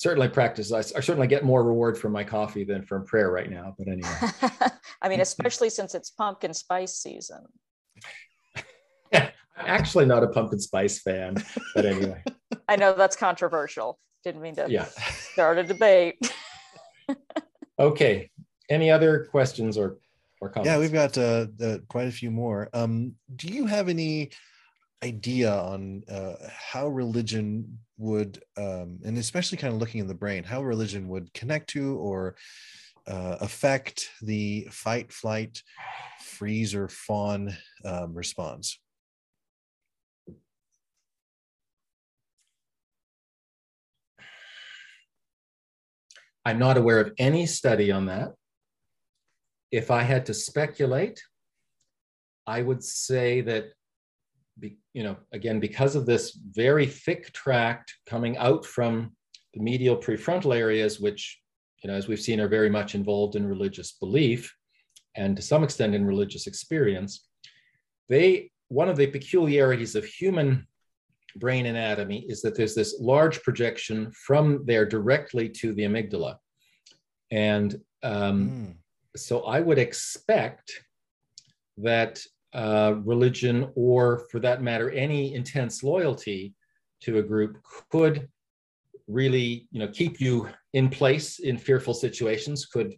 certainly 0.00 0.28
practices 0.28 0.72
I, 0.72 0.78
I, 0.78 1.00
certainly 1.00 1.26
get 1.26 1.44
more 1.44 1.62
reward 1.62 1.98
from 1.98 2.12
my 2.12 2.24
coffee 2.24 2.64
than 2.64 2.86
from 2.86 3.04
prayer 3.04 3.30
right 3.30 3.50
now. 3.50 3.74
But 3.78 3.88
anyway, 3.88 4.70
I 5.02 5.08
mean, 5.08 5.20
especially 5.20 5.70
since 5.70 5.94
it's 5.94 6.10
pumpkin 6.10 6.54
spice 6.54 6.96
season. 6.96 7.44
I'm 9.14 9.30
actually 9.56 10.06
not 10.06 10.22
a 10.22 10.28
pumpkin 10.28 10.60
spice 10.60 11.00
fan, 11.00 11.42
but 11.74 11.86
anyway. 11.86 12.22
I 12.68 12.76
know 12.76 12.94
that's 12.94 13.16
controversial. 13.16 13.98
Didn't 14.24 14.42
mean 14.42 14.56
to 14.56 14.66
yeah. 14.68 14.84
start 14.84 15.58
a 15.58 15.64
debate. 15.64 16.32
okay. 17.78 18.30
Any 18.68 18.90
other 18.90 19.26
questions 19.30 19.78
or 19.78 19.98
or 20.40 20.50
comments? 20.50 20.68
Yeah, 20.68 20.78
we've 20.78 20.92
got 20.92 21.16
uh, 21.18 21.46
quite 21.88 22.06
a 22.06 22.12
few 22.12 22.30
more. 22.30 22.68
Um, 22.72 23.14
do 23.34 23.48
you 23.48 23.66
have 23.66 23.88
any 23.88 24.30
idea 25.02 25.52
on 25.52 26.02
uh, 26.10 26.34
how 26.48 26.86
religion 26.86 27.78
would, 27.96 28.42
um, 28.56 28.98
and 29.04 29.16
especially 29.18 29.58
kind 29.58 29.72
of 29.72 29.80
looking 29.80 30.00
in 30.00 30.06
the 30.06 30.14
brain, 30.14 30.44
how 30.44 30.62
religion 30.62 31.08
would 31.08 31.32
connect 31.32 31.70
to 31.70 31.96
or 31.96 32.36
uh, 33.06 33.36
affect 33.40 34.10
the 34.22 34.68
fight, 34.70 35.12
flight, 35.12 35.62
freeze, 36.20 36.74
or 36.74 36.88
fawn 36.88 37.56
um, 37.84 38.14
response? 38.14 38.78
I'm 46.44 46.58
not 46.58 46.78
aware 46.78 47.00
of 47.00 47.12
any 47.18 47.46
study 47.46 47.92
on 47.92 48.06
that. 48.06 48.32
If 49.70 49.90
I 49.90 50.02
had 50.02 50.26
to 50.26 50.34
speculate, 50.34 51.22
I 52.46 52.62
would 52.62 52.82
say 52.82 53.42
that, 53.42 53.72
you 54.60 55.02
know, 55.04 55.16
again, 55.32 55.60
because 55.60 55.94
of 55.94 56.06
this 56.06 56.32
very 56.32 56.86
thick 56.86 57.32
tract 57.32 57.94
coming 58.06 58.36
out 58.38 58.64
from 58.64 59.12
the 59.54 59.60
medial 59.60 59.96
prefrontal 59.96 60.56
areas, 60.56 60.98
which, 60.98 61.40
you 61.82 61.90
know, 61.90 61.96
as 61.96 62.08
we've 62.08 62.20
seen, 62.20 62.40
are 62.40 62.48
very 62.48 62.70
much 62.70 62.94
involved 62.94 63.36
in 63.36 63.46
religious 63.46 63.92
belief 63.92 64.54
and 65.16 65.36
to 65.36 65.42
some 65.42 65.64
extent 65.64 65.94
in 65.94 66.06
religious 66.06 66.46
experience, 66.46 67.26
they, 68.08 68.50
one 68.68 68.88
of 68.88 68.96
the 68.96 69.06
peculiarities 69.06 69.94
of 69.94 70.04
human 70.04 70.66
brain 71.36 71.66
anatomy 71.66 72.24
is 72.28 72.42
that 72.42 72.56
there's 72.56 72.74
this 72.74 72.98
large 73.00 73.42
projection 73.42 74.10
from 74.12 74.64
there 74.64 74.86
directly 74.86 75.48
to 75.48 75.72
the 75.74 75.82
amygdala. 75.82 76.36
And 77.30 77.80
um, 78.02 78.50
mm. 78.50 78.74
so 79.16 79.42
I 79.42 79.60
would 79.60 79.78
expect 79.78 80.72
that 81.78 82.20
uh, 82.52 82.94
religion, 83.04 83.70
or 83.76 84.26
for 84.30 84.40
that 84.40 84.62
matter, 84.62 84.90
any 84.90 85.34
intense 85.34 85.84
loyalty 85.84 86.54
to 87.02 87.18
a 87.18 87.22
group 87.22 87.58
could 87.90 88.28
really, 89.10 89.66
you 89.70 89.80
know, 89.80 89.88
keep 89.88 90.20
you 90.20 90.48
in 90.72 90.88
place 90.88 91.38
in 91.38 91.58
fearful 91.58 91.94
situations, 91.94 92.66
could 92.66 92.94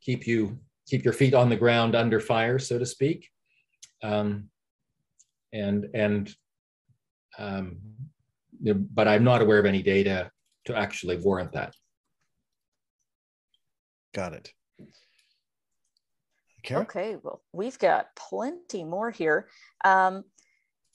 keep 0.00 0.26
you 0.26 0.58
keep 0.88 1.04
your 1.04 1.12
feet 1.12 1.34
on 1.34 1.48
the 1.48 1.56
ground 1.56 1.94
under 1.94 2.20
fire, 2.20 2.58
so 2.58 2.78
to 2.78 2.86
speak. 2.86 3.28
Um, 4.02 4.48
and 5.52 5.86
and 5.94 6.34
um, 7.38 7.78
but 8.60 9.08
I'm 9.08 9.24
not 9.24 9.42
aware 9.42 9.58
of 9.58 9.66
any 9.66 9.82
data 9.82 10.30
to 10.66 10.76
actually 10.76 11.16
warrant 11.16 11.52
that. 11.52 11.74
Got 14.12 14.34
it. 14.34 14.52
Kara? 16.62 16.82
Okay, 16.82 17.16
well, 17.22 17.42
we've 17.52 17.78
got 17.78 18.14
plenty 18.16 18.84
more 18.84 19.10
here. 19.10 19.48
Um, 19.84 20.24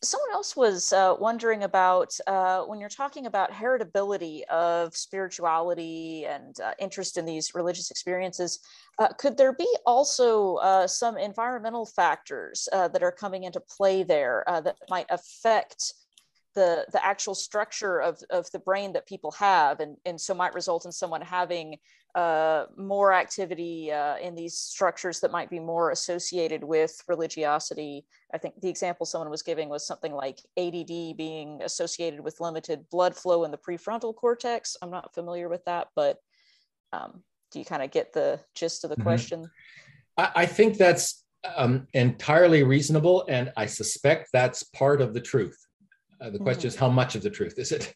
someone 0.06 0.32
else 0.32 0.56
was 0.56 0.93
uh, 0.93 1.16
wondering 1.20 1.64
about 1.64 2.18
uh, 2.28 2.62
when 2.64 2.80
you're 2.80 2.89
talking 2.89 3.26
about 3.26 3.51
heritability 3.51 4.43
of 4.43 4.95
spirituality 4.95 6.26
and 6.26 6.60
uh, 6.60 6.72
interest 6.80 7.18
in 7.18 7.26
these 7.26 7.53
religious 7.56 7.91
experiences, 7.91 8.60
uh, 8.99 9.10
could 9.10 9.38
there 9.38 9.53
be 9.53 9.68
also 9.86 10.56
uh, 10.58 10.88
some 10.88 11.18
environmental 11.18 11.86
factors 11.86 12.70
uh, 12.72 12.88
that 12.88 13.03
are 13.03 13.12
coming 13.12 13.43
into 13.43 13.60
play 13.60 14.03
there 14.03 14.43
that 14.47 14.78
might 14.89 15.08
affect 15.10 15.93
the 16.53 16.86
the 16.93 17.06
actual 17.06 17.36
structure 17.36 17.99
of, 17.99 18.24
of 18.30 18.49
the 18.51 18.60
brain 18.60 18.93
that 18.93 19.06
people 19.06 19.32
have 19.32 19.82
and, 19.82 19.97
and 20.06 20.20
so 20.20 20.34
might 20.34 20.53
result 20.53 20.86
in 20.86 20.91
someone 20.91 21.22
having 21.22 21.76
uh, 22.16 22.68
more 22.78 23.11
activity 23.11 23.91
uh, 23.91 24.18
in 24.18 24.36
these 24.36 24.57
structures 24.57 25.20
that 25.20 25.34
might 25.34 25.49
be 25.49 25.59
more 25.59 25.91
associated 25.91 26.63
with 26.63 27.03
religiosity. 27.09 28.05
I 28.34 28.38
think 28.38 28.61
the 28.61 28.70
example 28.70 29.05
someone 29.05 29.30
was 29.30 29.41
giving 29.41 29.68
was 29.68 29.86
something 29.86 30.13
like 30.13 30.39
ADD 30.57 31.18
being 31.18 31.59
associated 31.61 32.22
with 32.22 32.39
limited 32.39 32.89
blood 32.89 33.16
flow 33.16 33.43
in 33.43 33.51
the 33.51 33.57
prefrontal 33.57 34.16
cortex. 34.16 34.78
I'm 34.82 34.91
not 34.91 35.13
familiar 35.13 35.49
with 35.49 35.66
that, 35.66 35.89
but 35.93 36.20
um, 36.93 37.22
do 37.51 37.59
you 37.59 37.66
kind 37.66 37.84
of 37.84 37.91
get 37.91 38.13
the 38.13 38.39
gist 38.55 38.86
of 38.86 38.91
the 38.91 38.95
mm-hmm. 38.95 39.03
question? 39.03 39.51
I, 40.18 40.32
I, 40.36 40.45
think 40.45 40.78
that's 40.78 41.26
um, 41.57 41.86
entirely 41.93 42.63
reasonable, 42.63 43.26
and 43.28 43.51
I 43.57 43.66
suspect 43.66 44.30
that's 44.32 44.63
part 44.63 45.01
of 45.01 45.13
the 45.13 45.20
truth. 45.22 45.57
Uh, 46.22 46.30
the 46.30 46.39
question 46.39 46.61
mm-hmm. 46.61 46.68
is, 46.68 46.76
how 46.78 46.89
much 46.89 47.16
of 47.16 47.24
the 47.24 47.30
truth 47.30 47.59
is 47.59 47.74
it? 47.74 47.93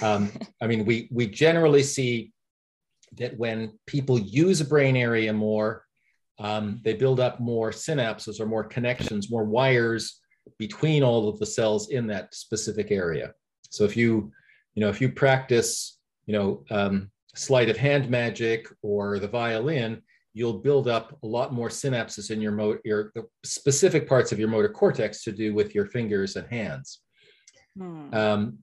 Um, 0.00 0.32
I 0.62 0.66
mean, 0.66 0.86
we 0.86 1.08
we 1.10 1.26
generally 1.26 1.82
see 1.82 2.32
that 3.16 3.36
when 3.38 3.78
people 3.86 4.18
use 4.18 4.60
a 4.60 4.64
brain 4.64 4.96
area 4.96 5.32
more, 5.32 5.84
um, 6.38 6.80
they 6.84 6.94
build 6.94 7.20
up 7.20 7.40
more 7.40 7.70
synapses 7.70 8.40
or 8.40 8.46
more 8.46 8.64
connections, 8.64 9.30
more 9.30 9.44
wires 9.44 10.20
between 10.58 11.02
all 11.02 11.28
of 11.28 11.38
the 11.38 11.46
cells 11.46 11.90
in 11.90 12.06
that 12.06 12.34
specific 12.34 12.90
area. 12.90 13.32
So 13.70 13.84
if 13.84 13.96
you, 13.96 14.32
you 14.74 14.80
know, 14.80 14.88
if 14.88 15.00
you 15.00 15.10
practice, 15.10 15.98
you 16.26 16.32
know, 16.32 16.64
um, 16.70 17.10
sleight 17.34 17.68
of 17.68 17.76
hand 17.76 18.08
magic 18.08 18.68
or 18.82 19.18
the 19.18 19.28
violin, 19.28 20.02
you'll 20.34 20.60
build 20.60 20.86
up 20.88 21.18
a 21.22 21.26
lot 21.26 21.52
more 21.52 21.68
synapses 21.68 22.30
in 22.30 22.40
your 22.40 22.52
motor, 22.52 22.80
your 22.84 23.12
the 23.14 23.24
specific 23.44 24.08
parts 24.08 24.30
of 24.30 24.38
your 24.38 24.48
motor 24.48 24.68
cortex 24.68 25.24
to 25.24 25.32
do 25.32 25.54
with 25.54 25.74
your 25.74 25.86
fingers 25.86 26.36
and 26.36 26.46
hands. 26.48 27.00
Hmm. 27.76 28.14
Um, 28.14 28.58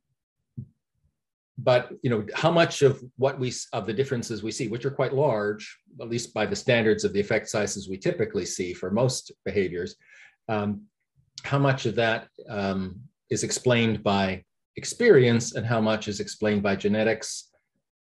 but 1.57 1.91
you 2.01 2.09
know 2.09 2.25
how 2.33 2.51
much 2.51 2.81
of 2.81 3.01
what 3.17 3.39
we 3.39 3.53
of 3.71 3.85
the 3.85 3.93
differences 3.93 4.43
we 4.43 4.51
see 4.51 4.67
which 4.67 4.85
are 4.85 4.91
quite 4.91 5.13
large 5.13 5.79
at 6.01 6.09
least 6.09 6.33
by 6.33 6.45
the 6.45 6.55
standards 6.55 7.03
of 7.03 7.13
the 7.13 7.19
effect 7.19 7.49
sizes 7.49 7.89
we 7.89 7.97
typically 7.97 8.45
see 8.45 8.73
for 8.73 8.91
most 8.91 9.31
behaviors 9.45 9.95
um, 10.49 10.81
how 11.43 11.59
much 11.59 11.85
of 11.85 11.95
that 11.95 12.27
um, 12.49 12.99
is 13.29 13.43
explained 13.43 14.03
by 14.03 14.43
experience 14.75 15.55
and 15.55 15.65
how 15.65 15.79
much 15.79 16.07
is 16.07 16.19
explained 16.19 16.61
by 16.61 16.75
genetics 16.75 17.51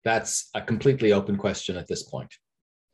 that's 0.03 0.49
a 0.55 0.61
completely 0.61 1.13
open 1.13 1.37
question 1.37 1.77
at 1.77 1.87
this 1.87 2.03
point 2.03 2.33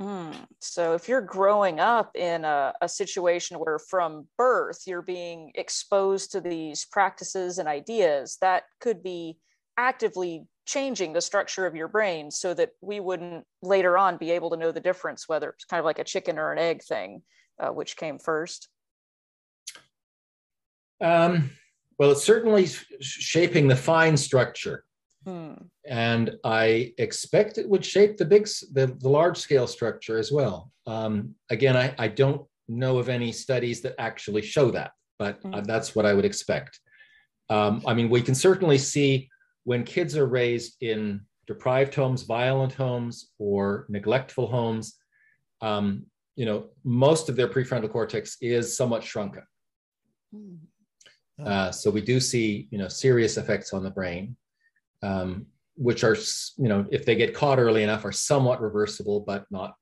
mm. 0.01 0.35
so 0.59 0.93
if 0.93 1.07
you're 1.07 1.21
growing 1.21 1.79
up 1.79 2.11
in 2.17 2.43
a, 2.43 2.73
a 2.81 2.89
situation 2.89 3.57
where 3.57 3.79
from 3.79 4.27
birth 4.37 4.81
you're 4.85 5.01
being 5.01 5.53
exposed 5.55 6.33
to 6.33 6.41
these 6.41 6.85
practices 6.91 7.59
and 7.59 7.69
ideas 7.69 8.37
that 8.41 8.63
could 8.81 9.01
be 9.01 9.37
actively 9.79 10.45
changing 10.65 11.13
the 11.13 11.21
structure 11.21 11.65
of 11.65 11.73
your 11.73 11.87
brain 11.87 12.29
so 12.29 12.53
that 12.53 12.71
we 12.81 12.99
wouldn't 12.99 13.45
later 13.63 13.97
on 13.97 14.17
be 14.17 14.29
able 14.31 14.49
to 14.49 14.57
know 14.57 14.71
the 14.71 14.79
difference 14.79 15.27
whether 15.27 15.49
it's 15.49 15.65
kind 15.65 15.79
of 15.79 15.85
like 15.85 15.99
a 15.99 16.03
chicken 16.03 16.37
or 16.37 16.51
an 16.51 16.59
egg 16.59 16.83
thing 16.83 17.23
uh, 17.59 17.69
which 17.69 17.95
came 17.95 18.19
first 18.19 18.67
um, 21.01 21.49
well 21.97 22.11
it's 22.11 22.23
certainly 22.23 22.67
shaping 22.99 23.69
the 23.69 23.75
fine 23.75 24.17
structure 24.17 24.83
hmm. 25.25 25.53
and 25.87 26.35
i 26.43 26.93
expect 26.97 27.57
it 27.57 27.67
would 27.67 27.83
shape 27.83 28.17
the 28.17 28.25
big 28.25 28.45
the, 28.73 28.93
the 28.99 29.09
large 29.09 29.37
scale 29.37 29.65
structure 29.65 30.19
as 30.19 30.29
well 30.29 30.71
um, 30.87 31.33
again 31.49 31.77
I, 31.77 31.95
I 31.97 32.09
don't 32.09 32.45
know 32.67 32.99
of 32.99 33.07
any 33.07 33.31
studies 33.31 33.81
that 33.81 33.95
actually 33.97 34.41
show 34.41 34.71
that 34.71 34.91
but 35.17 35.41
hmm. 35.41 35.53
uh, 35.53 35.61
that's 35.61 35.95
what 35.95 36.05
i 36.05 36.13
would 36.13 36.25
expect 36.25 36.79
um, 37.49 37.81
i 37.87 37.93
mean 37.93 38.09
we 38.09 38.21
can 38.21 38.35
certainly 38.35 38.77
see 38.77 39.29
when 39.63 39.83
kids 39.83 40.15
are 40.15 40.25
raised 40.25 40.81
in 40.81 41.21
deprived 41.47 41.95
homes, 41.95 42.23
violent 42.23 42.73
homes, 42.73 43.31
or 43.39 43.85
neglectful 43.89 44.47
homes, 44.47 44.95
um, 45.61 46.05
you 46.35 46.45
know, 46.45 46.67
most 46.83 47.29
of 47.29 47.35
their 47.35 47.47
prefrontal 47.47 47.91
cortex 47.91 48.37
is 48.41 48.75
somewhat 48.75 49.03
shrunken. 49.03 49.43
Hmm. 50.33 50.55
Uh, 51.43 51.71
so 51.71 51.89
we 51.89 52.01
do 52.01 52.19
see, 52.19 52.67
you 52.71 52.77
know, 52.77 52.87
serious 52.87 53.37
effects 53.37 53.73
on 53.73 53.83
the 53.83 53.89
brain, 53.89 54.35
um, 55.01 55.47
which 55.75 56.03
are, 56.03 56.15
you 56.57 56.67
know, 56.67 56.85
if 56.91 57.05
they 57.05 57.15
get 57.15 57.33
caught 57.33 57.59
early 57.59 57.83
enough, 57.83 58.05
are 58.05 58.11
somewhat 58.11 58.61
reversible, 58.61 59.21
but 59.21 59.45
not, 59.49 59.75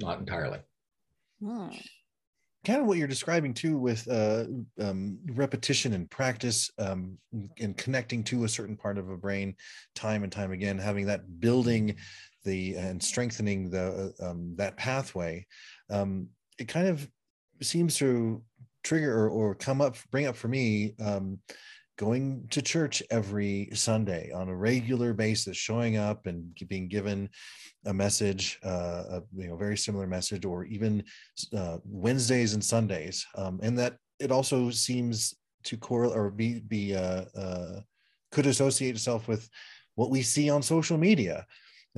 not 0.00 0.18
entirely. 0.18 0.58
Hmm 1.42 1.68
kind 2.64 2.80
of 2.80 2.86
what 2.86 2.98
you're 2.98 3.06
describing 3.06 3.52
too 3.54 3.78
with 3.78 4.08
uh, 4.10 4.44
um, 4.80 5.18
repetition 5.32 5.92
and 5.92 6.10
practice 6.10 6.70
um, 6.78 7.18
and 7.58 7.76
connecting 7.76 8.24
to 8.24 8.44
a 8.44 8.48
certain 8.48 8.76
part 8.76 8.98
of 8.98 9.10
a 9.10 9.16
brain 9.16 9.54
time 9.94 10.22
and 10.22 10.32
time 10.32 10.52
again 10.52 10.78
having 10.78 11.06
that 11.06 11.40
building 11.40 11.94
the 12.44 12.74
and 12.74 13.02
strengthening 13.02 13.70
the 13.70 14.14
uh, 14.20 14.30
um, 14.30 14.54
that 14.56 14.76
pathway 14.76 15.44
um, 15.90 16.28
it 16.58 16.68
kind 16.68 16.88
of 16.88 17.08
seems 17.62 17.96
to 17.96 18.42
trigger 18.82 19.16
or, 19.18 19.30
or, 19.30 19.54
come 19.54 19.80
up 19.80 19.96
bring 20.10 20.26
up 20.26 20.36
for 20.36 20.48
me 20.48 20.94
um, 21.02 21.38
going 21.96 22.46
to 22.50 22.60
church 22.60 23.02
every 23.10 23.68
Sunday 23.72 24.30
on 24.32 24.48
a 24.48 24.56
regular 24.56 25.12
basis, 25.12 25.56
showing 25.56 25.96
up 25.96 26.26
and 26.26 26.54
being 26.68 26.88
given 26.88 27.28
a 27.86 27.94
message, 27.94 28.58
uh, 28.64 29.04
a 29.10 29.22
you 29.36 29.48
know 29.48 29.56
very 29.56 29.76
similar 29.76 30.06
message, 30.06 30.44
or 30.44 30.64
even 30.64 31.04
uh, 31.56 31.78
Wednesdays 31.84 32.54
and 32.54 32.64
Sundays, 32.64 33.26
um, 33.36 33.60
and 33.62 33.78
that 33.78 33.96
it 34.18 34.32
also 34.32 34.70
seems 34.70 35.34
to 35.64 35.76
correlate 35.76 36.16
or 36.16 36.30
be 36.30 36.60
be 36.60 36.94
uh, 36.94 37.24
uh, 37.36 37.80
could 38.32 38.46
associate 38.46 38.94
itself 38.94 39.28
with 39.28 39.48
what 39.94 40.10
we 40.10 40.22
see 40.22 40.50
on 40.50 40.62
social 40.62 40.98
media 40.98 41.46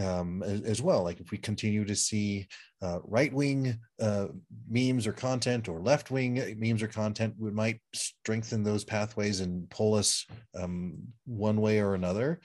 um, 0.00 0.42
as, 0.42 0.60
as, 0.62 0.82
well. 0.82 1.02
Like 1.02 1.20
if 1.20 1.30
we 1.30 1.38
continue 1.38 1.84
to 1.84 1.96
see 1.96 2.46
uh, 2.82 2.98
right 3.04 3.32
wing 3.32 3.78
uh, 4.00 4.26
memes 4.68 5.06
or 5.06 5.12
content 5.12 5.68
or 5.68 5.80
left 5.80 6.10
wing 6.10 6.56
memes 6.58 6.82
or 6.82 6.88
content, 6.88 7.34
we 7.38 7.50
might 7.50 7.80
strengthen 7.94 8.62
those 8.62 8.84
pathways 8.84 9.40
and 9.40 9.68
pull 9.70 9.94
us 9.94 10.26
um, 10.54 10.98
one 11.24 11.60
way 11.60 11.80
or 11.80 11.94
another. 11.94 12.40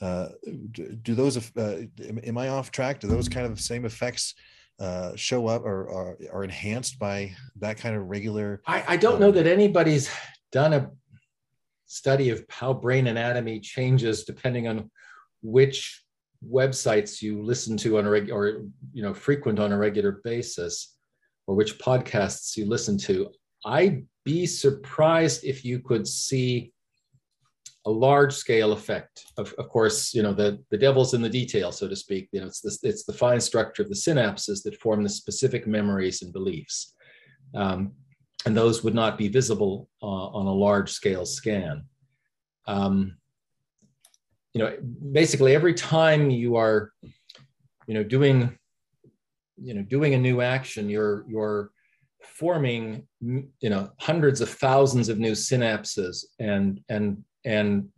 Uh, 0.00 0.28
do, 0.72 0.92
do, 1.02 1.14
those, 1.14 1.36
uh, 1.56 1.82
am 2.24 2.38
I 2.38 2.48
off 2.48 2.70
track? 2.70 3.00
Do 3.00 3.06
those 3.06 3.28
kind 3.28 3.46
of 3.46 3.60
same 3.60 3.84
effects 3.84 4.34
uh, 4.80 5.14
show 5.14 5.46
up 5.46 5.64
or, 5.64 5.84
or, 5.84 6.18
are 6.32 6.44
enhanced 6.44 6.98
by 6.98 7.34
that 7.56 7.76
kind 7.76 7.94
of 7.94 8.08
regular? 8.08 8.62
I, 8.66 8.84
I 8.88 8.96
don't 8.96 9.14
um, 9.14 9.20
know 9.20 9.30
that 9.30 9.46
anybody's 9.46 10.10
done 10.50 10.72
a 10.72 10.90
study 11.86 12.30
of 12.30 12.44
how 12.48 12.72
brain 12.72 13.06
anatomy 13.06 13.60
changes 13.60 14.24
depending 14.24 14.66
on 14.66 14.90
which 15.42 16.02
websites 16.50 17.22
you 17.22 17.42
listen 17.42 17.76
to 17.76 17.98
on 17.98 18.06
a 18.06 18.10
regular 18.10 18.40
or 18.40 18.48
you 18.92 19.02
know 19.02 19.14
frequent 19.14 19.58
on 19.58 19.72
a 19.72 19.78
regular 19.78 20.20
basis 20.24 20.96
or 21.46 21.54
which 21.54 21.78
podcasts 21.78 22.56
you 22.56 22.66
listen 22.66 22.98
to 22.98 23.30
i'd 23.66 24.04
be 24.24 24.46
surprised 24.46 25.44
if 25.44 25.64
you 25.64 25.78
could 25.78 26.06
see 26.06 26.72
a 27.86 27.90
large 27.90 28.32
scale 28.32 28.72
effect. 28.72 29.24
Of, 29.36 29.52
of 29.58 29.68
course 29.68 30.14
you 30.14 30.22
know 30.22 30.32
the, 30.32 30.62
the 30.70 30.78
devil's 30.78 31.14
in 31.14 31.22
the 31.22 31.28
detail 31.28 31.72
so 31.72 31.88
to 31.88 31.96
speak. 31.96 32.28
You 32.32 32.40
know 32.40 32.46
it's 32.46 32.60
this 32.60 32.78
it's 32.82 33.04
the 33.04 33.12
fine 33.12 33.40
structure 33.40 33.82
of 33.82 33.88
the 33.88 33.94
synapses 33.94 34.62
that 34.64 34.80
form 34.80 35.02
the 35.02 35.08
specific 35.08 35.66
memories 35.66 36.22
and 36.22 36.32
beliefs. 36.32 36.94
Um, 37.54 37.92
and 38.46 38.56
those 38.56 38.82
would 38.82 38.94
not 38.94 39.18
be 39.18 39.28
visible 39.28 39.88
uh, 40.02 40.06
on 40.06 40.46
a 40.46 40.52
large 40.52 40.90
scale 40.90 41.24
scan. 41.24 41.84
Um, 42.66 43.16
you 44.54 44.62
know 44.62 44.76
basically 45.12 45.54
every 45.54 45.74
time 45.74 46.30
you 46.30 46.56
are 46.56 46.92
you 47.86 47.94
know 47.94 48.04
doing 48.04 48.58
you 49.56 49.74
know 49.74 49.82
doing 49.82 50.14
a 50.14 50.18
new 50.18 50.40
action 50.40 50.88
you're 50.88 51.24
you're 51.28 51.70
forming 52.22 53.06
you 53.20 53.70
know 53.70 53.90
hundreds 53.98 54.40
of 54.40 54.48
thousands 54.48 55.08
of 55.08 55.18
new 55.18 55.32
synapses 55.32 56.24
and 56.38 56.80
and 56.88 57.22
and 57.44 57.88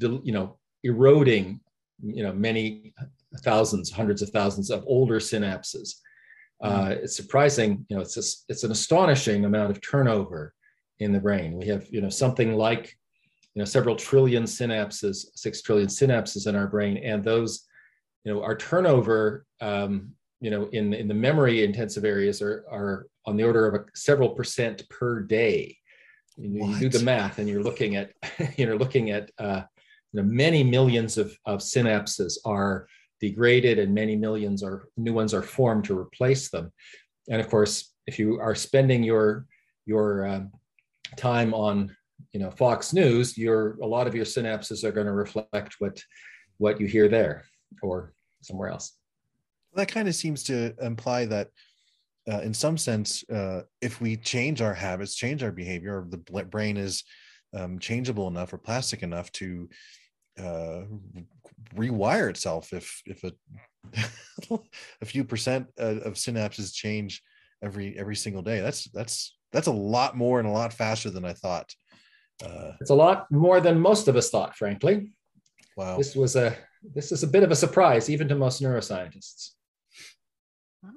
you 0.00 0.32
know 0.32 0.58
eroding 0.84 1.60
you 2.02 2.22
know 2.22 2.32
many 2.32 2.92
thousands 3.38 3.90
hundreds 3.90 4.22
of 4.22 4.30
thousands 4.30 4.70
of 4.70 4.84
older 4.86 5.18
synapses 5.18 5.94
uh, 6.62 6.82
mm-hmm. 6.82 6.92
it's 7.04 7.16
surprising 7.16 7.84
you 7.88 7.96
know 7.96 8.02
it's 8.02 8.14
just, 8.14 8.44
it's 8.48 8.64
an 8.64 8.70
astonishing 8.70 9.44
amount 9.44 9.70
of 9.70 9.80
turnover 9.80 10.54
in 11.00 11.12
the 11.12 11.20
brain 11.20 11.56
we 11.56 11.66
have 11.66 11.86
you 11.90 12.00
know 12.00 12.08
something 12.08 12.54
like 12.54 12.96
you 13.54 13.60
know 13.60 13.64
several 13.64 13.96
trillion 13.96 14.44
synapses 14.44 15.26
six 15.34 15.60
trillion 15.62 15.88
synapses 15.88 16.46
in 16.46 16.56
our 16.56 16.66
brain. 16.66 16.96
And 16.98 17.22
those 17.22 17.66
you 18.24 18.32
know 18.32 18.42
our 18.42 18.56
turnover 18.56 19.46
um, 19.60 20.12
you 20.40 20.50
know 20.50 20.68
in 20.72 20.92
in 20.94 21.08
the 21.08 21.14
memory 21.14 21.64
intensive 21.64 22.04
areas 22.04 22.40
are 22.40 22.64
are 22.70 23.06
on 23.26 23.36
the 23.36 23.44
order 23.44 23.66
of 23.66 23.74
a, 23.74 23.84
several 23.94 24.30
percent 24.30 24.88
per 24.88 25.20
day. 25.20 25.76
You, 26.38 26.66
you, 26.66 26.78
do 26.78 26.88
the 26.88 27.04
math 27.04 27.38
and 27.38 27.48
you're 27.48 27.62
looking 27.62 27.96
at 27.96 28.12
you're 28.56 28.78
looking 28.78 29.10
at 29.10 29.30
uh, 29.38 29.62
you 30.12 30.22
know 30.22 30.26
many 30.26 30.64
millions 30.64 31.18
of, 31.18 31.36
of 31.44 31.60
synapses 31.60 32.38
are 32.46 32.86
degraded 33.20 33.78
and 33.78 33.94
many 33.94 34.16
millions 34.16 34.62
are 34.62 34.88
new 34.96 35.12
ones 35.12 35.34
are 35.34 35.42
formed 35.42 35.84
to 35.84 35.98
replace 35.98 36.48
them. 36.48 36.72
And 37.28 37.40
of 37.40 37.48
course 37.48 37.92
if 38.06 38.18
you 38.18 38.40
are 38.40 38.54
spending 38.54 39.02
your 39.02 39.46
your 39.84 40.26
uh, 40.26 40.40
time 41.16 41.52
on 41.52 41.94
you 42.32 42.40
know 42.40 42.50
Fox 42.50 42.92
News, 42.92 43.36
your 43.36 43.76
a 43.82 43.86
lot 43.86 44.06
of 44.06 44.14
your 44.14 44.24
synapses 44.24 44.84
are 44.84 44.92
going 44.92 45.06
to 45.06 45.12
reflect 45.12 45.76
what 45.78 46.02
what 46.58 46.80
you 46.80 46.86
hear 46.86 47.08
there 47.08 47.44
or 47.82 48.14
somewhere 48.42 48.70
else. 48.70 48.96
That 49.74 49.88
kind 49.88 50.08
of 50.08 50.14
seems 50.14 50.42
to 50.44 50.74
imply 50.80 51.24
that, 51.26 51.48
uh, 52.30 52.40
in 52.40 52.52
some 52.52 52.76
sense, 52.76 53.24
uh, 53.30 53.62
if 53.80 54.00
we 54.00 54.16
change 54.16 54.60
our 54.60 54.74
habits, 54.74 55.14
change 55.14 55.42
our 55.42 55.52
behavior, 55.52 56.06
the 56.08 56.18
brain 56.44 56.76
is 56.76 57.04
um, 57.54 57.78
changeable 57.78 58.28
enough 58.28 58.52
or 58.52 58.58
plastic 58.58 59.02
enough 59.02 59.30
to 59.32 59.68
uh, 60.38 60.82
rewire 61.74 62.30
itself. 62.30 62.72
If 62.72 63.02
if 63.06 63.24
a 63.24 63.32
a 65.02 65.04
few 65.04 65.24
percent 65.24 65.66
of 65.76 66.14
synapses 66.14 66.74
change 66.74 67.22
every 67.62 67.98
every 67.98 68.16
single 68.16 68.42
day, 68.42 68.60
that's 68.60 68.84
that's 68.90 69.36
that's 69.52 69.66
a 69.66 69.72
lot 69.72 70.16
more 70.16 70.38
and 70.38 70.48
a 70.48 70.52
lot 70.52 70.72
faster 70.72 71.10
than 71.10 71.24
I 71.24 71.34
thought. 71.34 71.74
Uh, 72.44 72.72
it's 72.80 72.90
a 72.90 72.94
lot 72.94 73.30
more 73.30 73.60
than 73.60 73.78
most 73.78 74.08
of 74.08 74.16
us 74.16 74.30
thought, 74.30 74.56
frankly. 74.56 75.12
Wow. 75.76 75.96
This 75.96 76.14
was 76.14 76.36
a 76.36 76.56
this 76.94 77.12
is 77.12 77.22
a 77.22 77.26
bit 77.26 77.42
of 77.42 77.50
a 77.50 77.56
surprise, 77.56 78.10
even 78.10 78.28
to 78.28 78.34
most 78.34 78.62
neuroscientists. 78.62 79.50
Wow. 80.82 80.90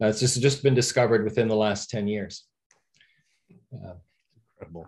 Now, 0.00 0.08
it's 0.08 0.20
just 0.20 0.40
just 0.40 0.62
been 0.62 0.74
discovered 0.74 1.24
within 1.24 1.48
the 1.48 1.56
last 1.56 1.90
10 1.90 2.08
years. 2.08 2.44
Uh, 3.72 3.94
Incredible. 4.54 4.86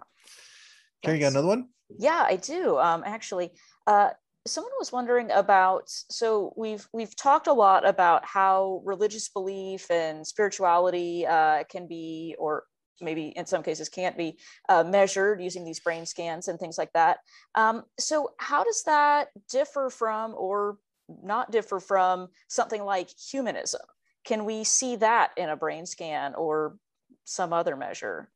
Carrie, 1.02 1.18
you 1.18 1.22
got 1.22 1.32
another 1.32 1.48
one? 1.48 1.68
Yeah, 1.98 2.24
I 2.26 2.36
do. 2.36 2.78
Um, 2.78 3.02
actually, 3.04 3.52
uh, 3.86 4.10
someone 4.46 4.72
was 4.78 4.92
wondering 4.92 5.30
about 5.30 5.84
so 5.86 6.52
we've 6.56 6.88
we've 6.92 7.14
talked 7.14 7.46
a 7.46 7.52
lot 7.52 7.86
about 7.86 8.24
how 8.24 8.80
religious 8.84 9.28
belief 9.28 9.90
and 9.90 10.26
spirituality 10.26 11.26
uh, 11.26 11.64
can 11.64 11.86
be 11.86 12.34
or 12.38 12.64
maybe 13.00 13.28
in 13.28 13.46
some 13.46 13.62
cases 13.62 13.88
can't 13.88 14.16
be 14.16 14.38
uh, 14.68 14.84
measured 14.84 15.40
using 15.40 15.64
these 15.64 15.80
brain 15.80 16.06
scans 16.06 16.48
and 16.48 16.58
things 16.58 16.78
like 16.78 16.92
that. 16.92 17.18
Um, 17.54 17.84
so 17.98 18.30
how 18.38 18.64
does 18.64 18.82
that 18.84 19.28
differ 19.48 19.90
from 19.90 20.34
or 20.36 20.78
not 21.22 21.50
differ 21.50 21.80
from 21.80 22.28
something 22.48 22.84
like 22.84 23.10
humanism? 23.10 23.82
Can 24.24 24.44
we 24.44 24.64
see 24.64 24.96
that 24.96 25.30
in 25.36 25.48
a 25.48 25.56
brain 25.56 25.86
scan 25.86 26.34
or 26.34 26.76
some 27.24 27.52
other 27.52 27.76
measure? 27.76 28.28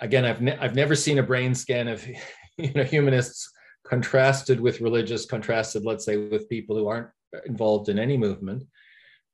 Again, 0.00 0.24
I've, 0.24 0.40
ne- 0.40 0.56
I've 0.58 0.74
never 0.74 0.94
seen 0.94 1.18
a 1.18 1.22
brain 1.22 1.54
scan 1.54 1.88
of 1.88 2.06
you 2.56 2.72
know 2.72 2.84
humanists 2.84 3.50
contrasted 3.84 4.60
with 4.60 4.80
religious, 4.80 5.26
contrasted, 5.26 5.84
let's 5.84 6.04
say, 6.04 6.16
with 6.16 6.48
people 6.48 6.76
who 6.76 6.88
aren't 6.88 7.08
involved 7.46 7.88
in 7.88 7.98
any 7.98 8.16
movement. 8.16 8.64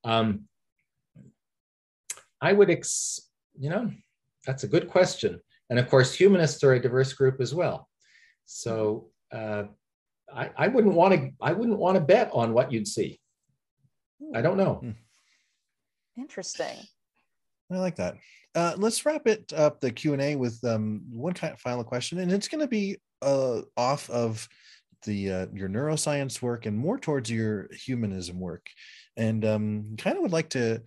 Um, 0.05 0.47
I 2.41 2.53
would 2.53 2.71
expect 2.71 3.30
you 3.59 3.71
know, 3.71 3.91
that's 4.47 4.65
a 4.65 4.69
good 4.69 4.89
question. 4.89 5.41
And 5.69 5.79
of 5.79 5.89
course, 5.89 6.15
humanists 6.15 6.65
are 6.65 6.75
a 6.75 6.81
diverse 6.81 7.13
group 7.13 7.41
as 7.41 7.55
well. 7.55 7.89
So 8.47 9.11
uh, 9.33 9.65
I, 10.35 10.51
I 10.57 10.69
wouldn't 10.69 10.95
want 10.95 11.15
to. 11.15 11.31
I 11.41 11.53
wouldn't 11.53 11.79
want 11.79 11.97
to 11.97 12.01
bet 12.01 12.31
on 12.33 12.53
what 12.53 12.73
you'd 12.73 12.89
see. 12.89 13.21
I 14.35 14.43
don't 14.43 14.57
know. 14.57 14.75
Hmm. 14.75 14.91
Interesting. 16.19 16.77
I 17.73 17.79
like 17.79 17.97
that. 17.97 18.17
Uh, 18.55 18.75
let's 18.77 19.07
wrap 19.07 19.27
it 19.27 19.53
up 19.53 19.81
the 19.81 19.93
Q 19.93 20.13
and 20.13 20.23
A 20.23 20.35
with 20.35 20.63
um, 20.65 21.03
one 21.11 21.35
kind 21.35 21.53
of 21.53 21.61
final 21.61 21.85
question, 21.85 22.19
and 22.19 22.33
it's 22.33 22.49
going 22.49 22.61
to 22.61 22.69
be 22.69 22.99
uh, 23.23 23.61
off 23.77 24.11
of 24.11 24.49
the 25.05 25.31
uh, 25.31 25.47
your 25.55 25.69
neuroscience 25.69 26.43
work 26.43 26.67
and 26.67 26.77
more 26.77 26.99
towards 26.99 27.31
your 27.31 27.69
humanism 27.73 28.41
work, 28.41 28.67
and 29.17 29.45
um, 29.45 29.95
kind 29.99 30.17
of 30.17 30.23
would 30.23 30.33
like 30.33 30.51
to 30.51 30.83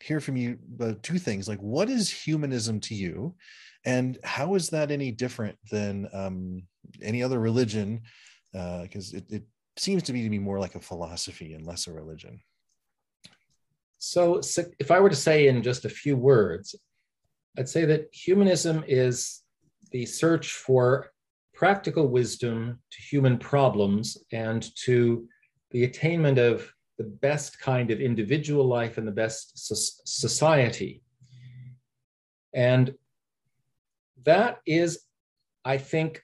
hear 0.00 0.20
from 0.20 0.36
you 0.36 0.58
uh, 0.80 0.92
two 1.02 1.18
things 1.18 1.48
like 1.48 1.58
what 1.60 1.88
is 1.88 2.10
humanism 2.10 2.80
to 2.80 2.94
you? 2.94 3.34
And 3.84 4.18
how 4.24 4.54
is 4.54 4.70
that 4.70 4.90
any 4.90 5.10
different 5.10 5.56
than 5.70 6.08
um, 6.12 6.62
any 7.02 7.22
other 7.22 7.38
religion? 7.38 8.02
Because 8.52 9.14
uh, 9.14 9.18
it, 9.18 9.24
it 9.30 9.42
seems 9.76 10.02
to 10.04 10.12
me 10.12 10.22
to 10.22 10.30
be 10.30 10.38
more 10.38 10.58
like 10.58 10.74
a 10.74 10.80
philosophy 10.80 11.54
and 11.54 11.66
less 11.66 11.86
a 11.86 11.92
religion. 11.92 12.40
So, 13.98 14.40
so 14.40 14.64
if 14.78 14.90
i 14.90 15.00
were 15.00 15.10
to 15.10 15.16
say 15.16 15.48
in 15.48 15.62
just 15.62 15.84
a 15.84 15.88
few 15.90 16.16
words 16.16 16.74
i'd 17.58 17.68
say 17.68 17.84
that 17.84 18.08
humanism 18.12 18.84
is 18.86 19.42
the 19.90 20.06
search 20.06 20.52
for 20.52 21.10
practical 21.52 22.06
wisdom 22.06 22.78
to 22.92 23.02
human 23.02 23.36
problems 23.38 24.16
and 24.32 24.70
to 24.84 25.26
the 25.72 25.82
attainment 25.82 26.38
of 26.38 26.72
the 26.98 27.04
best 27.04 27.58
kind 27.60 27.90
of 27.90 28.00
individual 28.00 28.64
life 28.66 28.98
and 28.98 29.06
the 29.06 29.12
best 29.12 29.52
society. 30.06 31.02
And 32.54 32.94
that 34.24 34.58
is, 34.66 35.00
I 35.64 35.78
think, 35.78 36.22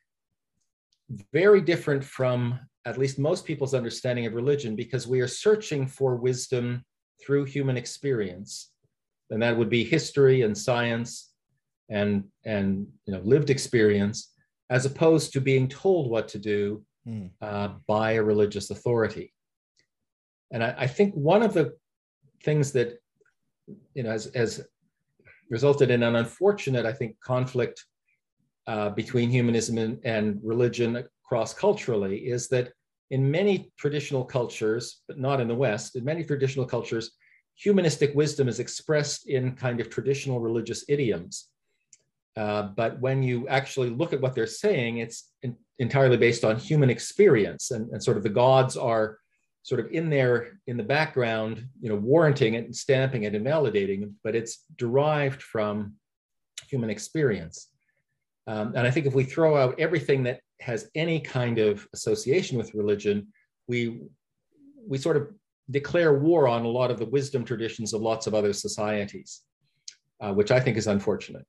very 1.32 1.60
different 1.60 2.02
from 2.04 2.58
at 2.86 2.98
least 2.98 3.18
most 3.18 3.44
people's 3.44 3.74
understanding 3.74 4.26
of 4.26 4.34
religion 4.34 4.74
because 4.76 5.06
we 5.06 5.20
are 5.20 5.28
searching 5.28 5.86
for 5.86 6.16
wisdom 6.16 6.84
through 7.24 7.44
human 7.44 7.76
experience. 7.76 8.72
And 9.30 9.42
that 9.42 9.56
would 9.56 9.70
be 9.70 9.84
history 9.84 10.42
and 10.42 10.56
science 10.56 11.32
and, 11.88 12.24
and 12.44 12.86
you 13.06 13.12
know, 13.14 13.20
lived 13.20 13.50
experience. 13.50 14.32
as 14.70 14.86
opposed 14.86 15.32
to 15.32 15.40
being 15.40 15.68
told 15.68 16.10
what 16.10 16.26
to 16.28 16.38
do 16.38 16.84
Hmm. 17.06 17.26
uh, 17.42 17.68
by 17.86 18.12
a 18.12 18.22
religious 18.22 18.70
authority. 18.70 19.33
And 20.54 20.62
I, 20.62 20.74
I, 20.78 20.86
think 20.86 21.12
one 21.14 21.42
of 21.42 21.52
the 21.52 21.74
things 22.44 22.70
that 22.72 23.00
you 23.94 24.04
know 24.04 24.10
has, 24.10 24.30
has 24.36 24.64
resulted 25.50 25.90
in 25.90 26.04
an 26.04 26.14
unfortunate, 26.14 26.86
I 26.86 26.92
think, 26.92 27.16
conflict 27.20 27.84
uh, 28.68 28.90
between 28.90 29.30
humanism 29.30 29.78
and, 29.78 29.98
and 30.04 30.40
religion 30.42 31.04
cross 31.26 31.52
culturally 31.52 32.18
is 32.18 32.48
that 32.48 32.72
in 33.10 33.28
many 33.28 33.72
traditional 33.76 34.24
cultures, 34.24 35.02
but 35.08 35.18
not 35.18 35.40
in 35.40 35.48
the 35.48 35.54
West, 35.54 35.96
in 35.96 36.04
many 36.04 36.22
traditional 36.22 36.64
cultures, 36.64 37.10
humanistic 37.56 38.14
wisdom 38.14 38.48
is 38.48 38.60
expressed 38.60 39.28
in 39.28 39.56
kind 39.56 39.80
of 39.80 39.90
traditional 39.90 40.38
religious 40.38 40.84
idioms. 40.88 41.48
Uh, 42.36 42.62
but 42.76 43.00
when 43.00 43.22
you 43.22 43.46
actually 43.48 43.90
look 43.90 44.12
at 44.12 44.20
what 44.20 44.34
they're 44.34 44.46
saying, 44.46 44.98
it's 44.98 45.30
in, 45.42 45.56
entirely 45.80 46.16
based 46.16 46.44
on 46.44 46.56
human 46.56 46.90
experience, 46.90 47.72
and, 47.72 47.90
and 47.90 48.02
sort 48.02 48.16
of 48.16 48.22
the 48.22 48.28
gods 48.28 48.76
are 48.76 49.18
sort 49.64 49.80
of 49.80 49.90
in 49.90 50.10
there 50.10 50.60
in 50.66 50.76
the 50.76 50.82
background, 50.82 51.66
you 51.80 51.88
know, 51.88 51.96
warranting 51.96 52.52
it 52.52 52.66
and 52.66 52.76
stamping 52.76 53.22
it 53.24 53.34
and 53.34 53.44
validating, 53.44 54.12
but 54.22 54.36
it's 54.36 54.64
derived 54.76 55.42
from 55.42 55.94
human 56.68 56.90
experience. 56.90 57.70
Um, 58.46 58.74
and 58.76 58.86
I 58.86 58.90
think 58.90 59.06
if 59.06 59.14
we 59.14 59.24
throw 59.24 59.56
out 59.56 59.80
everything 59.80 60.22
that 60.24 60.40
has 60.60 60.90
any 60.94 61.18
kind 61.18 61.58
of 61.58 61.88
association 61.94 62.58
with 62.58 62.74
religion, 62.74 63.28
we 63.66 64.02
we 64.86 64.98
sort 64.98 65.16
of 65.16 65.28
declare 65.70 66.12
war 66.12 66.46
on 66.46 66.66
a 66.66 66.68
lot 66.68 66.90
of 66.90 66.98
the 66.98 67.06
wisdom 67.06 67.42
traditions 67.42 67.94
of 67.94 68.02
lots 68.02 68.26
of 68.26 68.34
other 68.34 68.52
societies, 68.52 69.40
uh, 70.20 70.34
which 70.34 70.50
I 70.50 70.60
think 70.60 70.76
is 70.76 70.86
unfortunate 70.88 71.46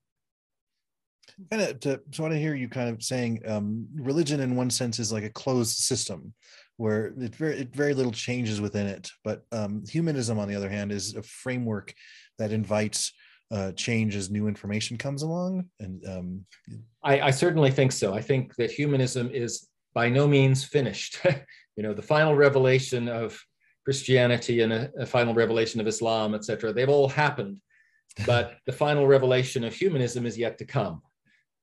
kind 1.51 1.61
of 1.61 1.79
to 1.81 2.01
so 2.11 2.23
I 2.23 2.27
want 2.27 2.33
to 2.33 2.39
hear 2.39 2.55
you 2.55 2.69
kind 2.69 2.89
of 2.89 3.03
saying 3.03 3.41
um, 3.45 3.87
religion 3.95 4.39
in 4.39 4.55
one 4.55 4.69
sense 4.69 4.99
is 4.99 5.11
like 5.11 5.23
a 5.23 5.29
closed 5.29 5.77
system 5.77 6.33
where 6.77 7.13
it 7.19 7.35
very 7.35 7.57
it 7.57 7.75
very 7.75 7.93
little 7.93 8.11
changes 8.11 8.59
within 8.59 8.87
it, 8.87 9.09
but 9.23 9.43
um, 9.51 9.83
humanism 9.87 10.39
on 10.39 10.47
the 10.47 10.55
other 10.55 10.69
hand 10.69 10.91
is 10.91 11.15
a 11.15 11.23
framework 11.23 11.93
that 12.37 12.51
invites 12.51 13.13
uh, 13.51 13.71
change 13.73 14.15
as 14.15 14.29
new 14.29 14.47
information 14.47 14.97
comes 14.97 15.21
along. 15.21 15.65
And 15.79 16.05
um, 16.07 16.45
I, 17.03 17.21
I 17.21 17.31
certainly 17.31 17.71
think 17.71 17.91
so. 17.91 18.13
I 18.13 18.21
think 18.21 18.55
that 18.55 18.71
humanism 18.71 19.29
is 19.31 19.67
by 19.93 20.09
no 20.09 20.27
means 20.27 20.63
finished. 20.63 21.19
you 21.75 21.83
know, 21.83 21.93
the 21.93 22.01
final 22.01 22.35
revelation 22.35 23.07
of 23.07 23.39
Christianity 23.85 24.61
and 24.61 24.73
a, 24.73 24.91
a 24.99 25.05
final 25.05 25.33
revelation 25.33 25.79
of 25.79 25.87
Islam, 25.87 26.33
etc. 26.33 26.73
They've 26.73 26.89
all 26.89 27.07
happened, 27.07 27.61
but 28.25 28.57
the 28.65 28.73
final 28.73 29.07
revelation 29.07 29.63
of 29.63 29.73
humanism 29.73 30.25
is 30.25 30.37
yet 30.37 30.57
to 30.57 30.65
come 30.65 31.01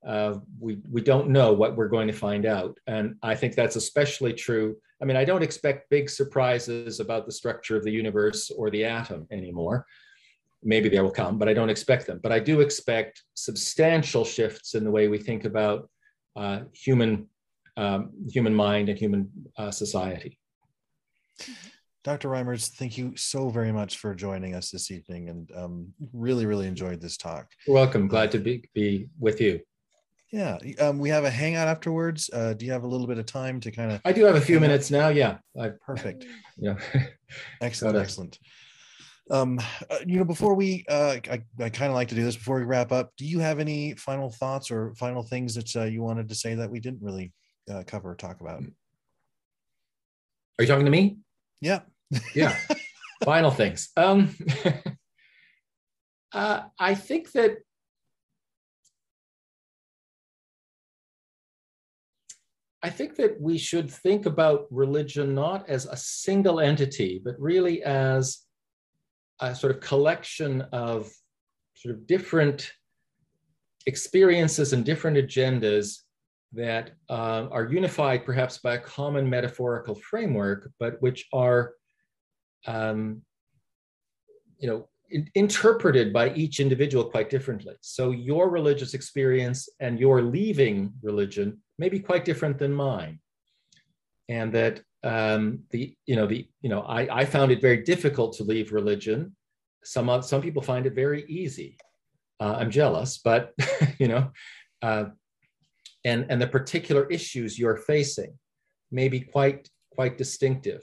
uh, 0.07 0.35
we 0.59 0.79
we 0.91 1.01
don't 1.01 1.29
know 1.29 1.53
what 1.53 1.77
we're 1.77 1.89
going 1.89 2.09
to 2.09 2.13
find 2.13 2.45
out, 2.45 2.79
and 2.87 3.17
I 3.23 3.35
think 3.35 3.55
that's 3.55 3.77
especially 3.77 4.33
true. 4.33 4.77
I 5.03 5.05
mean, 5.05 5.17
I 5.17 5.25
don't 5.25 5.43
expect 5.43 5.91
big 5.91 6.09
surprises 6.09 7.01
about 7.01 7.27
the 7.27 7.33
structure 7.33 7.77
of 7.77 7.83
the 7.83 7.91
universe 7.91 8.51
or 8.51 8.71
the 8.71 8.85
atom 8.85 9.27
anymore. 9.33 9.85
Maybe 10.63 10.89
they 10.89 11.01
will 11.01 11.11
come, 11.11 11.39
but 11.39 11.49
I 11.49 11.55
don't 11.55 11.71
expect 11.71 12.07
them. 12.07 12.21
But 12.23 12.31
I 12.31 12.39
do 12.39 12.61
expect 12.61 13.25
substantial 13.35 14.25
shifts 14.25 14.77
in 14.77 14.85
the 14.85 14.91
way 14.93 15.09
we 15.09 15.19
think 15.19 15.45
about 15.45 15.91
uh, 16.37 16.61
human 16.73 17.27
um, 17.77 18.11
human 18.31 18.55
mind 18.55 18.91
and 18.91 18.99
human 18.99 19.31
uh, 19.57 19.71
society. 19.71 20.39
Dr. 22.05 22.29
Reimers, 22.29 22.69
thank 22.69 22.99
you 22.99 23.17
so 23.17 23.49
very 23.49 23.73
much 23.73 23.99
for 23.99 24.15
joining 24.15 24.55
us 24.55 24.71
this 24.71 24.91
evening, 24.91 25.31
and 25.31 25.51
um, 25.57 25.95
really, 26.13 26.47
really 26.47 26.67
enjoyed 26.67 27.01
this 27.01 27.17
talk. 27.17 27.47
You're 27.67 27.77
welcome. 27.77 28.09
Glad 28.09 28.31
to 28.33 28.39
be 28.39 28.69
be 28.75 29.09
with 29.19 29.41
you. 29.41 29.61
Yeah, 30.33 30.57
um, 30.81 30.99
we 30.99 31.11
have 31.11 31.25
a 31.25 31.31
hangout 31.31 31.69
afterwards. 31.69 32.31
Uh, 32.33 32.55
do 32.55 32.65
you 32.65 32.73
have 32.73 32.85
a 32.85 32.87
little 32.87 33.07
bit 33.07 33.19
of 33.19 33.27
time 33.27 33.61
to 33.61 33.71
kind 33.71 33.93
of? 33.93 34.01
I 34.03 34.13
do 34.13 34.25
have 34.25 34.35
a 34.35 34.41
few 34.41 34.59
minutes 34.59 34.91
now. 34.91 35.09
Yeah, 35.09 35.39
I, 35.61 35.71
perfect. 35.85 36.25
Yeah, 36.59 36.77
excellent, 37.61 37.97
excellent. 37.97 38.39
Um, 39.31 39.59
uh, 39.91 39.99
you 40.07 40.19
know, 40.19 40.25
before 40.25 40.55
we, 40.55 40.85
uh, 40.89 41.17
I, 41.31 41.43
I 41.59 41.71
kind 41.71 41.91
of 41.91 41.95
like 41.95 42.09
to 42.09 42.15
do 42.15 42.23
this 42.23 42.37
before 42.37 42.59
we 42.59 42.65
wrap 42.65 42.93
up. 42.93 43.11
Do 43.17 43.25
you 43.25 43.39
have 43.39 43.59
any 43.59 43.95
final 43.95 44.31
thoughts 44.31 44.71
or 44.71 44.95
final 44.95 45.23
things 45.23 45.55
that 45.55 45.75
uh, 45.75 45.85
you 45.85 46.03
wanted 46.03 46.29
to 46.29 46.35
say 46.35 46.55
that 46.55 46.71
we 46.71 46.79
didn't 46.79 47.03
really 47.03 47.33
uh, 47.71 47.85
cover 47.87 48.11
or 48.11 48.15
talk 48.15 48.41
about? 48.43 48.63
Are 50.59 50.63
you 50.63 50.67
talking 50.67 50.85
to 50.85 50.91
me? 50.91 51.17
Yeah. 51.61 51.81
yeah. 52.35 52.55
final 53.25 53.51
things. 53.51 53.89
Um, 53.97 54.37
uh, 56.33 56.63
I 56.79 56.95
think 56.95 57.33
that 57.33 57.57
I 62.83 62.91
think 62.91 63.17
that 63.17 63.41
we 63.41 63.59
should 63.59 63.91
think 63.91 64.27
about 64.27 64.67
religion 64.71 65.35
not 65.35 65.69
as 65.69 65.87
a 65.87 65.97
single 65.97 66.59
entity, 66.59 67.21
but 67.25 67.39
really 67.39 67.83
as 67.85 68.41
a 69.41 69.55
sort 69.55 69.75
of 69.75 69.81
collection 69.81 70.63
of 70.73 71.11
sort 71.75 71.95
of 71.95 72.07
different 72.07 72.73
experiences 73.87 74.73
and 74.73 74.85
different 74.85 75.17
agendas 75.17 75.99
that 76.53 76.91
uh, 77.09 77.49
are 77.51 77.67
unified 77.67 78.25
perhaps 78.25 78.59
by 78.59 78.75
a 78.75 78.81
common 78.81 79.29
metaphorical 79.29 79.95
framework, 79.95 80.71
but 80.79 81.01
which 81.01 81.27
are, 81.33 81.75
um, 82.67 83.23
you 84.59 84.69
know, 84.69 84.89
in- 85.11 85.31
interpreted 85.35 86.13
by 86.13 86.33
each 86.35 86.61
individual 86.61 87.05
quite 87.05 87.31
differently. 87.31 87.75
So 87.81 88.11
your 88.11 88.51
religious 88.51 88.93
experience 88.95 89.69
and 89.81 89.99
your 89.99 90.21
leaving 90.23 90.93
religion 91.03 91.61
may 91.83 91.89
be 91.89 91.99
quite 91.99 92.25
different 92.25 92.59
than 92.59 92.73
mine. 92.73 93.19
And 94.29 94.53
that 94.53 94.83
um, 95.03 95.65
the, 95.71 95.97
you 96.07 96.15
know, 96.15 96.29
the, 96.29 96.47
you 96.61 96.71
know, 96.71 96.83
I, 96.83 97.01
I 97.23 97.25
found 97.25 97.51
it 97.51 97.61
very 97.61 97.83
difficult 97.83 98.37
to 98.37 98.45
leave 98.45 98.73
religion. 98.73 99.35
Some, 99.83 100.23
some 100.23 100.41
people 100.41 100.63
find 100.63 100.87
it 100.87 100.95
very 100.95 101.25
easy. 101.25 101.77
Uh, 102.39 102.55
I'm 102.61 102.71
jealous, 102.71 103.19
but, 103.19 103.53
you 103.99 104.07
know, 104.07 104.31
uh, 104.81 105.07
and, 106.05 106.27
and 106.31 106.41
the 106.41 106.47
particular 106.47 107.05
issues 107.11 107.59
you're 107.59 107.79
facing 107.95 108.33
may 108.93 109.09
be 109.09 109.19
quite, 109.19 109.69
quite 109.91 110.17
distinctive. 110.17 110.83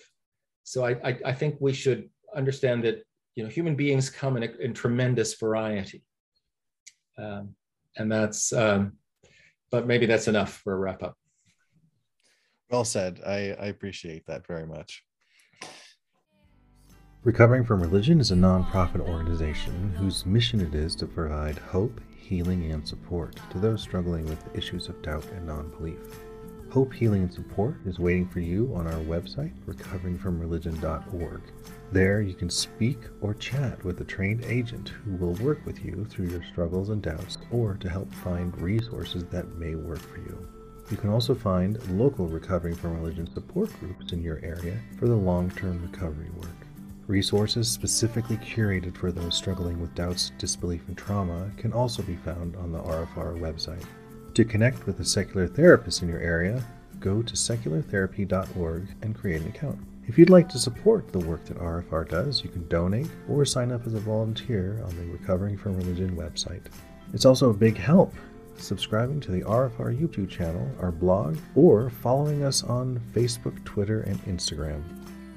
So 0.65 0.83
I, 0.83 0.91
I, 1.09 1.11
I 1.31 1.33
think 1.33 1.55
we 1.61 1.71
should 1.71 2.09
understand 2.35 2.83
that, 2.83 3.05
you 3.35 3.43
know, 3.43 3.49
human 3.49 3.75
beings 3.77 4.09
come 4.09 4.35
in, 4.35 4.43
a, 4.43 4.51
in 4.59 4.73
tremendous 4.73 5.35
variety. 5.35 6.03
Um, 7.17 7.55
and 7.95 8.11
that's, 8.11 8.51
um, 8.51 8.99
but 9.71 9.87
maybe 9.87 10.05
that's 10.05 10.27
enough 10.27 10.53
for 10.53 10.73
a 10.73 10.77
wrap 10.77 11.03
up. 11.03 11.17
Well 12.69 12.85
said. 12.85 13.21
I, 13.25 13.55
I 13.59 13.65
appreciate 13.65 14.25
that 14.27 14.45
very 14.45 14.67
much. 14.67 15.03
Recovering 17.23 17.65
from 17.65 17.81
Religion 17.81 18.21
is 18.21 18.31
a 18.31 18.35
nonprofit 18.35 19.01
organization 19.01 19.93
whose 19.97 20.25
mission 20.25 20.61
it 20.61 20.73
is 20.73 20.95
to 20.95 21.05
provide 21.05 21.57
hope, 21.57 21.99
healing, 22.15 22.71
and 22.71 22.87
support 22.87 23.35
to 23.51 23.59
those 23.59 23.81
struggling 23.81 24.25
with 24.25 24.55
issues 24.55 24.87
of 24.87 25.01
doubt 25.01 25.25
and 25.35 25.45
non 25.45 25.69
belief. 25.71 25.99
Hope, 26.71 26.93
Healing, 26.93 27.23
and 27.23 27.33
Support 27.33 27.77
is 27.85 27.97
waiting 27.97 28.27
for 28.27 28.41
you 28.41 28.71
on 28.75 28.85
our 28.85 29.01
website, 29.01 29.51
recoveringfromreligion.org. 29.65 31.41
There, 31.91 32.21
you 32.21 32.35
can 32.35 32.51
speak 32.51 32.99
or 33.19 33.33
chat 33.33 33.83
with 33.83 33.99
a 33.99 34.03
trained 34.03 34.45
agent 34.45 34.89
who 34.89 35.15
will 35.15 35.33
work 35.43 35.65
with 35.65 35.83
you 35.83 36.05
through 36.05 36.27
your 36.27 36.43
struggles 36.43 36.89
and 36.89 37.01
doubts 37.01 37.39
or 37.49 37.75
to 37.75 37.89
help 37.89 38.13
find 38.13 38.55
resources 38.61 39.23
that 39.31 39.57
may 39.57 39.73
work 39.73 39.99
for 39.99 40.19
you. 40.19 40.47
You 40.91 40.97
can 40.97 41.09
also 41.09 41.33
find 41.33 41.81
local 41.97 42.27
Recovering 42.27 42.75
from 42.75 42.95
Religion 42.95 43.31
support 43.33 43.71
groups 43.79 44.11
in 44.11 44.21
your 44.21 44.39
area 44.43 44.77
for 44.99 45.07
the 45.07 45.15
long 45.15 45.49
term 45.51 45.81
recovery 45.81 46.29
work. 46.37 46.49
Resources 47.07 47.67
specifically 47.67 48.37
curated 48.37 48.95
for 48.95 49.11
those 49.11 49.35
struggling 49.35 49.81
with 49.81 49.95
doubts, 49.95 50.31
disbelief, 50.37 50.87
and 50.87 50.97
trauma 50.97 51.49
can 51.57 51.73
also 51.73 52.03
be 52.03 52.17
found 52.17 52.55
on 52.55 52.71
the 52.71 52.79
RFR 52.79 53.39
website. 53.39 53.83
To 54.35 54.45
connect 54.45 54.85
with 54.85 54.99
a 54.99 55.05
secular 55.05 55.47
therapist 55.47 56.03
in 56.03 56.09
your 56.09 56.19
area, 56.19 56.63
go 56.99 57.23
to 57.23 57.33
seculartherapy.org 57.33 58.87
and 59.01 59.15
create 59.15 59.41
an 59.41 59.47
account. 59.47 59.79
If 60.09 60.17
you'd 60.17 60.31
like 60.31 60.49
to 60.49 60.57
support 60.57 61.11
the 61.11 61.19
work 61.19 61.45
that 61.45 61.59
RFR 61.59 62.09
does, 62.09 62.43
you 62.43 62.49
can 62.49 62.67
donate 62.67 63.07
or 63.29 63.45
sign 63.45 63.71
up 63.71 63.85
as 63.85 63.93
a 63.93 63.99
volunteer 63.99 64.81
on 64.83 64.95
the 64.95 65.05
Recovering 65.05 65.55
from 65.55 65.77
Religion 65.77 66.17
website. 66.17 66.63
It's 67.13 67.25
also 67.25 67.51
a 67.51 67.53
big 67.53 67.77
help 67.77 68.15
subscribing 68.57 69.19
to 69.19 69.31
the 69.31 69.41
RFR 69.41 69.95
YouTube 69.95 70.27
channel, 70.27 70.67
our 70.81 70.91
blog, 70.91 71.37
or 71.53 71.91
following 71.91 72.43
us 72.43 72.63
on 72.63 72.99
Facebook, 73.13 73.63
Twitter, 73.65 74.01
and 74.01 74.19
Instagram. 74.25 74.81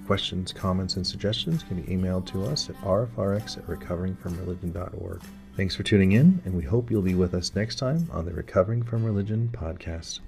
Questions, 0.06 0.54
comments, 0.54 0.96
and 0.96 1.06
suggestions 1.06 1.62
can 1.62 1.82
be 1.82 1.94
emailed 1.94 2.24
to 2.28 2.42
us 2.46 2.70
at 2.70 2.76
rfrx 2.76 3.58
at 3.58 3.66
recoveringfromreligion.org. 3.66 5.20
Thanks 5.54 5.76
for 5.76 5.82
tuning 5.82 6.12
in, 6.12 6.40
and 6.46 6.54
we 6.54 6.62
hope 6.62 6.90
you'll 6.90 7.02
be 7.02 7.14
with 7.14 7.34
us 7.34 7.54
next 7.54 7.76
time 7.76 8.08
on 8.10 8.24
the 8.24 8.32
Recovering 8.32 8.82
from 8.82 9.04
Religion 9.04 9.50
podcast. 9.52 10.20